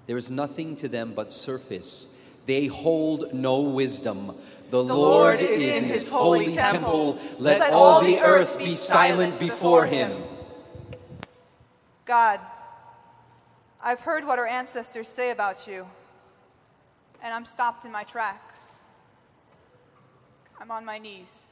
There 0.08 0.18
is 0.18 0.32
nothing 0.32 0.76
to 0.78 0.88
them 0.88 1.14
but 1.14 1.32
surface. 1.32 2.10
They 2.48 2.66
hold 2.66 3.36
no 3.36 3.62
wisdom. 3.62 4.36
The, 4.72 4.84
Lord, 4.84 5.40
is 5.40 5.60
in 5.62 5.84
his 5.84 6.10
holy 6.10 6.56
temple. 6.56 7.20
Let, 7.38 7.72
all 7.72 8.02
the 8.02 8.20
earth 8.20 8.58
be 8.58 8.74
silent 8.74 9.40
before 9.40 9.86
him. 9.86 10.24
God, 12.06 12.40
I've 13.80 14.00
heard 14.00 14.26
what 14.26 14.40
our 14.40 14.48
ancestors 14.48 15.08
say 15.08 15.30
about 15.30 15.68
you, 15.68 15.86
and 17.22 17.32
I'm 17.32 17.46
stopped 17.46 17.86
in 17.86 17.92
my 17.92 18.02
tracks. 18.02 18.86
I'm 20.60 20.72
on 20.72 20.84
my 20.84 20.98
knees. 20.98 21.52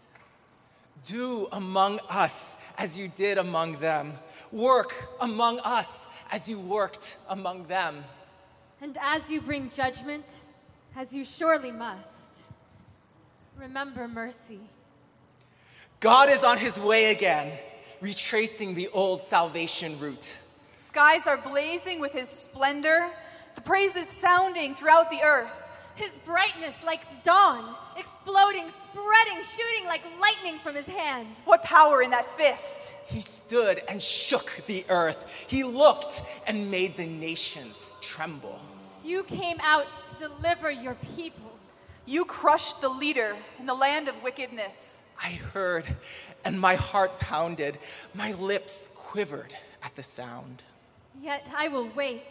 Do 1.03 1.47
among 1.51 1.99
us 2.09 2.57
as 2.79 2.97
you 2.97 3.09
did 3.09 3.37
among 3.37 3.73
them. 3.73 4.13
Work 4.55 4.95
among 5.19 5.59
us 5.65 6.07
as 6.31 6.47
you 6.47 6.57
worked 6.57 7.17
among 7.27 7.65
them. 7.67 8.05
And 8.79 8.97
as 9.01 9.29
you 9.29 9.41
bring 9.41 9.69
judgment, 9.69 10.23
as 10.95 11.13
you 11.13 11.25
surely 11.25 11.73
must, 11.73 12.45
remember 13.57 14.07
mercy. 14.07 14.61
God 15.99 16.29
is 16.29 16.41
on 16.41 16.57
his 16.57 16.79
way 16.79 17.11
again, 17.11 17.59
retracing 17.99 18.75
the 18.75 18.87
old 18.93 19.23
salvation 19.23 19.99
route. 19.99 20.39
Skies 20.77 21.27
are 21.27 21.35
blazing 21.35 21.99
with 21.99 22.13
his 22.13 22.29
splendor, 22.29 23.09
the 23.55 23.61
praises 23.61 24.07
sounding 24.07 24.73
throughout 24.73 25.09
the 25.09 25.21
earth. 25.21 25.74
His 25.95 26.11
brightness 26.25 26.75
like 26.83 27.01
the 27.09 27.15
dawn, 27.23 27.73
exploding, 27.97 28.69
spreading, 28.83 29.43
shooting 29.43 29.87
like 29.87 30.01
lightning 30.19 30.59
from 30.59 30.75
his 30.75 30.87
hand. 30.87 31.27
What 31.45 31.63
power 31.63 32.01
in 32.01 32.11
that 32.11 32.25
fist! 32.25 32.95
He 33.07 33.21
stood 33.21 33.81
and 33.87 34.01
shook 34.01 34.61
the 34.67 34.85
earth. 34.89 35.45
He 35.47 35.63
looked 35.63 36.23
and 36.47 36.69
made 36.69 36.97
the 36.97 37.05
nations 37.05 37.93
tremble. 38.01 38.59
You 39.05 39.23
came 39.23 39.57
out 39.61 39.89
to 40.09 40.27
deliver 40.27 40.69
your 40.69 40.95
people. 41.15 41.51
You 42.05 42.25
crushed 42.25 42.81
the 42.81 42.89
leader 42.89 43.35
in 43.59 43.65
the 43.65 43.73
land 43.73 44.09
of 44.09 44.21
wickedness. 44.21 45.07
I 45.21 45.31
heard, 45.53 45.85
and 46.43 46.59
my 46.59 46.75
heart 46.75 47.19
pounded. 47.19 47.79
My 48.13 48.33
lips 48.33 48.91
quivered 48.95 49.55
at 49.81 49.95
the 49.95 50.03
sound. 50.03 50.61
Yet 51.21 51.47
I 51.55 51.69
will 51.69 51.89
wait 51.95 52.25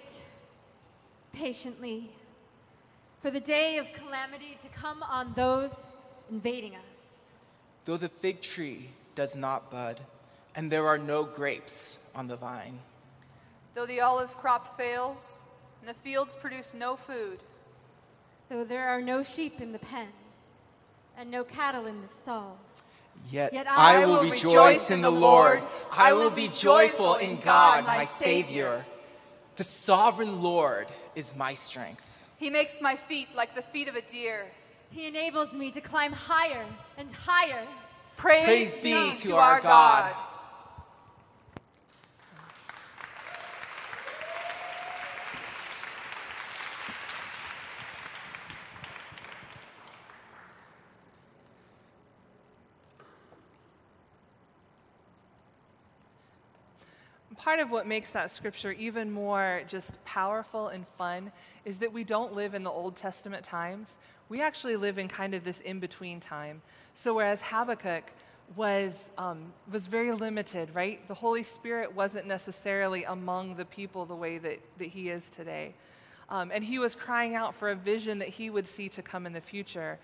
patiently 1.32 2.10
for 3.24 3.30
the 3.30 3.40
day 3.40 3.78
of 3.78 3.90
calamity 3.94 4.58
to 4.60 4.68
come 4.68 5.02
on 5.02 5.32
those 5.34 5.86
invading 6.30 6.74
us. 6.74 7.30
Though 7.86 7.96
the 7.96 8.10
fig 8.10 8.42
tree 8.42 8.90
does 9.14 9.34
not 9.34 9.70
bud, 9.70 9.98
and 10.54 10.70
there 10.70 10.86
are 10.86 10.98
no 10.98 11.24
grapes 11.24 12.00
on 12.14 12.28
the 12.28 12.36
vine. 12.36 12.80
Though 13.74 13.86
the 13.86 14.02
olive 14.02 14.36
crop 14.36 14.76
fails, 14.76 15.44
and 15.80 15.88
the 15.88 15.94
fields 15.94 16.36
produce 16.36 16.74
no 16.74 16.96
food. 16.96 17.38
Though 18.50 18.62
there 18.62 18.88
are 18.88 19.00
no 19.00 19.22
sheep 19.22 19.58
in 19.58 19.72
the 19.72 19.78
pen, 19.78 20.08
and 21.16 21.30
no 21.30 21.44
cattle 21.44 21.86
in 21.86 22.02
the 22.02 22.08
stalls. 22.08 22.58
Yet, 23.30 23.54
Yet 23.54 23.66
I, 23.70 24.02
I 24.02 24.04
will 24.04 24.22
will 24.22 24.30
rejoice 24.30 24.90
in 24.90 25.00
the 25.00 25.08
Lord. 25.08 25.62
I 25.90 26.12
will 26.12 26.28
be 26.28 26.48
joyful 26.48 27.14
in 27.14 27.40
God, 27.40 27.86
my 27.86 28.04
Savior. 28.04 28.84
The 29.56 29.64
sovereign 29.64 30.42
Lord 30.42 30.88
is 31.14 31.34
my 31.34 31.54
strength. 31.54 32.04
He 32.44 32.50
makes 32.50 32.78
my 32.78 32.94
feet 32.94 33.28
like 33.34 33.54
the 33.54 33.62
feet 33.62 33.88
of 33.88 33.96
a 33.96 34.02
deer. 34.02 34.44
He 34.90 35.06
enables 35.06 35.54
me 35.54 35.70
to 35.70 35.80
climb 35.80 36.12
higher 36.12 36.66
and 36.98 37.10
higher. 37.10 37.66
Praise, 38.18 38.44
Praise 38.44 38.76
be 38.76 38.92
be 39.12 39.16
to 39.16 39.28
to 39.28 39.36
our 39.36 39.52
our 39.52 39.60
God. 39.62 40.12
God. 40.12 40.33
Part 57.44 57.60
of 57.60 57.70
what 57.70 57.86
makes 57.86 58.08
that 58.12 58.30
scripture 58.30 58.72
even 58.72 59.10
more 59.10 59.64
just 59.68 60.02
powerful 60.06 60.68
and 60.68 60.88
fun 60.96 61.30
is 61.66 61.76
that 61.80 61.92
we 61.92 62.02
don't 62.02 62.32
live 62.32 62.54
in 62.54 62.62
the 62.62 62.70
Old 62.70 62.96
Testament 62.96 63.44
times. 63.44 63.98
We 64.30 64.40
actually 64.40 64.76
live 64.76 64.96
in 64.96 65.08
kind 65.08 65.34
of 65.34 65.44
this 65.44 65.60
in 65.60 65.78
between 65.78 66.20
time. 66.20 66.62
So, 66.94 67.12
whereas 67.12 67.42
Habakkuk 67.42 68.04
was, 68.56 69.10
um, 69.18 69.52
was 69.70 69.88
very 69.88 70.10
limited, 70.12 70.74
right? 70.74 71.06
The 71.06 71.12
Holy 71.12 71.42
Spirit 71.42 71.94
wasn't 71.94 72.26
necessarily 72.26 73.04
among 73.04 73.56
the 73.56 73.66
people 73.66 74.06
the 74.06 74.16
way 74.16 74.38
that, 74.38 74.60
that 74.78 74.88
he 74.88 75.10
is 75.10 75.28
today. 75.28 75.74
Um, 76.30 76.50
and 76.50 76.64
he 76.64 76.78
was 76.78 76.94
crying 76.94 77.34
out 77.34 77.54
for 77.54 77.68
a 77.68 77.76
vision 77.76 78.20
that 78.20 78.30
he 78.30 78.48
would 78.48 78.66
see 78.66 78.88
to 78.88 79.02
come 79.02 79.26
in 79.26 79.34
the 79.34 79.42
future. 79.42 79.98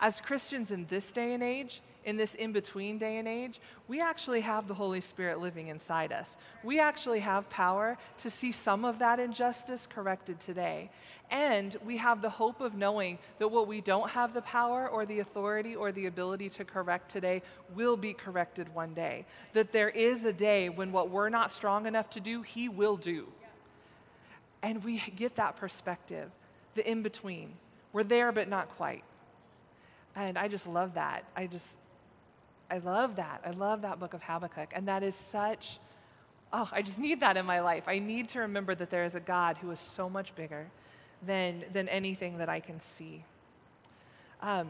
As 0.00 0.20
Christians 0.20 0.70
in 0.70 0.86
this 0.86 1.12
day 1.12 1.34
and 1.34 1.42
age, 1.42 1.82
in 2.04 2.16
this 2.16 2.34
in 2.34 2.52
between 2.52 2.96
day 2.96 3.18
and 3.18 3.28
age, 3.28 3.60
we 3.86 4.00
actually 4.00 4.40
have 4.40 4.66
the 4.66 4.74
Holy 4.74 5.02
Spirit 5.02 5.40
living 5.40 5.68
inside 5.68 6.12
us. 6.12 6.38
We 6.64 6.80
actually 6.80 7.20
have 7.20 7.50
power 7.50 7.98
to 8.18 8.30
see 8.30 8.52
some 8.52 8.86
of 8.86 8.98
that 9.00 9.20
injustice 9.20 9.86
corrected 9.86 10.40
today. 10.40 10.90
And 11.30 11.76
we 11.84 11.98
have 11.98 12.22
the 12.22 12.30
hope 12.30 12.60
of 12.60 12.74
knowing 12.74 13.18
that 13.38 13.48
what 13.48 13.68
we 13.68 13.82
don't 13.82 14.08
have 14.10 14.32
the 14.32 14.42
power 14.42 14.88
or 14.88 15.04
the 15.04 15.20
authority 15.20 15.76
or 15.76 15.92
the 15.92 16.06
ability 16.06 16.48
to 16.50 16.64
correct 16.64 17.10
today 17.10 17.42
will 17.74 17.96
be 17.96 18.14
corrected 18.14 18.74
one 18.74 18.94
day. 18.94 19.26
That 19.52 19.70
there 19.70 19.90
is 19.90 20.24
a 20.24 20.32
day 20.32 20.70
when 20.70 20.92
what 20.92 21.10
we're 21.10 21.28
not 21.28 21.50
strong 21.50 21.86
enough 21.86 22.08
to 22.10 22.20
do, 22.20 22.42
He 22.42 22.68
will 22.68 22.96
do. 22.96 23.28
And 24.62 24.82
we 24.82 24.98
get 24.98 25.36
that 25.36 25.56
perspective, 25.56 26.30
the 26.74 26.90
in 26.90 27.02
between. 27.02 27.52
We're 27.92 28.04
there, 28.04 28.32
but 28.32 28.48
not 28.48 28.70
quite. 28.70 29.04
And 30.16 30.36
I 30.38 30.48
just 30.48 30.66
love 30.66 30.94
that. 30.94 31.24
I 31.36 31.46
just, 31.46 31.76
I 32.70 32.78
love 32.78 33.16
that. 33.16 33.42
I 33.44 33.50
love 33.50 33.82
that 33.82 34.00
book 34.00 34.14
of 34.14 34.22
Habakkuk. 34.22 34.72
And 34.74 34.88
that 34.88 35.02
is 35.02 35.14
such, 35.14 35.78
oh, 36.52 36.68
I 36.72 36.82
just 36.82 36.98
need 36.98 37.20
that 37.20 37.36
in 37.36 37.46
my 37.46 37.60
life. 37.60 37.84
I 37.86 37.98
need 37.98 38.28
to 38.30 38.40
remember 38.40 38.74
that 38.74 38.90
there 38.90 39.04
is 39.04 39.14
a 39.14 39.20
God 39.20 39.58
who 39.58 39.70
is 39.70 39.80
so 39.80 40.08
much 40.08 40.34
bigger 40.34 40.66
than, 41.22 41.64
than 41.72 41.88
anything 41.88 42.38
that 42.38 42.48
I 42.48 42.60
can 42.60 42.80
see. 42.80 43.24
Um, 44.42 44.68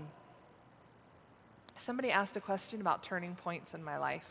somebody 1.76 2.11
asked 2.11 2.36
a 2.36 2.41
question 2.41 2.80
about 2.80 3.03
turning 3.03 3.34
points 3.34 3.74
in 3.74 3.82
my 3.82 3.99
life. 3.99 4.26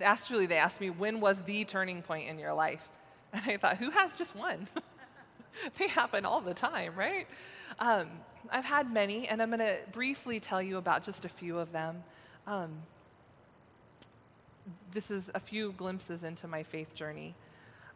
Actually, 0.00 0.46
they 0.46 0.56
asked 0.56 0.80
me, 0.80 0.90
when 0.90 1.20
was 1.20 1.42
the 1.42 1.64
turning 1.64 2.02
point 2.02 2.28
in 2.28 2.38
your 2.38 2.52
life? 2.52 2.88
And 3.32 3.42
I 3.46 3.56
thought, 3.58 3.76
who 3.76 3.90
has 3.90 4.14
just 4.14 4.34
one? 4.34 4.66
they 5.78 5.88
happen 5.88 6.24
all 6.24 6.40
the 6.40 6.54
time, 6.54 6.94
right? 6.94 7.26
Um, 7.78 8.08
I've 8.50 8.64
had 8.64 8.92
many, 8.92 9.28
and 9.28 9.42
I'm 9.42 9.48
going 9.48 9.60
to 9.60 9.78
briefly 9.92 10.40
tell 10.40 10.62
you 10.62 10.76
about 10.76 11.04
just 11.04 11.24
a 11.24 11.28
few 11.28 11.58
of 11.58 11.72
them. 11.72 12.02
Um, 12.46 12.82
this 14.92 15.10
is 15.10 15.30
a 15.34 15.40
few 15.40 15.72
glimpses 15.72 16.24
into 16.24 16.46
my 16.46 16.62
faith 16.62 16.94
journey. 16.94 17.34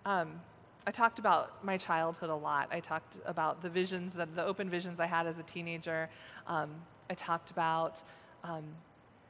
Um, 0.04 0.40
I 0.86 0.90
talked 0.90 1.18
about 1.18 1.64
my 1.64 1.76
childhood 1.76 2.30
a 2.30 2.34
lot. 2.34 2.68
I 2.72 2.80
talked 2.80 3.16
about 3.26 3.62
the 3.62 3.68
visions, 3.68 4.14
that, 4.14 4.34
the 4.34 4.44
open 4.44 4.70
visions 4.70 4.98
I 4.98 5.06
had 5.06 5.26
as 5.26 5.38
a 5.38 5.42
teenager. 5.42 6.08
Um, 6.46 6.70
I 7.08 7.14
talked 7.14 7.50
about 7.50 8.02
um, 8.42 8.64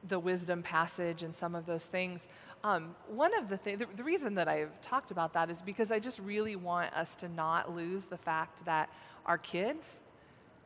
the 0.09 0.19
wisdom 0.19 0.63
passage 0.63 1.23
and 1.23 1.35
some 1.35 1.55
of 1.55 1.67
those 1.67 1.85
things. 1.85 2.29
Um, 2.63 2.95
one 3.09 3.37
of 3.39 3.49
the 3.49 3.57
things, 3.57 3.79
the, 3.79 3.87
the 3.97 4.05
reason 4.05 4.35
that 4.35 4.47
I've 4.47 4.81
talked 4.83 5.11
about 5.11 5.33
that 5.33 5.51
is 5.51 5.63
because 5.63 5.91
I 5.91 5.99
just 5.99 6.19
really 6.19 6.57
want 6.57 6.93
us 6.93 7.15
to 7.17 7.29
not 7.29 7.75
lose 7.75 8.07
the 8.07 8.19
fact 8.19 8.65
that 8.67 8.91
our 9.25 9.39
kids 9.39 10.01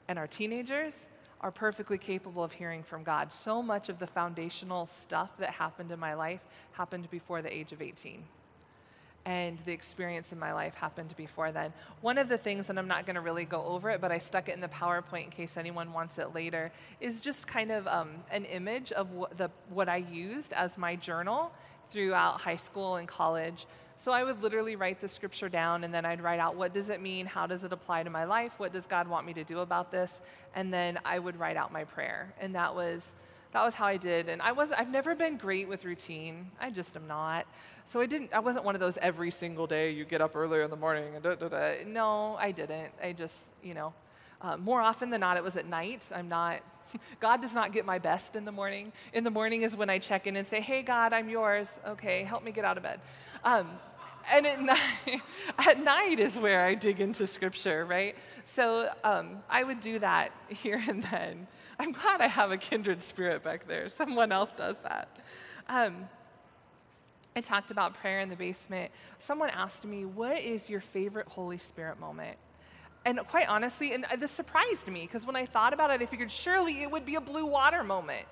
and 0.09 0.19
our 0.19 0.27
teenagers 0.27 0.95
are 1.41 1.53
perfectly 1.53 1.99
capable 1.99 2.43
of 2.43 2.53
hearing 2.53 2.83
from 2.83 3.05
God. 3.05 3.33
So 3.33 3.63
much 3.63 3.89
of 3.89 3.99
the 3.99 4.07
foundational 4.07 4.87
stuff 4.87 5.37
that 5.39 5.51
happened 5.51 5.93
in 5.93 6.01
my 6.01 6.15
life 6.15 6.41
happened 6.73 7.11
before 7.11 7.43
the 7.43 7.55
age 7.55 7.71
of 7.71 7.81
18. 7.81 8.25
And 9.27 9.59
the 9.65 9.73
experience 9.73 10.33
in 10.33 10.39
my 10.39 10.53
life 10.53 10.75
happened 10.75 11.15
before 11.17 11.53
then. 11.53 11.73
One 12.01 12.19
of 12.19 12.29
the 12.29 12.37
things, 12.37 12.71
and 12.71 12.79
I'm 12.79 12.89
not 12.89 13.07
going 13.07 13.15
to 13.15 13.23
really 13.23 13.45
go 13.45 13.63
over 13.63 13.91
it, 13.91 14.01
but 14.01 14.11
I 14.11 14.19
stuck 14.19 14.49
it 14.49 14.55
in 14.55 14.61
the 14.61 14.69
PowerPoint 14.69 15.25
in 15.25 15.31
case 15.31 15.57
anyone 15.57 15.93
wants 15.93 16.19
it 16.19 16.35
later, 16.35 16.73
is 17.01 17.21
just 17.21 17.47
kind 17.47 17.71
of 17.71 17.87
um, 17.87 18.11
an 18.31 18.45
image 18.47 18.93
of 18.93 19.13
what, 19.13 19.37
the, 19.39 19.51
what 19.71 19.89
I 19.89 19.99
used 19.99 20.53
as 20.53 20.77
my 20.77 20.97
journal 20.97 21.53
throughout 21.91 22.41
high 22.41 22.57
school 22.57 22.97
and 22.97 23.09
college. 23.09 23.67
So 23.97 24.13
I 24.13 24.25
would 24.25 24.43
literally 24.43 24.77
write 24.77 25.01
the 25.01 25.09
scripture 25.09 25.49
down 25.49 25.85
and 25.85 25.95
then 25.95 26.05
I'd 26.05 26.21
write 26.21 26.41
out 26.41 26.57
what 26.57 26.75
does 26.75 26.91
it 26.91 27.01
mean? 27.01 27.27
How 27.27 27.47
does 27.47 27.65
it 27.65 27.73
apply 27.73 28.03
to 28.03 28.11
my 28.11 28.25
life? 28.25 28.53
What 28.59 28.73
does 28.73 28.87
God 28.87 29.09
want 29.09 29.27
me 29.27 29.33
to 29.35 29.45
do 29.45 29.61
about 29.61 29.91
this? 29.91 30.21
And 30.55 30.73
then 30.73 30.99
I 31.05 31.19
would 31.19 31.39
write 31.39 31.57
out 31.57 31.73
my 31.73 31.85
prayer. 31.85 32.35
And 32.41 32.55
that 32.55 32.75
was 32.75 33.13
that 33.53 33.63
was 33.63 33.77
how 33.77 33.87
I 33.87 33.97
did. 33.97 34.29
And 34.29 34.43
I 34.43 34.53
was 34.53 34.73
I've 34.73 34.91
never 34.91 35.15
been 35.15 35.37
great 35.37 35.69
with 35.69 35.85
routine. 35.85 36.51
I 36.61 36.71
just 36.71 36.97
am 36.97 37.07
not. 37.07 37.47
So 37.87 38.01
I 38.01 38.07
didn't 38.07 38.33
I 38.35 38.41
wasn't 38.41 38.65
one 38.65 38.75
of 38.75 38.81
those 38.81 38.99
every 38.99 39.31
single 39.31 39.67
day 39.67 39.91
you 39.91 40.05
get 40.05 40.21
up 40.21 40.37
earlier 40.37 40.63
in 40.63 40.71
the 40.71 40.77
morning 40.77 41.15
and 41.15 41.23
da, 41.23 41.37
da, 41.37 41.49
da. 41.49 41.85
No, 41.87 42.37
I 42.37 42.51
didn't. 42.51 42.93
I 43.03 43.13
just, 43.13 43.37
you 43.63 43.75
know, 43.75 43.95
uh, 44.43 44.57
more 44.57 44.81
often 44.81 45.09
than 45.09 45.21
not 45.21 45.37
it 45.37 45.43
was 45.43 45.57
at 45.57 45.67
night. 45.67 46.05
I'm 46.15 46.29
not 46.29 46.61
God 47.21 47.41
does 47.41 47.55
not 47.55 47.73
get 47.73 47.85
my 47.85 47.99
best 47.99 48.37
in 48.37 48.45
the 48.45 48.53
morning. 48.53 48.93
In 49.13 49.25
the 49.25 49.31
morning 49.31 49.63
is 49.63 49.77
when 49.77 49.91
I 49.91 49.99
check 49.99 50.27
in 50.27 50.37
and 50.37 50.47
say, 50.47 50.61
Hey, 50.61 50.83
God, 50.83 51.13
I'm 51.13 51.29
yours. 51.29 51.69
Okay, 51.87 52.25
help 52.25 52.45
me 52.45 52.53
get 52.53 52.65
out 52.65 52.77
of 52.77 52.83
bed. 52.83 53.01
Um, 53.45 53.69
and 54.33 54.47
at 54.47 54.61
night, 54.63 55.23
at 55.59 55.83
night 55.83 56.21
is 56.21 56.39
where 56.39 56.65
I 56.65 56.75
dig 56.75 57.01
into 57.01 57.27
scripture, 57.27 57.85
right? 57.85 58.17
So 58.45 58.91
um, 59.03 59.43
I 59.49 59.65
would 59.65 59.81
do 59.81 59.99
that 59.99 60.33
here 60.49 60.83
and 60.89 61.03
then. 61.05 61.47
I'm 61.79 61.93
glad 61.93 62.21
I 62.21 62.29
have 62.29 62.51
a 62.51 62.57
kindred 62.57 63.03
spirit 63.03 63.43
back 63.43 63.67
there. 63.67 63.89
Someone 63.89 64.31
else 64.31 64.53
does 64.55 64.77
that. 64.85 65.09
Um, 65.69 66.09
I 67.37 67.41
talked 67.41 67.73
about 67.73 67.95
prayer 67.95 68.21
in 68.21 68.29
the 68.29 68.37
basement. 68.37 68.93
Someone 69.19 69.51
asked 69.51 69.85
me, 69.85 70.05
What 70.05 70.39
is 70.39 70.71
your 70.71 70.81
favorite 70.81 71.27
Holy 71.29 71.59
Spirit 71.59 71.99
moment? 71.99 72.39
And 73.05 73.19
quite 73.29 73.49
honestly, 73.49 73.93
and 73.93 74.07
this 74.19 74.31
surprised 74.31 74.89
me 74.89 75.03
because 75.03 75.27
when 75.27 75.37
I 75.37 75.47
thought 75.47 75.73
about 75.73 75.91
it, 75.91 76.01
I 76.01 76.07
figured 76.07 76.31
surely 76.31 76.83
it 76.83 76.91
would 76.91 77.05
be 77.05 77.17
a 77.17 77.21
blue 77.21 77.47
water 77.47 77.85
moment 77.85 78.27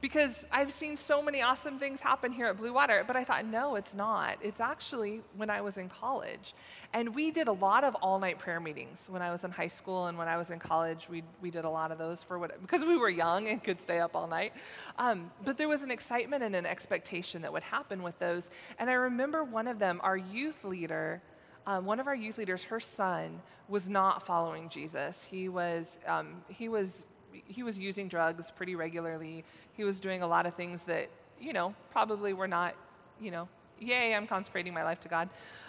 because 0.00 0.46
I've 0.50 0.72
seen 0.72 0.96
so 0.96 1.20
many 1.20 1.42
awesome 1.42 1.78
things 1.78 2.00
happen 2.00 2.32
here 2.32 2.46
at 2.46 2.56
Blue 2.56 2.72
Water. 2.72 3.04
But 3.06 3.16
I 3.16 3.24
thought, 3.24 3.44
no, 3.44 3.76
it's 3.76 3.94
not. 3.94 4.38
It's 4.40 4.60
actually 4.60 5.20
when 5.36 5.50
I 5.50 5.60
was 5.60 5.76
in 5.76 5.88
college. 5.88 6.54
And 6.92 7.14
we 7.14 7.30
did 7.30 7.48
a 7.48 7.52
lot 7.52 7.84
of 7.84 7.94
all 7.96 8.18
night 8.18 8.38
prayer 8.38 8.60
meetings 8.60 9.06
when 9.08 9.22
I 9.22 9.30
was 9.30 9.44
in 9.44 9.50
high 9.50 9.68
school 9.68 10.06
and 10.06 10.16
when 10.16 10.26
I 10.26 10.36
was 10.36 10.50
in 10.50 10.58
college. 10.58 11.06
We, 11.10 11.22
we 11.42 11.50
did 11.50 11.64
a 11.64 11.70
lot 11.70 11.92
of 11.92 11.98
those 11.98 12.22
for 12.22 12.38
what, 12.38 12.60
because 12.60 12.84
we 12.84 12.96
were 12.96 13.10
young 13.10 13.48
and 13.48 13.62
could 13.62 13.80
stay 13.80 14.00
up 14.00 14.16
all 14.16 14.26
night. 14.26 14.54
Um, 14.98 15.30
but 15.44 15.56
there 15.56 15.68
was 15.68 15.82
an 15.82 15.90
excitement 15.90 16.42
and 16.42 16.56
an 16.56 16.66
expectation 16.66 17.42
that 17.42 17.52
would 17.52 17.62
happen 17.62 18.02
with 18.02 18.18
those. 18.18 18.48
And 18.78 18.88
I 18.88 18.94
remember 18.94 19.44
one 19.44 19.68
of 19.68 19.78
them, 19.78 20.00
our 20.02 20.16
youth 20.16 20.64
leader, 20.64 21.20
um, 21.66 21.84
one 21.84 22.00
of 22.00 22.06
our 22.06 22.14
youth 22.14 22.38
leaders, 22.38 22.64
her 22.64 22.80
son, 22.80 23.42
was 23.68 23.88
not 23.88 24.22
following 24.22 24.68
Jesus. 24.68 25.24
He 25.24 25.48
was, 25.48 25.98
um, 26.06 26.42
he 26.48 26.68
was 26.68 27.04
he 27.46 27.62
was 27.62 27.78
using 27.78 28.08
drugs 28.08 28.50
pretty 28.50 28.74
regularly. 28.74 29.44
He 29.76 29.84
was 29.84 30.00
doing 30.00 30.22
a 30.22 30.26
lot 30.26 30.46
of 30.46 30.54
things 30.54 30.82
that, 30.84 31.10
you 31.40 31.52
know, 31.52 31.74
probably 31.90 32.32
were 32.32 32.48
not, 32.48 32.74
you 33.20 33.30
know, 33.30 33.48
yay, 33.78 34.14
I'm 34.14 34.26
consecrating 34.26 34.74
my 34.74 34.82
life 34.82 35.00
to 35.00 35.08
God. 35.08 35.28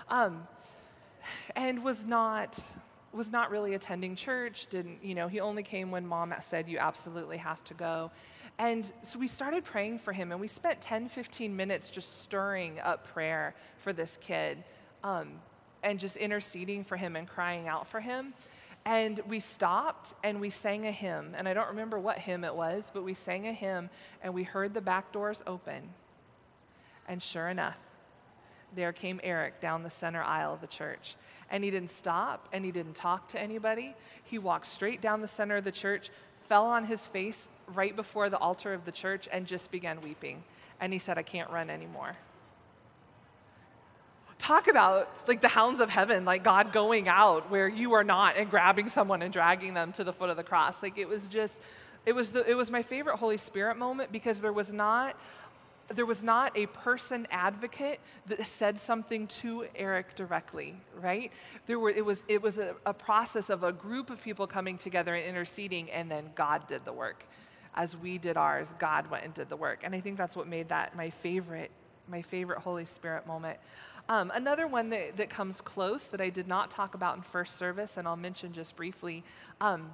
Um, 0.09 0.47
and 1.55 1.83
was 1.83 2.05
not 2.05 2.59
was 3.13 3.29
not 3.29 3.51
really 3.51 3.73
attending 3.73 4.15
church 4.15 4.67
didn't 4.69 5.03
you 5.03 5.13
know 5.13 5.27
he 5.27 5.39
only 5.39 5.61
came 5.61 5.91
when 5.91 6.07
mom 6.07 6.33
said 6.39 6.67
you 6.67 6.77
absolutely 6.79 7.37
have 7.37 7.63
to 7.63 7.73
go 7.73 8.09
and 8.57 8.91
so 9.03 9.19
we 9.19 9.27
started 9.27 9.63
praying 9.63 9.99
for 9.99 10.13
him 10.13 10.31
and 10.31 10.39
we 10.39 10.47
spent 10.47 10.81
10 10.81 11.09
15 11.09 11.55
minutes 11.55 11.89
just 11.89 12.23
stirring 12.23 12.79
up 12.79 13.05
prayer 13.05 13.53
for 13.77 13.91
this 13.93 14.17
kid 14.21 14.63
um, 15.03 15.33
and 15.83 15.99
just 15.99 16.15
interceding 16.17 16.83
for 16.83 16.97
him 16.97 17.15
and 17.15 17.27
crying 17.27 17.67
out 17.67 17.87
for 17.87 17.99
him 17.99 18.33
and 18.85 19.19
we 19.27 19.39
stopped 19.39 20.15
and 20.23 20.41
we 20.41 20.49
sang 20.49 20.87
a 20.87 20.91
hymn. 20.91 21.35
And 21.37 21.47
I 21.47 21.53
don't 21.53 21.69
remember 21.69 21.99
what 21.99 22.17
hymn 22.17 22.43
it 22.43 22.55
was, 22.55 22.89
but 22.93 23.03
we 23.03 23.13
sang 23.13 23.47
a 23.47 23.53
hymn 23.53 23.89
and 24.23 24.33
we 24.33 24.43
heard 24.43 24.73
the 24.73 24.81
back 24.81 25.11
doors 25.11 25.43
open. 25.45 25.89
And 27.07 27.21
sure 27.21 27.47
enough, 27.47 27.77
there 28.75 28.93
came 28.93 29.19
Eric 29.23 29.59
down 29.59 29.83
the 29.83 29.89
center 29.89 30.23
aisle 30.23 30.53
of 30.53 30.61
the 30.61 30.67
church. 30.67 31.15
And 31.49 31.63
he 31.63 31.69
didn't 31.69 31.91
stop 31.91 32.47
and 32.53 32.65
he 32.65 32.71
didn't 32.71 32.95
talk 32.95 33.27
to 33.29 33.39
anybody. 33.39 33.95
He 34.23 34.39
walked 34.39 34.65
straight 34.65 35.01
down 35.01 35.21
the 35.21 35.27
center 35.27 35.57
of 35.57 35.63
the 35.63 35.71
church, 35.71 36.09
fell 36.47 36.65
on 36.65 36.85
his 36.85 37.05
face 37.05 37.49
right 37.67 37.95
before 37.95 38.29
the 38.29 38.37
altar 38.37 38.73
of 38.73 38.85
the 38.85 38.91
church, 38.91 39.27
and 39.31 39.45
just 39.45 39.71
began 39.71 40.01
weeping. 40.01 40.43
And 40.79 40.91
he 40.91 40.99
said, 40.99 41.17
I 41.17 41.23
can't 41.23 41.49
run 41.51 41.69
anymore 41.69 42.15
talk 44.41 44.67
about 44.67 45.09
like 45.27 45.39
the 45.39 45.47
hounds 45.47 45.79
of 45.79 45.89
heaven, 45.89 46.25
like 46.25 46.43
God 46.43 46.73
going 46.73 47.07
out 47.07 47.49
where 47.51 47.69
you 47.69 47.93
are 47.93 48.03
not 48.03 48.37
and 48.37 48.49
grabbing 48.49 48.89
someone 48.89 49.21
and 49.21 49.31
dragging 49.31 49.73
them 49.73 49.91
to 49.93 50.03
the 50.03 50.11
foot 50.11 50.29
of 50.29 50.37
the 50.37 50.43
cross. 50.43 50.81
Like 50.81 50.97
it 50.97 51.07
was 51.07 51.27
just, 51.27 51.59
it 52.05 52.13
was, 52.13 52.31
the, 52.31 52.49
it 52.49 52.55
was 52.55 52.71
my 52.71 52.81
favorite 52.81 53.17
Holy 53.17 53.37
Spirit 53.37 53.77
moment 53.77 54.11
because 54.11 54.41
there 54.41 54.51
was 54.51 54.73
not, 54.73 55.15
there 55.89 56.05
was 56.05 56.23
not 56.23 56.57
a 56.57 56.65
person 56.67 57.27
advocate 57.29 57.99
that 58.27 58.45
said 58.47 58.79
something 58.79 59.27
to 59.27 59.67
Eric 59.75 60.15
directly, 60.15 60.75
right? 60.99 61.31
There 61.67 61.79
were, 61.79 61.91
it 61.91 62.03
was, 62.03 62.23
it 62.27 62.41
was 62.41 62.57
a, 62.57 62.75
a 62.85 62.93
process 62.93 63.49
of 63.49 63.63
a 63.63 63.71
group 63.71 64.09
of 64.09 64.23
people 64.23 64.47
coming 64.47 64.77
together 64.77 65.13
and 65.13 65.23
interceding, 65.25 65.91
and 65.91 66.09
then 66.09 66.31
God 66.33 66.67
did 66.67 66.83
the 66.85 66.93
work. 66.93 67.25
As 67.75 67.95
we 67.95 68.17
did 68.17 68.37
ours, 68.37 68.73
God 68.79 69.09
went 69.11 69.23
and 69.23 69.33
did 69.33 69.49
the 69.49 69.55
work. 69.55 69.81
And 69.83 69.93
I 69.93 69.99
think 69.99 70.17
that's 70.17 70.35
what 70.35 70.47
made 70.47 70.69
that 70.69 70.95
my 70.95 71.09
favorite, 71.09 71.71
my 72.07 72.21
favorite 72.21 72.59
Holy 72.59 72.85
Spirit 72.85 73.27
moment. 73.27 73.59
Um, 74.11 74.29
another 74.35 74.67
one 74.67 74.89
that, 74.89 75.15
that 75.15 75.29
comes 75.29 75.61
close 75.61 76.07
that 76.07 76.19
I 76.19 76.29
did 76.29 76.45
not 76.45 76.69
talk 76.69 76.95
about 76.95 77.15
in 77.15 77.21
first 77.21 77.57
service, 77.57 77.95
and 77.95 78.05
I'll 78.05 78.17
mention 78.17 78.51
just 78.51 78.75
briefly. 78.75 79.23
Um, 79.61 79.89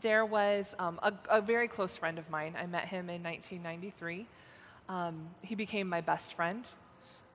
there 0.00 0.24
was 0.24 0.74
um, 0.78 0.98
a, 1.02 1.12
a, 1.28 1.42
very 1.42 1.68
close 1.68 1.98
friend 1.98 2.18
of 2.18 2.30
mine. 2.30 2.56
I 2.58 2.64
met 2.64 2.86
him 2.86 3.10
in 3.10 3.22
1993. 3.22 4.26
Um, 4.88 5.28
he 5.42 5.54
became 5.54 5.86
my 5.86 6.00
best 6.00 6.32
friend. 6.32 6.64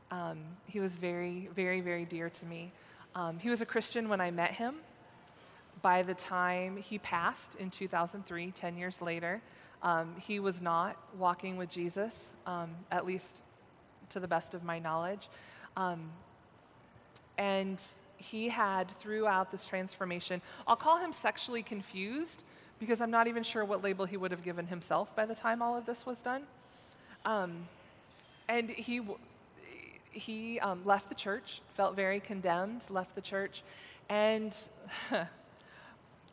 Um, 0.09 0.39
he 0.65 0.79
was 0.79 0.95
very, 0.95 1.49
very, 1.55 1.81
very 1.81 2.03
dear 2.03 2.31
to 2.31 2.45
me. 2.47 2.71
Um, 3.13 3.37
he 3.37 3.51
was 3.51 3.61
a 3.61 3.65
Christian 3.67 4.09
when 4.09 4.21
I 4.21 4.31
met 4.31 4.53
him. 4.53 4.77
By 5.83 6.01
the 6.01 6.15
time 6.15 6.77
he 6.77 6.97
passed 6.97 7.53
in 7.59 7.69
2003, 7.69 8.49
10 8.49 8.75
years 8.75 9.03
later, 9.03 9.39
he 10.19 10.39
was 10.39 10.61
not 10.61 10.97
walking 11.15 11.57
with 11.57 11.69
Jesus, 11.69 12.35
at 12.91 13.05
least 13.05 13.43
to 14.09 14.19
the 14.19 14.27
best 14.27 14.55
of 14.55 14.63
my 14.63 14.79
knowledge. 14.79 15.29
Um, 15.77 16.09
and 17.37 17.81
he 18.17 18.49
had, 18.49 18.91
throughout 18.99 19.51
this 19.51 19.65
transformation, 19.65 20.41
I'll 20.67 20.75
call 20.75 20.97
him 20.97 21.13
sexually 21.13 21.63
confused 21.63 22.43
because 22.79 23.01
I'm 23.01 23.11
not 23.11 23.27
even 23.27 23.43
sure 23.43 23.63
what 23.63 23.83
label 23.83 24.05
he 24.05 24.17
would 24.17 24.31
have 24.31 24.43
given 24.43 24.67
himself 24.67 25.15
by 25.15 25.25
the 25.25 25.35
time 25.35 25.61
all 25.61 25.77
of 25.77 25.85
this 25.85 26.05
was 26.05 26.21
done. 26.21 26.43
Um, 27.25 27.67
and 28.47 28.69
he, 28.69 29.01
he 30.11 30.59
um, 30.59 30.81
left 30.85 31.09
the 31.09 31.15
church, 31.15 31.61
felt 31.75 31.95
very 31.95 32.19
condemned, 32.19 32.83
left 32.89 33.15
the 33.15 33.21
church, 33.21 33.63
and 34.09 34.55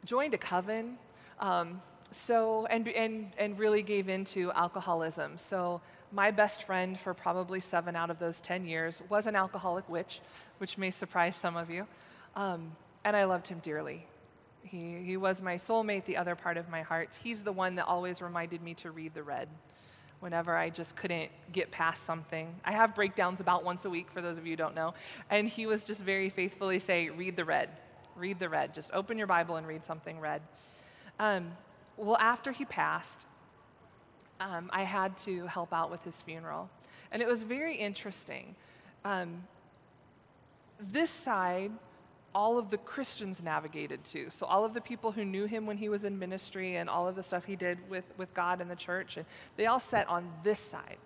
joined 0.05 0.34
a 0.34 0.39
coven. 0.39 0.99
Um, 1.41 1.80
so, 2.11 2.66
and, 2.66 2.88
and, 2.88 3.32
and 3.38 3.59
really 3.59 3.82
gave 3.82 4.09
into 4.09 4.52
alcoholism. 4.52 5.38
So, 5.38 5.80
my 6.12 6.30
best 6.30 6.62
friend 6.62 6.98
for 6.98 7.14
probably 7.14 7.61
seven 7.61 7.96
out 7.96 8.11
of 8.11 8.18
those 8.18 8.40
10 8.40 8.64
years 8.64 9.02
was 9.09 9.26
an 9.26 9.34
alcoholic 9.34 9.88
witch, 9.88 10.20
which 10.59 10.78
may 10.78 10.90
surprise 10.90 11.36
some 11.36 11.57
of 11.57 11.68
you. 11.70 11.86
Um, 12.36 12.72
and 13.04 13.16
I 13.16 13.24
loved 13.24 13.48
him 13.48 13.59
dearly. 13.59 14.07
He, 14.62 14.96
he 15.04 15.16
was 15.16 15.42
my 15.42 15.57
soulmate, 15.57 16.04
the 16.04 16.16
other 16.16 16.34
part 16.34 16.57
of 16.57 16.68
my 16.68 16.82
heart. 16.82 17.11
He's 17.22 17.42
the 17.42 17.52
one 17.52 17.74
that 17.76 17.86
always 17.86 18.22
reminded 18.22 18.62
me 18.62 18.74
to 18.74 18.90
read 18.90 19.14
the 19.14 19.22
red 19.22 19.48
whenever 20.20 20.57
I 20.57 20.70
just 20.70 20.96
couldn't 20.96 21.30
get 21.52 21.70
past 21.70 22.04
something. 22.04 22.54
I 22.64 22.72
have 22.72 22.94
breakdowns 22.94 23.40
about 23.40 23.64
once 23.64 23.84
a 23.84 23.90
week, 23.90 24.11
for 24.11 24.20
those 24.20 24.38
of 24.38 24.46
you 24.46 24.52
who 24.52 24.57
don't 24.57 24.74
know. 24.74 24.94
And 25.30 25.48
he 25.48 25.66
was 25.66 25.84
just 25.84 26.00
very 26.00 26.30
faithfully 26.30 26.78
say, 26.78 27.11
read 27.11 27.36
the 27.36 27.44
red, 27.44 27.68
read 28.16 28.38
the 28.38 28.48
red. 28.48 28.74
Just 28.74 28.90
open 28.92 29.18
your 29.18 29.26
Bible 29.26 29.57
and 29.57 29.66
read 29.66 29.84
something 29.84 30.18
red. 30.18 30.42
Um, 31.18 31.52
well, 31.97 32.16
after 32.18 32.53
he 32.53 32.64
passed, 32.64 33.26
um, 34.40 34.70
I 34.72 34.82
had 34.82 35.16
to 35.18 35.47
help 35.47 35.72
out 35.72 35.90
with 35.90 36.03
his 36.05 36.20
funeral. 36.20 36.68
And 37.11 37.22
it 37.22 37.28
was 37.28 37.42
very 37.42 37.76
interesting. 37.76 38.55
Um, 39.05 39.44
this 40.78 41.11
side, 41.11 41.72
all 42.34 42.59
of 42.59 42.70
the 42.70 42.76
Christians 42.76 43.42
navigated 43.42 44.05
to. 44.05 44.30
So, 44.30 44.44
all 44.44 44.64
of 44.64 44.74
the 44.74 44.80
people 44.80 45.12
who 45.12 45.24
knew 45.24 45.47
him 45.47 45.64
when 45.64 45.78
he 45.78 45.88
was 45.88 46.05
in 46.05 46.18
ministry 46.18 46.76
and 46.76 46.90
all 46.90 47.09
of 47.09 47.16
the 47.16 47.22
stuff 47.22 47.44
he 47.47 47.57
did 47.57 47.78
with, 47.88 48.12
with 48.18 48.34
God 48.34 48.61
and 48.61 48.70
the 48.70 48.76
church, 48.76 49.16
and 49.16 49.24
they 49.57 49.66
all 49.66 49.80
sat 49.80 50.07
on 50.09 50.30
this 50.44 50.61
side. 50.61 50.99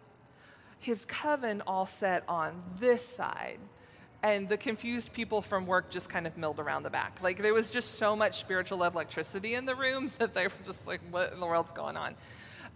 His 0.81 1.05
coven 1.05 1.63
all 1.67 1.87
sat 1.87 2.25
on 2.27 2.63
this 2.81 3.07
side. 3.07 3.59
And 4.23 4.49
the 4.49 4.59
confused 4.59 5.13
people 5.13 5.41
from 5.41 5.67
work 5.67 5.91
just 5.91 6.11
kind 6.11 6.27
of 6.27 6.37
milled 6.37 6.61
around 6.61 6.83
the 6.83 6.91
back. 6.91 7.19
Like, 7.23 7.41
there 7.41 7.55
was 7.55 7.71
just 7.71 7.95
so 7.95 8.15
much 8.15 8.41
spiritual 8.41 8.85
electricity 8.85 9.55
in 9.55 9.65
the 9.65 9.75
room 9.75 10.11
that 10.19 10.35
they 10.35 10.47
were 10.47 10.53
just 10.67 10.87
like, 10.87 11.01
what 11.11 11.33
in 11.33 11.41
the 11.41 11.47
world's 11.47 11.73
going 11.73 11.97
on? 11.97 12.15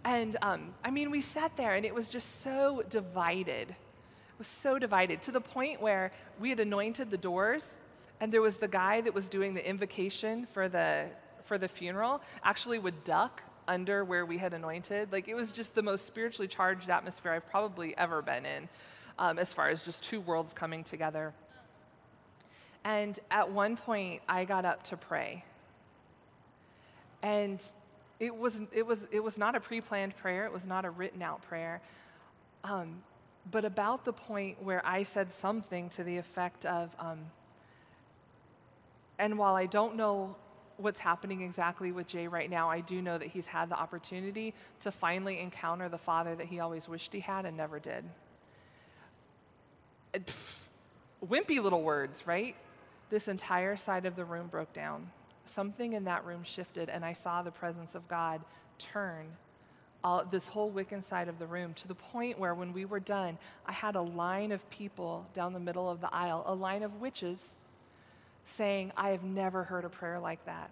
And 0.03 0.37
um, 0.41 0.73
I 0.83 0.91
mean, 0.91 1.11
we 1.11 1.21
sat 1.21 1.55
there 1.57 1.73
and 1.73 1.85
it 1.85 1.93
was 1.93 2.09
just 2.09 2.41
so 2.41 2.83
divided. 2.89 3.69
It 3.69 4.39
was 4.39 4.47
so 4.47 4.77
divided 4.77 5.21
to 5.23 5.31
the 5.31 5.41
point 5.41 5.81
where 5.81 6.11
we 6.39 6.49
had 6.49 6.59
anointed 6.59 7.09
the 7.09 7.17
doors, 7.17 7.77
and 8.19 8.31
there 8.31 8.41
was 8.41 8.57
the 8.57 8.67
guy 8.67 9.01
that 9.01 9.13
was 9.13 9.29
doing 9.29 9.53
the 9.53 9.67
invocation 9.67 10.45
for 10.45 10.67
the, 10.67 11.07
for 11.43 11.57
the 11.57 11.67
funeral, 11.67 12.21
actually 12.43 12.79
would 12.79 13.03
duck 13.03 13.43
under 13.67 14.03
where 14.03 14.25
we 14.25 14.37
had 14.37 14.53
anointed. 14.53 15.11
Like, 15.11 15.27
it 15.27 15.35
was 15.35 15.51
just 15.51 15.73
the 15.73 15.81
most 15.81 16.05
spiritually 16.05 16.47
charged 16.47 16.89
atmosphere 16.89 17.31
I've 17.31 17.49
probably 17.49 17.97
ever 17.97 18.21
been 18.21 18.45
in, 18.45 18.69
um, 19.17 19.39
as 19.39 19.53
far 19.53 19.69
as 19.69 19.83
just 19.83 20.03
two 20.03 20.19
worlds 20.19 20.53
coming 20.53 20.83
together. 20.83 21.33
And 22.83 23.19
at 23.31 23.51
one 23.51 23.77
point, 23.77 24.21
I 24.29 24.45
got 24.45 24.65
up 24.65 24.83
to 24.83 24.97
pray. 24.97 25.43
And 27.23 27.61
it 28.19 28.35
was, 28.35 28.61
it, 28.71 28.85
was, 28.85 29.07
it 29.11 29.23
was 29.23 29.37
not 29.37 29.55
a 29.55 29.59
pre 29.59 29.81
planned 29.81 30.15
prayer, 30.17 30.45
it 30.45 30.53
was 30.53 30.65
not 30.65 30.85
a 30.85 30.89
written 30.89 31.21
out 31.21 31.41
prayer. 31.43 31.81
Um, 32.63 33.01
but 33.51 33.65
about 33.65 34.05
the 34.05 34.13
point 34.13 34.61
where 34.61 34.85
I 34.85 35.03
said 35.03 35.31
something 35.31 35.89
to 35.89 36.03
the 36.03 36.17
effect 36.17 36.65
of, 36.65 36.95
um, 36.99 37.19
and 39.19 39.37
while 39.37 39.55
I 39.55 39.65
don't 39.65 39.95
know 39.95 40.35
what's 40.77 40.99
happening 40.99 41.41
exactly 41.41 41.91
with 41.91 42.07
Jay 42.07 42.27
right 42.27 42.49
now, 42.49 42.69
I 42.69 42.81
do 42.81 43.01
know 43.01 43.17
that 43.17 43.27
he's 43.27 43.47
had 43.47 43.69
the 43.69 43.75
opportunity 43.75 44.53
to 44.81 44.91
finally 44.91 45.39
encounter 45.39 45.89
the 45.89 45.97
father 45.97 46.35
that 46.35 46.47
he 46.47 46.59
always 46.59 46.89
wished 46.89 47.13
he 47.13 47.19
had 47.19 47.45
and 47.45 47.55
never 47.55 47.79
did. 47.79 48.03
Pff, 50.19 50.69
wimpy 51.27 51.61
little 51.61 51.81
words, 51.81 52.25
right? 52.27 52.55
This 53.09 53.27
entire 53.27 53.77
side 53.77 54.05
of 54.05 54.15
the 54.15 54.25
room 54.25 54.47
broke 54.47 54.73
down. 54.73 55.11
Something 55.45 55.93
in 55.93 56.05
that 56.05 56.25
room 56.25 56.43
shifted, 56.43 56.89
and 56.89 57.05
I 57.05 57.13
saw 57.13 57.41
the 57.41 57.51
presence 57.51 57.95
of 57.95 58.07
God 58.07 58.41
turn 58.79 59.27
all, 60.05 60.23
this 60.23 60.47
whole 60.47 60.71
Wiccan 60.71 61.03
side 61.03 61.27
of 61.27 61.39
the 61.39 61.47
room 61.47 61.73
to 61.73 61.87
the 61.87 61.95
point 61.95 62.37
where 62.37 62.53
when 62.53 62.71
we 62.71 62.85
were 62.85 62.99
done, 62.99 63.37
I 63.65 63.71
had 63.71 63.95
a 63.95 64.01
line 64.01 64.51
of 64.51 64.69
people 64.69 65.25
down 65.33 65.53
the 65.53 65.59
middle 65.59 65.89
of 65.89 65.99
the 65.99 66.13
aisle, 66.13 66.43
a 66.45 66.53
line 66.53 66.83
of 66.83 67.01
witches 67.01 67.55
saying, 68.45 68.91
I 68.95 69.09
have 69.09 69.23
never 69.23 69.63
heard 69.63 69.83
a 69.83 69.89
prayer 69.89 70.19
like 70.19 70.45
that. 70.45 70.69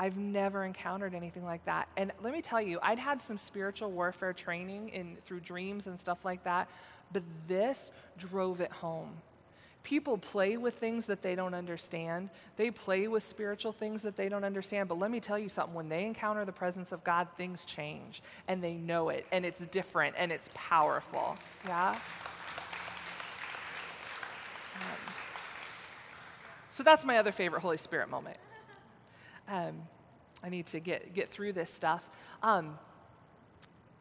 I've 0.00 0.16
never 0.16 0.64
encountered 0.64 1.14
anything 1.14 1.44
like 1.44 1.64
that. 1.66 1.88
And 1.96 2.12
let 2.20 2.32
me 2.32 2.42
tell 2.42 2.60
you, 2.60 2.78
I'd 2.82 2.98
had 2.98 3.22
some 3.22 3.38
spiritual 3.38 3.92
warfare 3.92 4.32
training 4.32 4.90
in, 4.90 5.16
through 5.24 5.40
dreams 5.40 5.86
and 5.86 5.98
stuff 5.98 6.24
like 6.24 6.42
that, 6.44 6.68
but 7.12 7.22
this 7.46 7.90
drove 8.16 8.60
it 8.60 8.72
home. 8.72 9.22
People 9.82 10.18
play 10.18 10.56
with 10.58 10.74
things 10.74 11.06
that 11.06 11.22
they 11.22 11.34
don't 11.34 11.54
understand. 11.54 12.28
They 12.56 12.70
play 12.70 13.08
with 13.08 13.22
spiritual 13.22 13.72
things 13.72 14.02
that 14.02 14.16
they 14.16 14.28
don't 14.28 14.44
understand. 14.44 14.88
But 14.88 14.98
let 14.98 15.10
me 15.10 15.18
tell 15.18 15.38
you 15.38 15.48
something 15.48 15.74
when 15.74 15.88
they 15.88 16.04
encounter 16.04 16.44
the 16.44 16.52
presence 16.52 16.92
of 16.92 17.02
God, 17.04 17.28
things 17.38 17.64
change 17.64 18.22
and 18.48 18.62
they 18.62 18.74
know 18.74 19.08
it 19.08 19.24
and 19.32 19.46
it's 19.46 19.64
different 19.66 20.14
and 20.18 20.30
it's 20.30 20.50
powerful. 20.52 21.38
Yeah? 21.66 21.98
Um, 24.74 25.14
so 26.68 26.82
that's 26.82 27.04
my 27.04 27.16
other 27.16 27.32
favorite 27.32 27.60
Holy 27.60 27.78
Spirit 27.78 28.10
moment. 28.10 28.36
Um, 29.48 29.82
I 30.42 30.50
need 30.50 30.66
to 30.66 30.80
get, 30.80 31.14
get 31.14 31.30
through 31.30 31.54
this 31.54 31.70
stuff. 31.70 32.06
Um, 32.42 32.78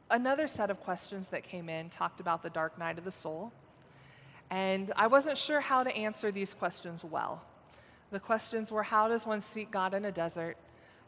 another 0.09 0.47
set 0.47 0.69
of 0.69 0.79
questions 0.81 1.27
that 1.29 1.43
came 1.43 1.69
in 1.69 1.89
talked 1.89 2.19
about 2.19 2.43
the 2.43 2.49
dark 2.49 2.77
night 2.77 2.97
of 2.97 3.03
the 3.03 3.11
soul. 3.11 3.51
And 4.49 4.91
I 4.95 5.07
wasn't 5.07 5.37
sure 5.37 5.59
how 5.59 5.83
to 5.83 5.95
answer 5.95 6.31
these 6.31 6.53
questions 6.53 7.03
well. 7.03 7.41
The 8.11 8.19
questions 8.19 8.71
were 8.71 8.83
how 8.83 9.09
does 9.09 9.25
one 9.25 9.41
seek 9.41 9.71
God 9.71 9.93
in 9.93 10.05
a 10.05 10.11
desert? 10.11 10.57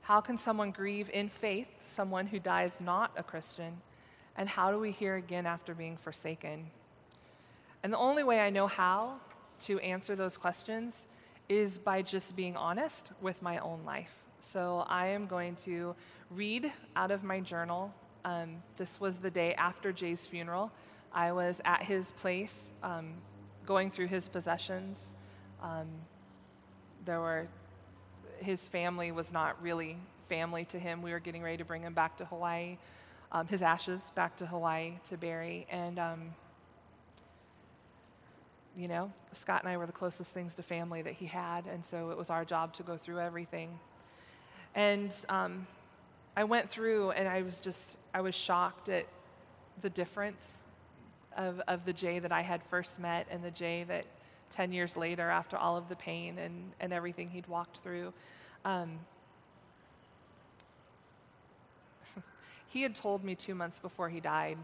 How 0.01 0.19
can 0.21 0.37
someone 0.37 0.71
grieve 0.71 1.09
in 1.13 1.29
faith, 1.29 1.67
someone 1.87 2.27
who 2.27 2.39
dies 2.39 2.79
not 2.81 3.11
a 3.15 3.23
Christian? 3.23 3.81
And 4.35 4.49
how 4.49 4.71
do 4.71 4.79
we 4.79 4.91
hear 4.91 5.15
again 5.15 5.45
after 5.45 5.73
being 5.73 5.97
forsaken? 5.97 6.67
And 7.83 7.93
the 7.93 7.97
only 7.97 8.23
way 8.23 8.41
I 8.41 8.49
know 8.49 8.67
how 8.67 9.15
to 9.61 9.79
answer 9.79 10.15
those 10.15 10.35
questions 10.35 11.05
is 11.47 11.77
by 11.77 12.01
just 12.01 12.35
being 12.35 12.57
honest 12.57 13.11
with 13.21 13.41
my 13.41 13.57
own 13.59 13.81
life. 13.85 14.23
So 14.39 14.85
I 14.87 15.07
am 15.07 15.27
going 15.27 15.55
to 15.65 15.95
read 16.29 16.71
out 16.95 17.11
of 17.11 17.23
my 17.23 17.39
journal. 17.39 17.93
Um, 18.25 18.61
this 18.77 18.99
was 18.99 19.17
the 19.17 19.31
day 19.31 19.53
after 19.53 19.91
Jay's 19.91 20.25
funeral. 20.25 20.71
I 21.13 21.31
was 21.31 21.61
at 21.65 21.83
his 21.83 22.11
place 22.13 22.71
um, 22.83 23.13
going 23.65 23.91
through 23.91 24.07
his 24.07 24.27
possessions. 24.27 25.11
Um, 25.61 25.87
there 27.05 27.19
were, 27.19 27.47
his 28.39 28.67
family 28.67 29.11
was 29.11 29.31
not 29.31 29.61
really 29.61 29.97
family 30.27 30.65
to 30.65 30.79
him. 30.79 31.01
We 31.01 31.11
were 31.11 31.19
getting 31.19 31.41
ready 31.41 31.57
to 31.57 31.65
bring 31.65 31.81
him 31.81 31.93
back 31.93 32.17
to 32.17 32.25
Hawaii, 32.25 32.77
um, 33.31 33.47
his 33.47 33.61
ashes 33.61 34.01
back 34.15 34.37
to 34.37 34.45
Hawaii 34.45 34.93
to 35.09 35.17
bury. 35.17 35.65
And, 35.71 35.97
um, 35.97 36.21
you 38.77 38.87
know, 38.87 39.11
Scott 39.33 39.63
and 39.63 39.71
I 39.71 39.77
were 39.77 39.85
the 39.85 39.91
closest 39.91 40.31
things 40.31 40.55
to 40.55 40.63
family 40.63 41.01
that 41.01 41.13
he 41.13 41.25
had, 41.25 41.65
and 41.65 41.83
so 41.83 42.11
it 42.11 42.17
was 42.17 42.29
our 42.29 42.45
job 42.45 42.73
to 42.75 42.83
go 42.83 42.97
through 42.97 43.19
everything. 43.19 43.79
And 44.75 45.13
um, 45.27 45.67
I 46.35 46.43
went 46.43 46.69
through, 46.69 47.11
and 47.11 47.27
I 47.27 47.41
was 47.41 47.59
just, 47.59 47.97
I 48.13 48.21
was 48.21 48.35
shocked 48.35 48.89
at 48.89 49.05
the 49.81 49.89
difference 49.89 50.59
of, 51.37 51.61
of 51.67 51.85
the 51.85 51.93
Jay 51.93 52.19
that 52.19 52.31
I 52.31 52.41
had 52.41 52.63
first 52.63 52.99
met 52.99 53.27
and 53.29 53.43
the 53.43 53.51
Jay 53.51 53.83
that 53.85 54.05
10 54.51 54.71
years 54.71 54.97
later, 54.97 55.29
after 55.29 55.57
all 55.57 55.77
of 55.77 55.89
the 55.89 55.95
pain 55.95 56.37
and, 56.37 56.71
and 56.79 56.91
everything 56.91 57.29
he'd 57.29 57.47
walked 57.47 57.77
through, 57.77 58.13
um, 58.65 58.99
he 62.67 62.81
had 62.81 62.95
told 62.95 63.23
me 63.23 63.35
two 63.35 63.55
months 63.55 63.79
before 63.79 64.09
he 64.09 64.19
died, 64.19 64.57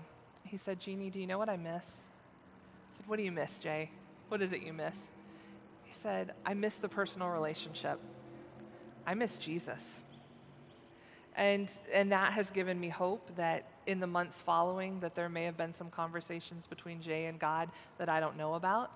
he 0.43 0.57
said, 0.57 0.79
Jeannie, 0.79 1.09
do 1.09 1.19
you 1.19 1.27
know 1.27 1.37
what 1.37 1.49
I 1.49 1.57
miss? 1.57 1.85
I 1.85 2.97
said, 2.97 3.07
What 3.07 3.17
do 3.17 3.23
you 3.23 3.31
miss, 3.31 3.57
Jay? 3.59 3.89
What 4.29 4.41
is 4.41 4.51
it 4.51 4.61
you 4.61 4.73
miss? 4.73 4.95
He 5.83 5.93
said, 5.93 6.33
I 6.45 6.53
miss 6.53 6.75
the 6.75 6.89
personal 6.89 7.29
relationship. 7.29 7.99
I 9.07 9.13
miss 9.13 9.37
Jesus. 9.37 10.01
And, 11.37 11.69
and 11.93 12.11
that 12.11 12.33
has 12.33 12.49
given 12.51 12.79
me 12.79 12.89
hope 12.89 13.35
that 13.35 13.65
in 13.87 13.99
the 13.99 14.07
months 14.07 14.41
following 14.41 14.99
that 15.01 15.15
there 15.15 15.29
may 15.29 15.43
have 15.43 15.57
been 15.57 15.73
some 15.73 15.89
conversations 15.89 16.65
between 16.65 17.01
Jay 17.01 17.25
and 17.25 17.37
God 17.37 17.69
that 17.97 18.07
I 18.07 18.19
don't 18.19 18.37
know 18.37 18.53
about, 18.53 18.93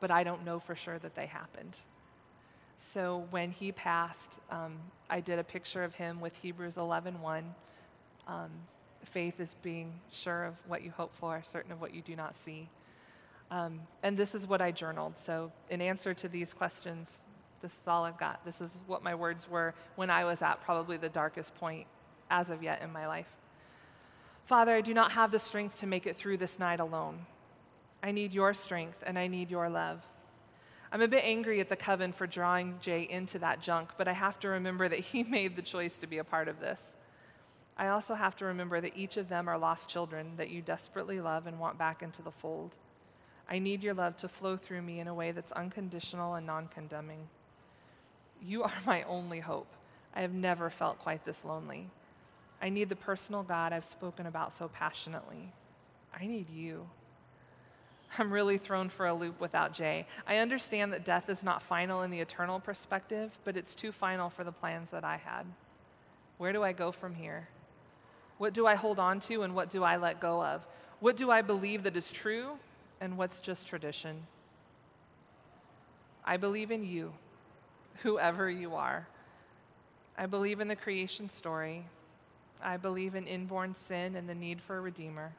but 0.00 0.10
I 0.10 0.24
don't 0.24 0.44
know 0.44 0.58
for 0.58 0.74
sure 0.74 0.98
that 0.98 1.14
they 1.14 1.26
happened. 1.26 1.76
So 2.78 3.26
when 3.30 3.50
he 3.50 3.72
passed, 3.72 4.38
um, 4.50 4.74
I 5.08 5.20
did 5.20 5.38
a 5.38 5.44
picture 5.44 5.84
of 5.84 5.94
him 5.94 6.20
with 6.20 6.36
Hebrews 6.36 6.74
11:1. 6.74 7.54
Um, 8.26 8.50
faith 9.04 9.40
is 9.40 9.54
being 9.62 9.92
sure 10.10 10.44
of 10.44 10.54
what 10.66 10.82
you 10.82 10.90
hope 10.90 11.14
for, 11.14 11.42
certain 11.44 11.72
of 11.72 11.80
what 11.80 11.94
you 11.94 12.02
do 12.02 12.16
not 12.16 12.34
see. 12.34 12.68
Um, 13.50 13.80
and 14.02 14.16
this 14.16 14.34
is 14.34 14.46
what 14.46 14.60
I 14.60 14.72
journaled. 14.72 15.16
So 15.18 15.52
in 15.70 15.80
answer 15.80 16.12
to 16.14 16.28
these 16.28 16.52
questions, 16.52 17.22
this 17.62 17.72
is 17.72 17.88
all 17.88 18.04
I've 18.04 18.18
got. 18.18 18.44
This 18.44 18.60
is 18.60 18.76
what 18.86 19.02
my 19.02 19.14
words 19.14 19.48
were 19.48 19.74
when 19.96 20.10
I 20.10 20.24
was 20.24 20.42
at 20.42 20.60
probably 20.60 20.96
the 20.96 21.08
darkest 21.08 21.54
point 21.56 21.86
as 22.30 22.50
of 22.50 22.62
yet 22.62 22.82
in 22.82 22.92
my 22.92 23.06
life. 23.06 23.28
Father, 24.46 24.74
I 24.74 24.80
do 24.80 24.94
not 24.94 25.12
have 25.12 25.32
the 25.32 25.38
strength 25.38 25.78
to 25.80 25.86
make 25.86 26.06
it 26.06 26.16
through 26.16 26.36
this 26.36 26.58
night 26.58 26.80
alone. 26.80 27.26
I 28.02 28.12
need 28.12 28.32
your 28.32 28.54
strength 28.54 29.02
and 29.06 29.18
I 29.18 29.26
need 29.26 29.50
your 29.50 29.68
love. 29.68 30.02
I'm 30.92 31.02
a 31.02 31.08
bit 31.08 31.24
angry 31.24 31.60
at 31.60 31.68
the 31.68 31.76
coven 31.76 32.12
for 32.12 32.26
drawing 32.26 32.78
Jay 32.80 33.02
into 33.02 33.38
that 33.40 33.60
junk, 33.60 33.90
but 33.98 34.06
I 34.06 34.12
have 34.12 34.38
to 34.40 34.48
remember 34.48 34.88
that 34.88 35.00
he 35.00 35.22
made 35.24 35.56
the 35.56 35.62
choice 35.62 35.96
to 35.98 36.06
be 36.06 36.18
a 36.18 36.24
part 36.24 36.48
of 36.48 36.60
this. 36.60 36.94
I 37.76 37.88
also 37.88 38.14
have 38.14 38.36
to 38.36 38.46
remember 38.46 38.80
that 38.80 38.96
each 38.96 39.16
of 39.16 39.28
them 39.28 39.48
are 39.48 39.58
lost 39.58 39.90
children 39.90 40.32
that 40.36 40.50
you 40.50 40.62
desperately 40.62 41.20
love 41.20 41.46
and 41.46 41.58
want 41.58 41.76
back 41.76 42.02
into 42.02 42.22
the 42.22 42.30
fold. 42.30 42.74
I 43.48 43.58
need 43.58 43.82
your 43.82 43.94
love 43.94 44.16
to 44.18 44.28
flow 44.28 44.56
through 44.56 44.82
me 44.82 45.00
in 45.00 45.08
a 45.08 45.14
way 45.14 45.32
that's 45.32 45.52
unconditional 45.52 46.34
and 46.34 46.46
non 46.46 46.68
condemning. 46.68 47.28
You 48.42 48.62
are 48.62 48.72
my 48.86 49.02
only 49.04 49.40
hope. 49.40 49.68
I 50.14 50.22
have 50.22 50.32
never 50.32 50.70
felt 50.70 50.98
quite 50.98 51.24
this 51.24 51.44
lonely. 51.44 51.90
I 52.60 52.70
need 52.70 52.88
the 52.88 52.96
personal 52.96 53.42
God 53.42 53.72
I've 53.72 53.84
spoken 53.84 54.26
about 54.26 54.54
so 54.54 54.68
passionately. 54.68 55.52
I 56.18 56.26
need 56.26 56.48
you. 56.48 56.88
I'm 58.18 58.32
really 58.32 58.56
thrown 58.56 58.88
for 58.88 59.06
a 59.06 59.12
loop 59.12 59.40
without 59.40 59.74
Jay. 59.74 60.06
I 60.26 60.38
understand 60.38 60.92
that 60.92 61.04
death 61.04 61.28
is 61.28 61.42
not 61.42 61.62
final 61.62 62.02
in 62.02 62.10
the 62.10 62.20
eternal 62.20 62.60
perspective, 62.60 63.36
but 63.44 63.56
it's 63.56 63.74
too 63.74 63.92
final 63.92 64.30
for 64.30 64.44
the 64.44 64.52
plans 64.52 64.90
that 64.90 65.04
I 65.04 65.18
had. 65.18 65.44
Where 66.38 66.52
do 66.52 66.62
I 66.62 66.72
go 66.72 66.92
from 66.92 67.14
here? 67.14 67.48
What 68.38 68.54
do 68.54 68.66
I 68.66 68.74
hold 68.74 68.98
on 68.98 69.20
to 69.20 69.42
and 69.42 69.54
what 69.54 69.70
do 69.70 69.82
I 69.82 69.96
let 69.96 70.20
go 70.20 70.42
of? 70.42 70.66
What 71.00 71.16
do 71.16 71.30
I 71.30 71.42
believe 71.42 71.82
that 71.82 71.96
is 71.96 72.10
true 72.10 72.58
and 73.00 73.18
what's 73.18 73.40
just 73.40 73.66
tradition? 73.66 74.22
I 76.24 76.36
believe 76.36 76.70
in 76.70 76.82
you 76.82 77.12
whoever 78.02 78.48
you 78.50 78.74
are. 78.74 79.06
I 80.16 80.26
believe 80.26 80.60
in 80.60 80.68
the 80.68 80.76
creation 80.76 81.28
story. 81.28 81.84
I 82.62 82.76
believe 82.76 83.14
in 83.14 83.26
inborn 83.26 83.74
sin 83.74 84.16
and 84.16 84.28
the 84.28 84.34
need 84.34 84.60
for 84.60 84.78
a 84.78 84.80
redeemer. 84.80 85.32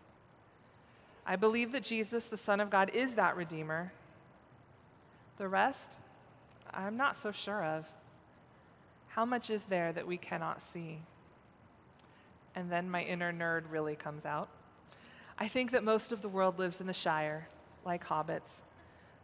I 1.25 1.35
believe 1.35 1.71
that 1.71 1.83
Jesus, 1.83 2.25
the 2.25 2.37
Son 2.37 2.59
of 2.59 2.69
God, 2.69 2.91
is 2.93 3.15
that 3.15 3.35
redeemer. 3.35 3.91
The 5.37 5.47
rest, 5.47 5.97
I'm 6.73 6.95
not 6.95 7.15
so 7.15 7.31
sure 7.31 7.63
of. 7.63 7.91
How 9.09 9.25
much 9.25 9.49
is 9.49 9.65
there 9.65 9.91
that 9.91 10.07
we 10.07 10.17
cannot 10.17 10.61
see? 10.61 10.99
And 12.55 12.71
then 12.71 12.89
my 12.89 13.03
inner 13.03 13.33
nerd 13.33 13.63
really 13.69 13.95
comes 13.95 14.25
out. 14.25 14.49
I 15.39 15.47
think 15.47 15.71
that 15.71 15.83
most 15.83 16.11
of 16.11 16.21
the 16.21 16.29
world 16.29 16.59
lives 16.59 16.81
in 16.81 16.87
the 16.87 16.93
Shire, 16.93 17.47
like 17.83 18.05
hobbits 18.05 18.61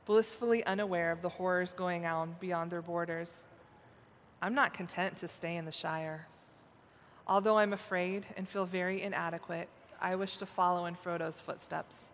blissfully 0.06 0.64
unaware 0.66 1.12
of 1.12 1.22
the 1.22 1.30
horrors 1.30 1.74
going 1.74 2.06
on 2.06 2.36
beyond 2.40 2.72
their 2.72 2.82
borders. 2.82 3.46
I'm 4.42 4.54
not 4.54 4.74
content 4.74 5.18
to 5.18 5.28
stay 5.28 5.56
in 5.56 5.66
the 5.66 5.72
Shire. 5.72 6.28
Although 7.26 7.58
I'm 7.58 7.72
afraid 7.72 8.26
and 8.36 8.48
feel 8.48 8.66
very 8.66 9.02
inadequate, 9.02 9.70
I 10.02 10.16
wish 10.16 10.38
to 10.38 10.46
follow 10.46 10.86
in 10.86 10.96
Frodo's 10.96 11.40
footsteps. 11.40 12.12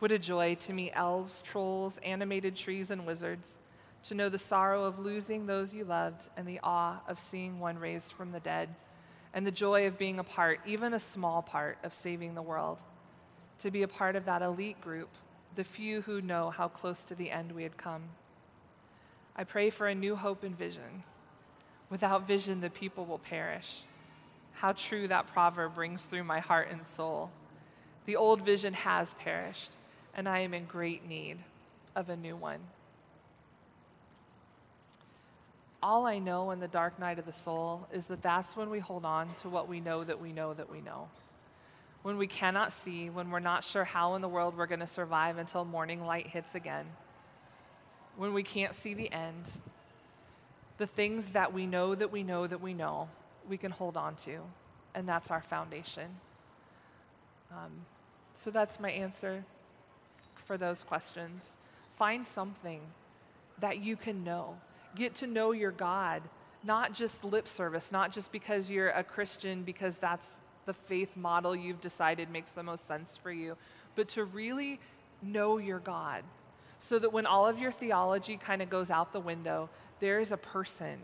What 0.00 0.10
a 0.10 0.18
joy 0.18 0.56
to 0.56 0.72
meet 0.72 0.92
elves, 0.94 1.40
trolls, 1.42 1.98
animated 2.02 2.56
trees, 2.56 2.90
and 2.90 3.06
wizards, 3.06 3.58
to 4.04 4.14
know 4.14 4.28
the 4.28 4.38
sorrow 4.38 4.84
of 4.84 4.98
losing 4.98 5.46
those 5.46 5.72
you 5.72 5.84
loved 5.84 6.28
and 6.36 6.46
the 6.46 6.60
awe 6.62 7.00
of 7.08 7.20
seeing 7.20 7.60
one 7.60 7.78
raised 7.78 8.12
from 8.12 8.32
the 8.32 8.40
dead, 8.40 8.68
and 9.32 9.46
the 9.46 9.52
joy 9.52 9.86
of 9.86 9.96
being 9.96 10.18
a 10.18 10.24
part, 10.24 10.60
even 10.66 10.92
a 10.92 11.00
small 11.00 11.42
part, 11.42 11.78
of 11.84 11.94
saving 11.94 12.34
the 12.34 12.42
world. 12.42 12.82
To 13.60 13.70
be 13.70 13.82
a 13.82 13.88
part 13.88 14.16
of 14.16 14.24
that 14.24 14.42
elite 14.42 14.80
group, 14.80 15.10
the 15.56 15.64
few 15.64 16.02
who 16.02 16.20
know 16.20 16.50
how 16.50 16.68
close 16.68 17.02
to 17.04 17.14
the 17.14 17.30
end 17.30 17.52
we 17.52 17.62
had 17.62 17.76
come. 17.76 18.02
I 19.34 19.44
pray 19.44 19.70
for 19.70 19.88
a 19.88 19.94
new 19.94 20.14
hope 20.14 20.44
and 20.44 20.56
vision. 20.56 21.02
Without 21.90 22.26
vision, 22.26 22.60
the 22.60 22.70
people 22.70 23.04
will 23.04 23.18
perish. 23.18 23.82
How 24.52 24.72
true 24.72 25.08
that 25.08 25.26
proverb 25.26 25.76
rings 25.76 26.02
through 26.02 26.24
my 26.24 26.40
heart 26.40 26.68
and 26.70 26.86
soul. 26.86 27.30
The 28.04 28.16
old 28.16 28.42
vision 28.42 28.72
has 28.72 29.14
perished, 29.14 29.72
and 30.14 30.28
I 30.28 30.40
am 30.40 30.54
in 30.54 30.64
great 30.64 31.06
need 31.06 31.38
of 31.94 32.08
a 32.08 32.16
new 32.16 32.36
one. 32.36 32.60
All 35.82 36.06
I 36.06 36.18
know 36.18 36.50
in 36.50 36.60
the 36.60 36.68
dark 36.68 36.98
night 36.98 37.18
of 37.18 37.26
the 37.26 37.32
soul 37.32 37.86
is 37.92 38.06
that 38.06 38.22
that's 38.22 38.56
when 38.56 38.70
we 38.70 38.78
hold 38.78 39.04
on 39.04 39.34
to 39.40 39.48
what 39.48 39.68
we 39.68 39.80
know 39.80 40.04
that 40.04 40.20
we 40.20 40.32
know 40.32 40.52
that 40.54 40.70
we 40.70 40.80
know. 40.80 41.08
When 42.02 42.18
we 42.18 42.26
cannot 42.26 42.72
see, 42.72 43.10
when 43.10 43.30
we're 43.30 43.40
not 43.40 43.64
sure 43.64 43.84
how 43.84 44.14
in 44.14 44.22
the 44.22 44.28
world 44.28 44.56
we're 44.56 44.66
going 44.66 44.80
to 44.80 44.86
survive 44.86 45.38
until 45.38 45.64
morning 45.64 46.04
light 46.04 46.28
hits 46.28 46.54
again, 46.54 46.86
when 48.16 48.32
we 48.32 48.42
can't 48.42 48.74
see 48.74 48.94
the 48.94 49.12
end, 49.12 49.50
the 50.78 50.86
things 50.86 51.30
that 51.30 51.52
we 51.52 51.66
know 51.66 51.94
that 51.94 52.12
we 52.12 52.22
know 52.22 52.46
that 52.46 52.60
we 52.60 52.74
know, 52.74 53.08
we 53.48 53.56
can 53.56 53.70
hold 53.70 53.96
on 53.96 54.14
to, 54.16 54.40
and 54.94 55.08
that's 55.08 55.30
our 55.30 55.42
foundation. 55.42 56.08
Um, 57.50 57.86
so 58.34 58.50
that's 58.50 58.78
my 58.78 58.90
answer 58.90 59.44
for 60.44 60.56
those 60.56 60.82
questions. 60.82 61.56
Find 61.96 62.26
something 62.26 62.80
that 63.58 63.78
you 63.78 63.96
can 63.96 64.24
know. 64.24 64.56
Get 64.94 65.14
to 65.16 65.26
know 65.26 65.52
your 65.52 65.70
God, 65.70 66.22
not 66.62 66.92
just 66.92 67.24
lip 67.24 67.48
service, 67.48 67.90
not 67.90 68.12
just 68.12 68.32
because 68.32 68.70
you're 68.70 68.90
a 68.90 69.02
Christian, 69.02 69.62
because 69.62 69.96
that's 69.96 70.26
the 70.66 70.74
faith 70.74 71.16
model 71.16 71.56
you've 71.56 71.80
decided 71.80 72.30
makes 72.30 72.50
the 72.50 72.62
most 72.62 72.86
sense 72.86 73.16
for 73.16 73.32
you, 73.32 73.56
but 73.94 74.08
to 74.08 74.24
really 74.24 74.78
know 75.22 75.58
your 75.58 75.78
God. 75.78 76.22
So 76.78 76.98
that 76.98 77.12
when 77.12 77.24
all 77.24 77.46
of 77.46 77.58
your 77.58 77.70
theology 77.70 78.36
kind 78.36 78.60
of 78.60 78.68
goes 78.68 78.90
out 78.90 79.12
the 79.12 79.20
window, 79.20 79.70
there 80.00 80.20
is 80.20 80.30
a 80.30 80.36
person 80.36 80.98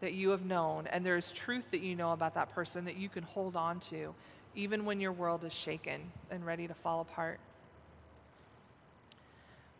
that 0.00 0.12
you 0.12 0.30
have 0.30 0.44
known, 0.44 0.86
and 0.86 1.04
there 1.04 1.16
is 1.16 1.32
truth 1.32 1.70
that 1.72 1.80
you 1.80 1.96
know 1.96 2.12
about 2.12 2.34
that 2.34 2.54
person 2.54 2.84
that 2.84 2.96
you 2.96 3.08
can 3.08 3.24
hold 3.24 3.56
on 3.56 3.80
to, 3.80 4.14
even 4.54 4.84
when 4.84 5.00
your 5.00 5.12
world 5.12 5.42
is 5.44 5.52
shaken 5.52 6.00
and 6.30 6.46
ready 6.46 6.68
to 6.68 6.74
fall 6.74 7.00
apart. 7.00 7.40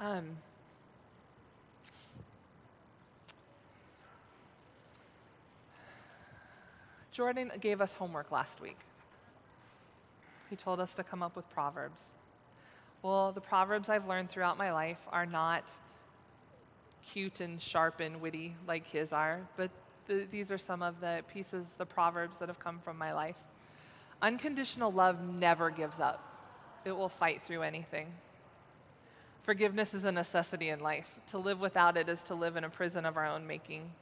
Um, 0.00 0.36
Jordan 7.12 7.50
gave 7.60 7.80
us 7.80 7.94
homework 7.94 8.30
last 8.30 8.60
week. 8.60 8.76
He 10.50 10.56
told 10.56 10.80
us 10.80 10.94
to 10.94 11.04
come 11.04 11.22
up 11.22 11.36
with 11.36 11.48
proverbs. 11.50 12.00
Well, 13.02 13.32
the 13.32 13.40
proverbs 13.40 13.88
I've 13.88 14.06
learned 14.06 14.30
throughout 14.30 14.58
my 14.58 14.72
life 14.72 14.98
are 15.10 15.26
not 15.26 15.64
cute 17.12 17.40
and 17.40 17.60
sharp 17.60 18.00
and 18.00 18.20
witty 18.20 18.56
like 18.66 18.86
his 18.86 19.12
are, 19.12 19.46
but 19.56 19.70
the, 20.06 20.26
these 20.30 20.50
are 20.50 20.58
some 20.58 20.82
of 20.82 21.00
the 21.00 21.22
pieces, 21.32 21.66
the 21.78 21.86
proverbs 21.86 22.36
that 22.38 22.48
have 22.48 22.58
come 22.58 22.78
from 22.80 22.98
my 22.98 23.12
life. 23.12 23.36
Unconditional 24.22 24.90
love 24.90 25.20
never 25.20 25.70
gives 25.70 26.00
up, 26.00 26.22
it 26.84 26.92
will 26.92 27.08
fight 27.08 27.42
through 27.44 27.62
anything. 27.62 28.12
Forgiveness 29.42 29.94
is 29.94 30.04
a 30.04 30.10
necessity 30.10 30.70
in 30.70 30.80
life. 30.80 31.14
To 31.28 31.38
live 31.38 31.60
without 31.60 31.96
it 31.96 32.08
is 32.08 32.22
to 32.24 32.34
live 32.34 32.56
in 32.56 32.64
a 32.64 32.70
prison 32.70 33.06
of 33.06 33.16
our 33.16 33.26
own 33.26 33.46
making. 33.46 33.92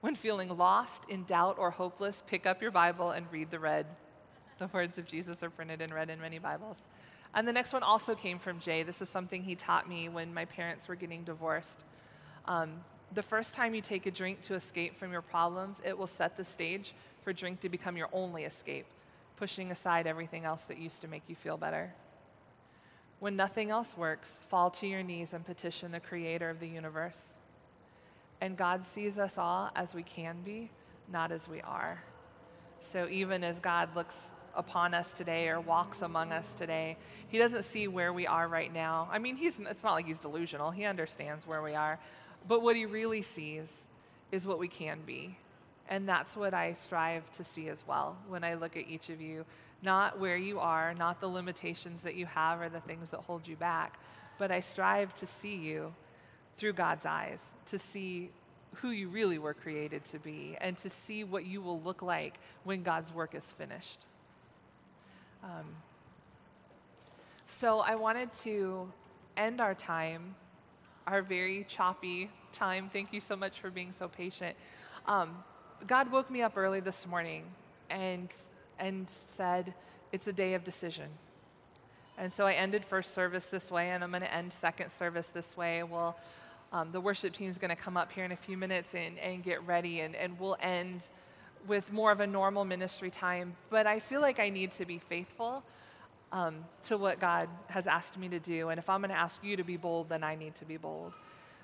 When 0.00 0.14
feeling 0.14 0.56
lost, 0.56 1.02
in 1.08 1.24
doubt, 1.24 1.58
or 1.58 1.72
hopeless, 1.72 2.22
pick 2.24 2.46
up 2.46 2.62
your 2.62 2.70
Bible 2.70 3.10
and 3.10 3.26
read 3.32 3.50
the 3.50 3.58
red. 3.58 3.86
The 4.58 4.68
words 4.68 4.96
of 4.96 5.06
Jesus 5.06 5.42
are 5.42 5.50
printed 5.50 5.82
in 5.82 5.92
red 5.92 6.08
in 6.08 6.18
many 6.18 6.38
Bibles. 6.38 6.78
And 7.34 7.46
the 7.46 7.52
next 7.52 7.74
one 7.74 7.82
also 7.82 8.14
came 8.14 8.38
from 8.38 8.58
Jay. 8.58 8.82
This 8.82 9.02
is 9.02 9.08
something 9.10 9.42
he 9.42 9.54
taught 9.54 9.86
me 9.86 10.08
when 10.08 10.32
my 10.32 10.46
parents 10.46 10.88
were 10.88 10.94
getting 10.94 11.24
divorced. 11.24 11.84
Um, 12.46 12.80
the 13.12 13.22
first 13.22 13.54
time 13.54 13.74
you 13.74 13.82
take 13.82 14.06
a 14.06 14.10
drink 14.10 14.42
to 14.44 14.54
escape 14.54 14.96
from 14.96 15.12
your 15.12 15.20
problems, 15.20 15.80
it 15.84 15.96
will 15.96 16.06
set 16.06 16.36
the 16.36 16.44
stage 16.44 16.94
for 17.22 17.34
drink 17.34 17.60
to 17.60 17.68
become 17.68 17.98
your 17.98 18.08
only 18.12 18.44
escape, 18.44 18.86
pushing 19.36 19.70
aside 19.70 20.06
everything 20.06 20.46
else 20.46 20.62
that 20.62 20.78
used 20.78 21.02
to 21.02 21.08
make 21.08 21.22
you 21.28 21.34
feel 21.34 21.58
better. 21.58 21.92
When 23.18 23.36
nothing 23.36 23.70
else 23.70 23.96
works, 23.96 24.40
fall 24.48 24.70
to 24.70 24.86
your 24.86 25.02
knees 25.02 25.34
and 25.34 25.44
petition 25.44 25.92
the 25.92 26.00
creator 26.00 26.48
of 26.48 26.60
the 26.60 26.68
universe. 26.68 27.18
And 28.40 28.56
God 28.56 28.84
sees 28.84 29.18
us 29.18 29.36
all 29.36 29.70
as 29.76 29.94
we 29.94 30.02
can 30.02 30.36
be, 30.42 30.70
not 31.12 31.30
as 31.30 31.46
we 31.46 31.60
are. 31.60 32.02
So 32.80 33.08
even 33.08 33.44
as 33.44 33.58
God 33.60 33.94
looks 33.94 34.16
upon 34.56 34.94
us 34.94 35.12
today 35.12 35.48
or 35.48 35.60
walks 35.60 36.02
among 36.02 36.32
us 36.32 36.52
today, 36.54 36.96
he 37.28 37.38
doesn't 37.38 37.64
see 37.64 37.86
where 37.88 38.12
we 38.12 38.26
are 38.26 38.48
right 38.48 38.72
now. 38.72 39.08
I 39.12 39.18
mean, 39.18 39.36
he's, 39.36 39.58
it's 39.58 39.82
not 39.82 39.92
like 39.92 40.06
he's 40.06 40.18
delusional, 40.18 40.70
he 40.70 40.84
understands 40.84 41.46
where 41.46 41.62
we 41.62 41.74
are. 41.74 41.98
But 42.48 42.62
what 42.62 42.76
he 42.76 42.86
really 42.86 43.22
sees 43.22 43.70
is 44.32 44.46
what 44.46 44.58
we 44.58 44.68
can 44.68 45.00
be. 45.06 45.36
And 45.88 46.08
that's 46.08 46.36
what 46.36 46.54
I 46.54 46.72
strive 46.72 47.30
to 47.32 47.44
see 47.44 47.68
as 47.68 47.84
well 47.86 48.16
when 48.28 48.42
I 48.42 48.54
look 48.54 48.76
at 48.76 48.88
each 48.88 49.08
of 49.08 49.20
you. 49.20 49.44
Not 49.82 50.18
where 50.18 50.36
you 50.36 50.58
are, 50.58 50.94
not 50.94 51.20
the 51.20 51.28
limitations 51.28 52.02
that 52.02 52.14
you 52.14 52.26
have 52.26 52.60
or 52.60 52.68
the 52.68 52.80
things 52.80 53.10
that 53.10 53.20
hold 53.20 53.46
you 53.46 53.56
back, 53.56 53.98
but 54.38 54.50
I 54.50 54.60
strive 54.60 55.14
to 55.16 55.26
see 55.26 55.54
you 55.54 55.94
through 56.56 56.72
God's 56.72 57.06
eyes, 57.06 57.42
to 57.66 57.78
see 57.78 58.30
who 58.76 58.90
you 58.90 59.08
really 59.08 59.38
were 59.38 59.54
created 59.54 60.04
to 60.06 60.18
be, 60.18 60.56
and 60.60 60.76
to 60.78 60.90
see 60.90 61.24
what 61.24 61.46
you 61.46 61.60
will 61.60 61.80
look 61.80 62.02
like 62.02 62.38
when 62.64 62.82
God's 62.82 63.12
work 63.12 63.34
is 63.34 63.44
finished. 63.44 64.04
Um, 65.46 65.76
so 67.46 67.78
I 67.78 67.94
wanted 67.94 68.32
to 68.42 68.92
end 69.36 69.60
our 69.60 69.74
time 69.74 70.34
our 71.06 71.22
very 71.22 71.64
choppy 71.68 72.28
time. 72.52 72.90
Thank 72.92 73.12
you 73.12 73.20
so 73.20 73.36
much 73.36 73.60
for 73.60 73.70
being 73.70 73.92
so 73.96 74.08
patient. 74.08 74.56
Um, 75.06 75.44
God 75.86 76.10
woke 76.10 76.30
me 76.30 76.42
up 76.42 76.54
early 76.56 76.80
this 76.80 77.06
morning 77.06 77.44
and, 77.90 78.28
and 78.80 79.08
said, 79.08 79.72
It's 80.10 80.26
a 80.26 80.32
day 80.32 80.54
of 80.54 80.64
decision. 80.64 81.06
And 82.18 82.32
so 82.32 82.44
I 82.44 82.54
ended 82.54 82.84
first 82.84 83.14
service 83.14 83.46
this 83.46 83.70
way, 83.70 83.90
and 83.90 84.02
I'm 84.02 84.10
going 84.10 84.22
to 84.22 84.34
end 84.34 84.52
second 84.52 84.90
service 84.90 85.28
this 85.28 85.56
way. 85.56 85.84
Well, 85.84 86.18
um, 86.72 86.90
the 86.90 87.00
worship 87.00 87.34
team 87.34 87.50
is 87.50 87.58
going 87.58 87.68
to 87.68 87.76
come 87.76 87.96
up 87.96 88.10
here 88.10 88.24
in 88.24 88.32
a 88.32 88.36
few 88.36 88.56
minutes 88.56 88.94
and, 88.94 89.16
and 89.20 89.44
get 89.44 89.64
ready, 89.64 90.00
and, 90.00 90.16
and 90.16 90.40
we'll 90.40 90.56
end 90.60 91.06
with 91.66 91.92
more 91.92 92.12
of 92.12 92.20
a 92.20 92.26
normal 92.26 92.64
ministry 92.64 93.10
time. 93.10 93.56
But 93.70 93.86
I 93.86 93.98
feel 93.98 94.20
like 94.20 94.38
I 94.38 94.48
need 94.48 94.70
to 94.72 94.84
be 94.84 94.98
faithful 94.98 95.62
um, 96.32 96.64
to 96.84 96.96
what 96.96 97.20
God 97.20 97.48
has 97.68 97.86
asked 97.86 98.18
me 98.18 98.28
to 98.28 98.38
do. 98.38 98.68
And 98.68 98.78
if 98.78 98.88
I'm 98.88 99.00
going 99.00 99.10
to 99.10 99.16
ask 99.16 99.42
you 99.44 99.56
to 99.56 99.64
be 99.64 99.76
bold, 99.76 100.08
then 100.08 100.24
I 100.24 100.34
need 100.34 100.54
to 100.56 100.64
be 100.64 100.76
bold. 100.76 101.12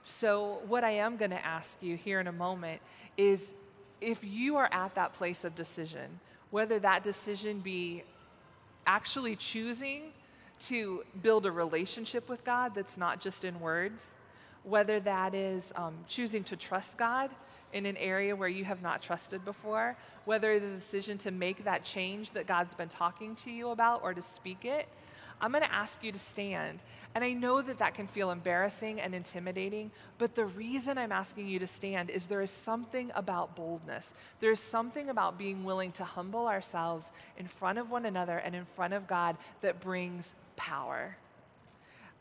So, 0.05 0.61
what 0.67 0.83
I 0.83 0.93
am 0.93 1.17
going 1.17 1.31
to 1.31 1.47
ask 1.47 1.79
you 1.81 1.97
here 1.97 2.19
in 2.19 2.27
a 2.27 2.33
moment 2.33 2.81
is 3.17 3.55
if 4.01 4.25
you 4.25 4.57
are 4.57 4.69
at 4.73 4.97
that 4.97 5.13
place 5.13 5.45
of 5.45 5.55
decision, 5.55 6.19
whether 6.51 6.79
that 6.81 7.03
decision 7.05 7.61
be 7.61 8.03
actually 8.87 9.37
choosing 9.37 10.13
to 10.59 11.05
build 11.23 11.47
a 11.47 11.53
relationship 11.53 12.29
with 12.29 12.45
God 12.45 12.75
that's 12.75 12.97
not 12.97 13.21
just 13.21 13.45
in 13.45 13.61
words, 13.61 14.03
whether 14.65 14.99
that 15.01 15.35
is 15.35 15.73
um, 15.77 15.95
choosing 16.09 16.43
to 16.45 16.57
trust 16.57 16.99
God 16.99 17.31
in 17.73 17.87
an 17.87 17.97
area 17.97 18.37
where 18.37 18.49
you 18.49 18.65
have 18.65 18.83
not 18.83 19.03
trusted 19.03 19.45
before, 19.45 19.97
whether 20.25 20.53
it's 20.53 20.65
a 20.65 20.69
decision 20.69 21.19
to 21.19 21.31
make 21.31 21.65
that 21.65 21.85
change 21.85 22.33
that 22.33 22.47
God's 22.47 22.75
been 22.75 22.89
talking 22.89 23.37
to 23.37 23.51
you 23.51 23.71
about 23.71 24.03
or 24.03 24.15
to 24.15 24.23
speak 24.23 24.65
it, 24.65 24.89
I'm 25.41 25.51
going 25.51 25.65
to 25.65 25.75
ask 25.75 26.05
you 26.05 26.13
to 26.13 26.19
stand. 26.21 26.83
And 27.17 27.25
I 27.25 27.33
know 27.33 27.61
that 27.61 27.79
that 27.81 27.95
can 27.95 28.07
feel 28.07 28.31
embarrassing 28.31 29.01
and 29.01 29.13
intimidating, 29.13 29.91
but 30.17 30.37
the 30.37 30.47
reason 30.47 30.99
I'm 30.99 31.11
asking 31.11 31.49
you 31.49 31.59
to 31.59 31.67
stand 31.67 32.11
is 32.11 32.27
there 32.27 32.43
is 32.43 32.51
something 32.51 33.11
about 33.15 33.57
boldness. 33.57 34.15
There's 34.39 34.61
something 34.61 35.11
about 35.11 35.39
being 35.39 35.65
willing 35.65 35.91
to 35.93 36.05
humble 36.05 36.47
ourselves 36.47 37.11
in 37.37 37.49
front 37.49 37.79
of 37.79 37.91
one 37.91 38.07
another 38.07 38.39
and 38.39 38.55
in 38.55 38.65
front 38.65 38.95
of 38.95 39.09
God 39.09 39.37
that 39.63 39.81
brings 39.81 40.33
power. 40.55 41.17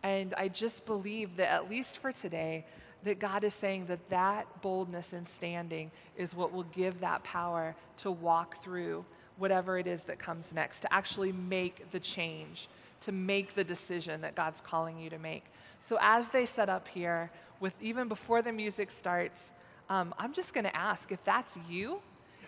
And 0.02 0.34
I 0.34 0.48
just 0.48 0.86
believe 0.88 1.38
that, 1.38 1.50
at 1.50 1.70
least 1.70 2.00
for 2.00 2.12
today, 2.12 2.66
that 3.04 3.20
God 3.20 3.44
is 3.44 3.54
saying 3.54 3.86
that 3.88 4.10
that 4.10 4.62
boldness 4.62 5.14
and 5.14 5.28
standing 5.28 5.92
is 6.18 6.36
what 6.36 6.52
will 6.52 6.64
give 6.64 7.00
that 7.00 7.24
power 7.24 7.76
to 7.98 8.12
walk 8.12 8.64
through 8.64 9.06
whatever 9.38 9.78
it 9.78 9.88
is 9.88 10.04
that 10.04 10.20
comes 10.20 10.54
next, 10.54 10.82
to 10.82 10.94
actually 10.94 11.32
make 11.32 11.90
the 11.92 12.00
change, 12.00 12.68
to 13.02 13.12
make 13.12 13.56
the 13.56 13.64
decision 13.64 14.22
that 14.22 14.36
God's 14.36 14.62
calling 14.62 15.00
you 15.00 15.10
to 15.10 15.18
make. 15.18 15.46
So 15.82 15.98
as 16.00 16.30
they 16.30 16.46
set 16.46 16.70
up 16.70 16.88
here, 16.88 17.32
with 17.60 17.74
even 17.82 18.08
before 18.08 18.42
the 18.42 18.52
music 18.52 18.92
starts, 18.92 19.54
um, 19.90 20.14
I'm 20.18 20.34
just 20.34 20.54
going 20.54 20.64
to 20.66 20.76
ask 20.76 21.12
if 21.12 21.24
that's 21.24 21.58
you, 21.70 22.02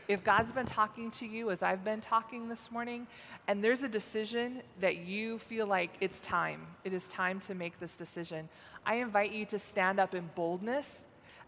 if 0.08 0.24
God's 0.24 0.52
been 0.52 0.66
talking 0.66 1.12
to 1.12 1.26
you 1.26 1.52
as 1.52 1.64
I've 1.64 1.84
been 1.84 2.02
talking 2.02 2.50
this 2.50 2.72
morning, 2.72 3.08
and 3.48 3.64
there's 3.64 3.84
a 3.84 3.90
decision 3.90 4.62
that 4.80 4.98
you 4.98 5.38
feel 5.40 5.68
like 5.68 5.92
it's 6.00 6.22
time, 6.22 6.66
it 6.84 6.94
is 6.94 7.08
time 7.10 7.40
to 7.42 7.56
make 7.56 7.80
this 7.80 7.96
decision. 7.96 8.50
I 8.86 8.96
invite 8.96 9.32
you 9.32 9.46
to 9.48 9.60
stand 9.60 10.00
up 10.00 10.14
in 10.14 10.30
boldness 10.36 11.04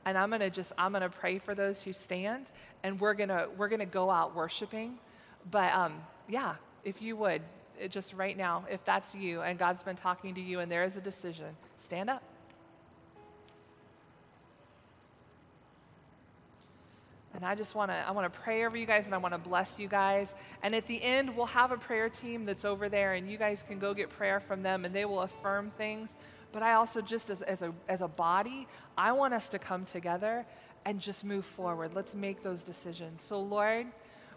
and 0.06 0.18
I'm 0.18 0.30
gonna 0.30 0.50
just 0.50 0.72
I'm 0.78 0.94
gonna 0.94 1.10
pray 1.10 1.40
for 1.40 1.56
those 1.56 1.82
who 1.82 1.92
stand, 1.92 2.52
and 2.84 3.00
we're 3.00 3.16
gonna 3.16 3.48
we're 3.58 3.70
gonna 3.70 3.86
go 3.86 4.10
out 4.10 4.36
worshiping. 4.36 5.00
But 5.50 5.74
um, 5.74 6.02
yeah, 6.30 6.56
if 6.84 7.02
you 7.02 7.16
would, 7.18 7.42
just 7.90 8.14
right 8.14 8.38
now, 8.38 8.66
if 8.70 8.86
that's 8.86 9.16
you 9.16 9.42
and 9.42 9.58
God's 9.58 9.84
been 9.84 9.96
talking 9.96 10.36
to 10.36 10.42
you 10.42 10.60
and 10.60 10.72
there 10.72 10.84
is 10.84 10.96
a 10.96 11.02
decision, 11.02 11.58
stand 11.78 12.10
up. 12.10 12.24
And 17.36 17.44
I 17.44 17.54
just 17.54 17.76
want 17.76 17.92
to 17.92 17.96
I 17.96 18.12
want 18.12 18.32
to 18.32 18.40
pray 18.40 18.66
over 18.66 18.78
you 18.78 18.86
guys 18.86 19.06
and 19.06 19.14
I 19.14 19.18
want 19.18 19.34
to 19.34 19.38
bless 19.38 19.78
you 19.78 19.90
guys. 19.90 20.34
And 20.64 20.74
at 20.74 20.86
the 20.86 21.02
end 21.04 21.36
we'll 21.36 21.46
have 21.48 21.72
a 21.72 21.78
prayer 21.78 22.08
team 22.08 22.46
that's 22.46 22.64
over 22.64 22.88
there 22.88 23.14
and 23.14 23.30
you 23.30 23.38
guys 23.38 23.62
can 23.62 23.78
go 23.78 23.94
get 23.94 24.10
prayer 24.10 24.40
from 24.40 24.64
them 24.64 24.86
and 24.86 24.96
they 24.96 25.04
will 25.04 25.22
affirm 25.22 25.70
things. 25.72 26.14
But 26.54 26.64
I 26.64 26.74
also 26.74 27.02
just 27.02 27.30
as, 27.30 27.42
as 27.42 27.62
a 27.62 27.74
as 27.90 28.02
a 28.02 28.08
body, 28.08 28.68
I 28.98 29.12
want 29.12 29.34
us 29.34 29.50
to 29.50 29.60
come 29.60 29.84
together 29.84 30.46
and 30.86 31.02
just 31.02 31.26
move 31.26 31.46
forward. 31.46 31.94
Let's 31.94 32.16
make 32.16 32.42
those 32.42 32.64
decisions. 32.64 33.22
So 33.22 33.42
Lord, 33.42 33.88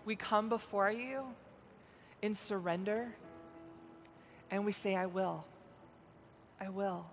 we 0.05 0.16
come 0.16 0.49
before 0.49 0.90
you 0.90 1.22
in 2.20 2.34
surrender 2.34 3.14
and 4.51 4.64
we 4.64 4.72
say 4.72 4.96
I 4.96 5.07
will. 5.07 5.44
I 6.61 6.68
will. 6.68 7.07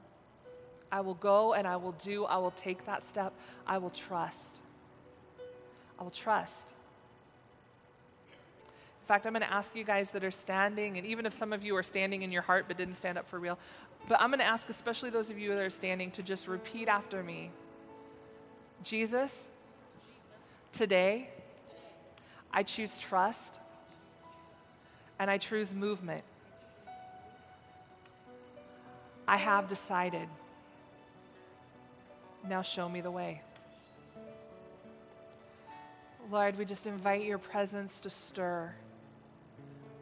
I 0.91 1.01
will 1.01 1.13
go 1.13 1.53
and 1.53 1.67
I 1.67 1.75
will 1.75 1.91
do. 1.91 2.25
I 2.25 2.37
will 2.37 2.51
take 2.51 2.87
that 2.87 3.05
step. 3.05 3.33
I 3.67 3.77
will 3.77 3.91
trust. 3.91 4.61
I 5.99 6.03
will 6.03 6.11
trust. 6.11 6.69
In 8.29 9.07
fact, 9.07 9.27
I'm 9.27 9.33
going 9.33 9.43
to 9.43 9.53
ask 9.53 9.75
you 9.75 9.83
guys 9.83 10.09
that 10.11 10.23
are 10.23 10.31
standing, 10.31 10.97
and 10.97 11.05
even 11.05 11.25
if 11.25 11.33
some 11.33 11.53
of 11.53 11.63
you 11.63 11.75
are 11.75 11.83
standing 11.83 12.23
in 12.23 12.31
your 12.31 12.41
heart 12.41 12.65
but 12.67 12.77
didn't 12.77 12.95
stand 12.95 13.17
up 13.17 13.27
for 13.27 13.39
real, 13.39 13.59
but 14.07 14.19
I'm 14.19 14.29
going 14.29 14.39
to 14.39 14.45
ask, 14.45 14.69
especially 14.69 15.09
those 15.09 15.29
of 15.29 15.37
you 15.37 15.49
that 15.49 15.63
are 15.63 15.69
standing, 15.69 16.11
to 16.11 16.23
just 16.23 16.47
repeat 16.47 16.87
after 16.87 17.23
me 17.23 17.51
Jesus, 18.83 19.47
today, 20.71 21.29
I 22.53 22.61
choose 22.61 22.97
trust 22.97 23.59
and 25.17 25.31
I 25.31 25.39
choose 25.39 25.73
movement. 25.73 26.23
I 29.27 29.37
have 29.37 29.67
decided. 29.67 30.27
Now 32.47 32.61
show 32.61 32.87
me 32.87 33.01
the 33.01 33.09
way. 33.09 33.41
Lord, 36.31 36.57
we 36.57 36.65
just 36.65 36.87
invite 36.87 37.23
your 37.23 37.37
presence 37.37 37.99
to 37.99 38.09
stir 38.09 38.73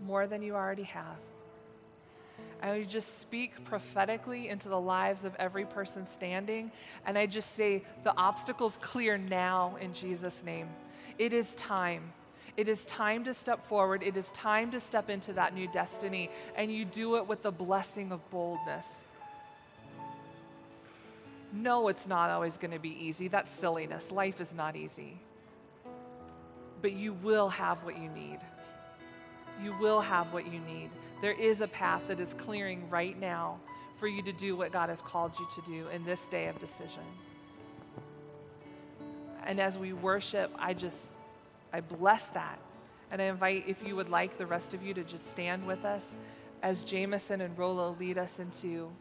more 0.05 0.25
than 0.25 0.41
you 0.41 0.55
already 0.55 0.83
have. 0.83 1.17
And 2.61 2.79
we 2.79 2.85
just 2.85 3.19
speak 3.19 3.65
prophetically 3.65 4.47
into 4.47 4.69
the 4.69 4.79
lives 4.79 5.25
of 5.25 5.35
every 5.35 5.65
person 5.65 6.07
standing. 6.07 6.71
And 7.05 7.17
I 7.17 7.25
just 7.25 7.55
say, 7.55 7.83
the 8.03 8.15
obstacle's 8.15 8.77
clear 8.81 9.17
now 9.17 9.75
in 9.81 9.93
Jesus' 9.93 10.43
name. 10.45 10.69
It 11.17 11.33
is 11.33 11.55
time. 11.55 12.13
It 12.55 12.69
is 12.69 12.85
time 12.85 13.25
to 13.25 13.33
step 13.33 13.65
forward. 13.65 14.01
It 14.01 14.15
is 14.15 14.29
time 14.29 14.71
to 14.71 14.79
step 14.79 15.09
into 15.09 15.33
that 15.33 15.53
new 15.53 15.67
destiny. 15.67 16.29
And 16.55 16.71
you 16.71 16.85
do 16.85 17.17
it 17.17 17.27
with 17.27 17.41
the 17.41 17.51
blessing 17.51 18.13
of 18.13 18.29
boldness. 18.29 18.87
No, 21.51 21.89
it's 21.89 22.07
not 22.07 22.29
always 22.29 22.57
going 22.57 22.71
to 22.71 22.79
be 22.79 23.05
easy. 23.05 23.27
That's 23.27 23.51
silliness. 23.51 24.09
Life 24.09 24.39
is 24.39 24.53
not 24.53 24.77
easy 24.77 25.19
but 26.83 26.91
you 26.91 27.13
will 27.13 27.47
have 27.47 27.81
what 27.85 27.97
you 27.97 28.09
need. 28.09 28.39
You 29.63 29.73
will 29.79 30.01
have 30.01 30.33
what 30.33 30.45
you 30.45 30.59
need. 30.59 30.89
There 31.21 31.31
is 31.31 31.61
a 31.61 31.67
path 31.67 32.01
that 32.09 32.19
is 32.19 32.33
clearing 32.33 32.89
right 32.89 33.17
now 33.17 33.59
for 33.95 34.07
you 34.07 34.21
to 34.23 34.33
do 34.33 34.57
what 34.57 34.73
God 34.73 34.89
has 34.89 35.01
called 35.01 35.31
you 35.39 35.47
to 35.55 35.61
do 35.65 35.87
in 35.87 36.03
this 36.03 36.27
day 36.27 36.47
of 36.47 36.59
decision. 36.59 37.03
And 39.45 39.61
as 39.61 39.77
we 39.77 39.93
worship, 39.93 40.53
I 40.59 40.73
just, 40.73 40.99
I 41.71 41.79
bless 41.79 42.27
that. 42.27 42.59
And 43.11 43.21
I 43.21 43.25
invite, 43.25 43.63
if 43.65 43.87
you 43.87 43.95
would 43.95 44.09
like, 44.09 44.37
the 44.37 44.45
rest 44.45 44.73
of 44.73 44.83
you 44.83 44.93
to 44.93 45.05
just 45.05 45.31
stand 45.31 45.65
with 45.65 45.85
us 45.85 46.15
as 46.61 46.83
Jameson 46.83 47.39
and 47.39 47.57
Rolo 47.57 47.95
lead 47.97 48.17
us 48.17 48.39
into 48.39 48.91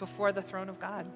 before 0.00 0.32
the 0.32 0.42
throne 0.42 0.68
of 0.68 0.80
God. 0.80 1.06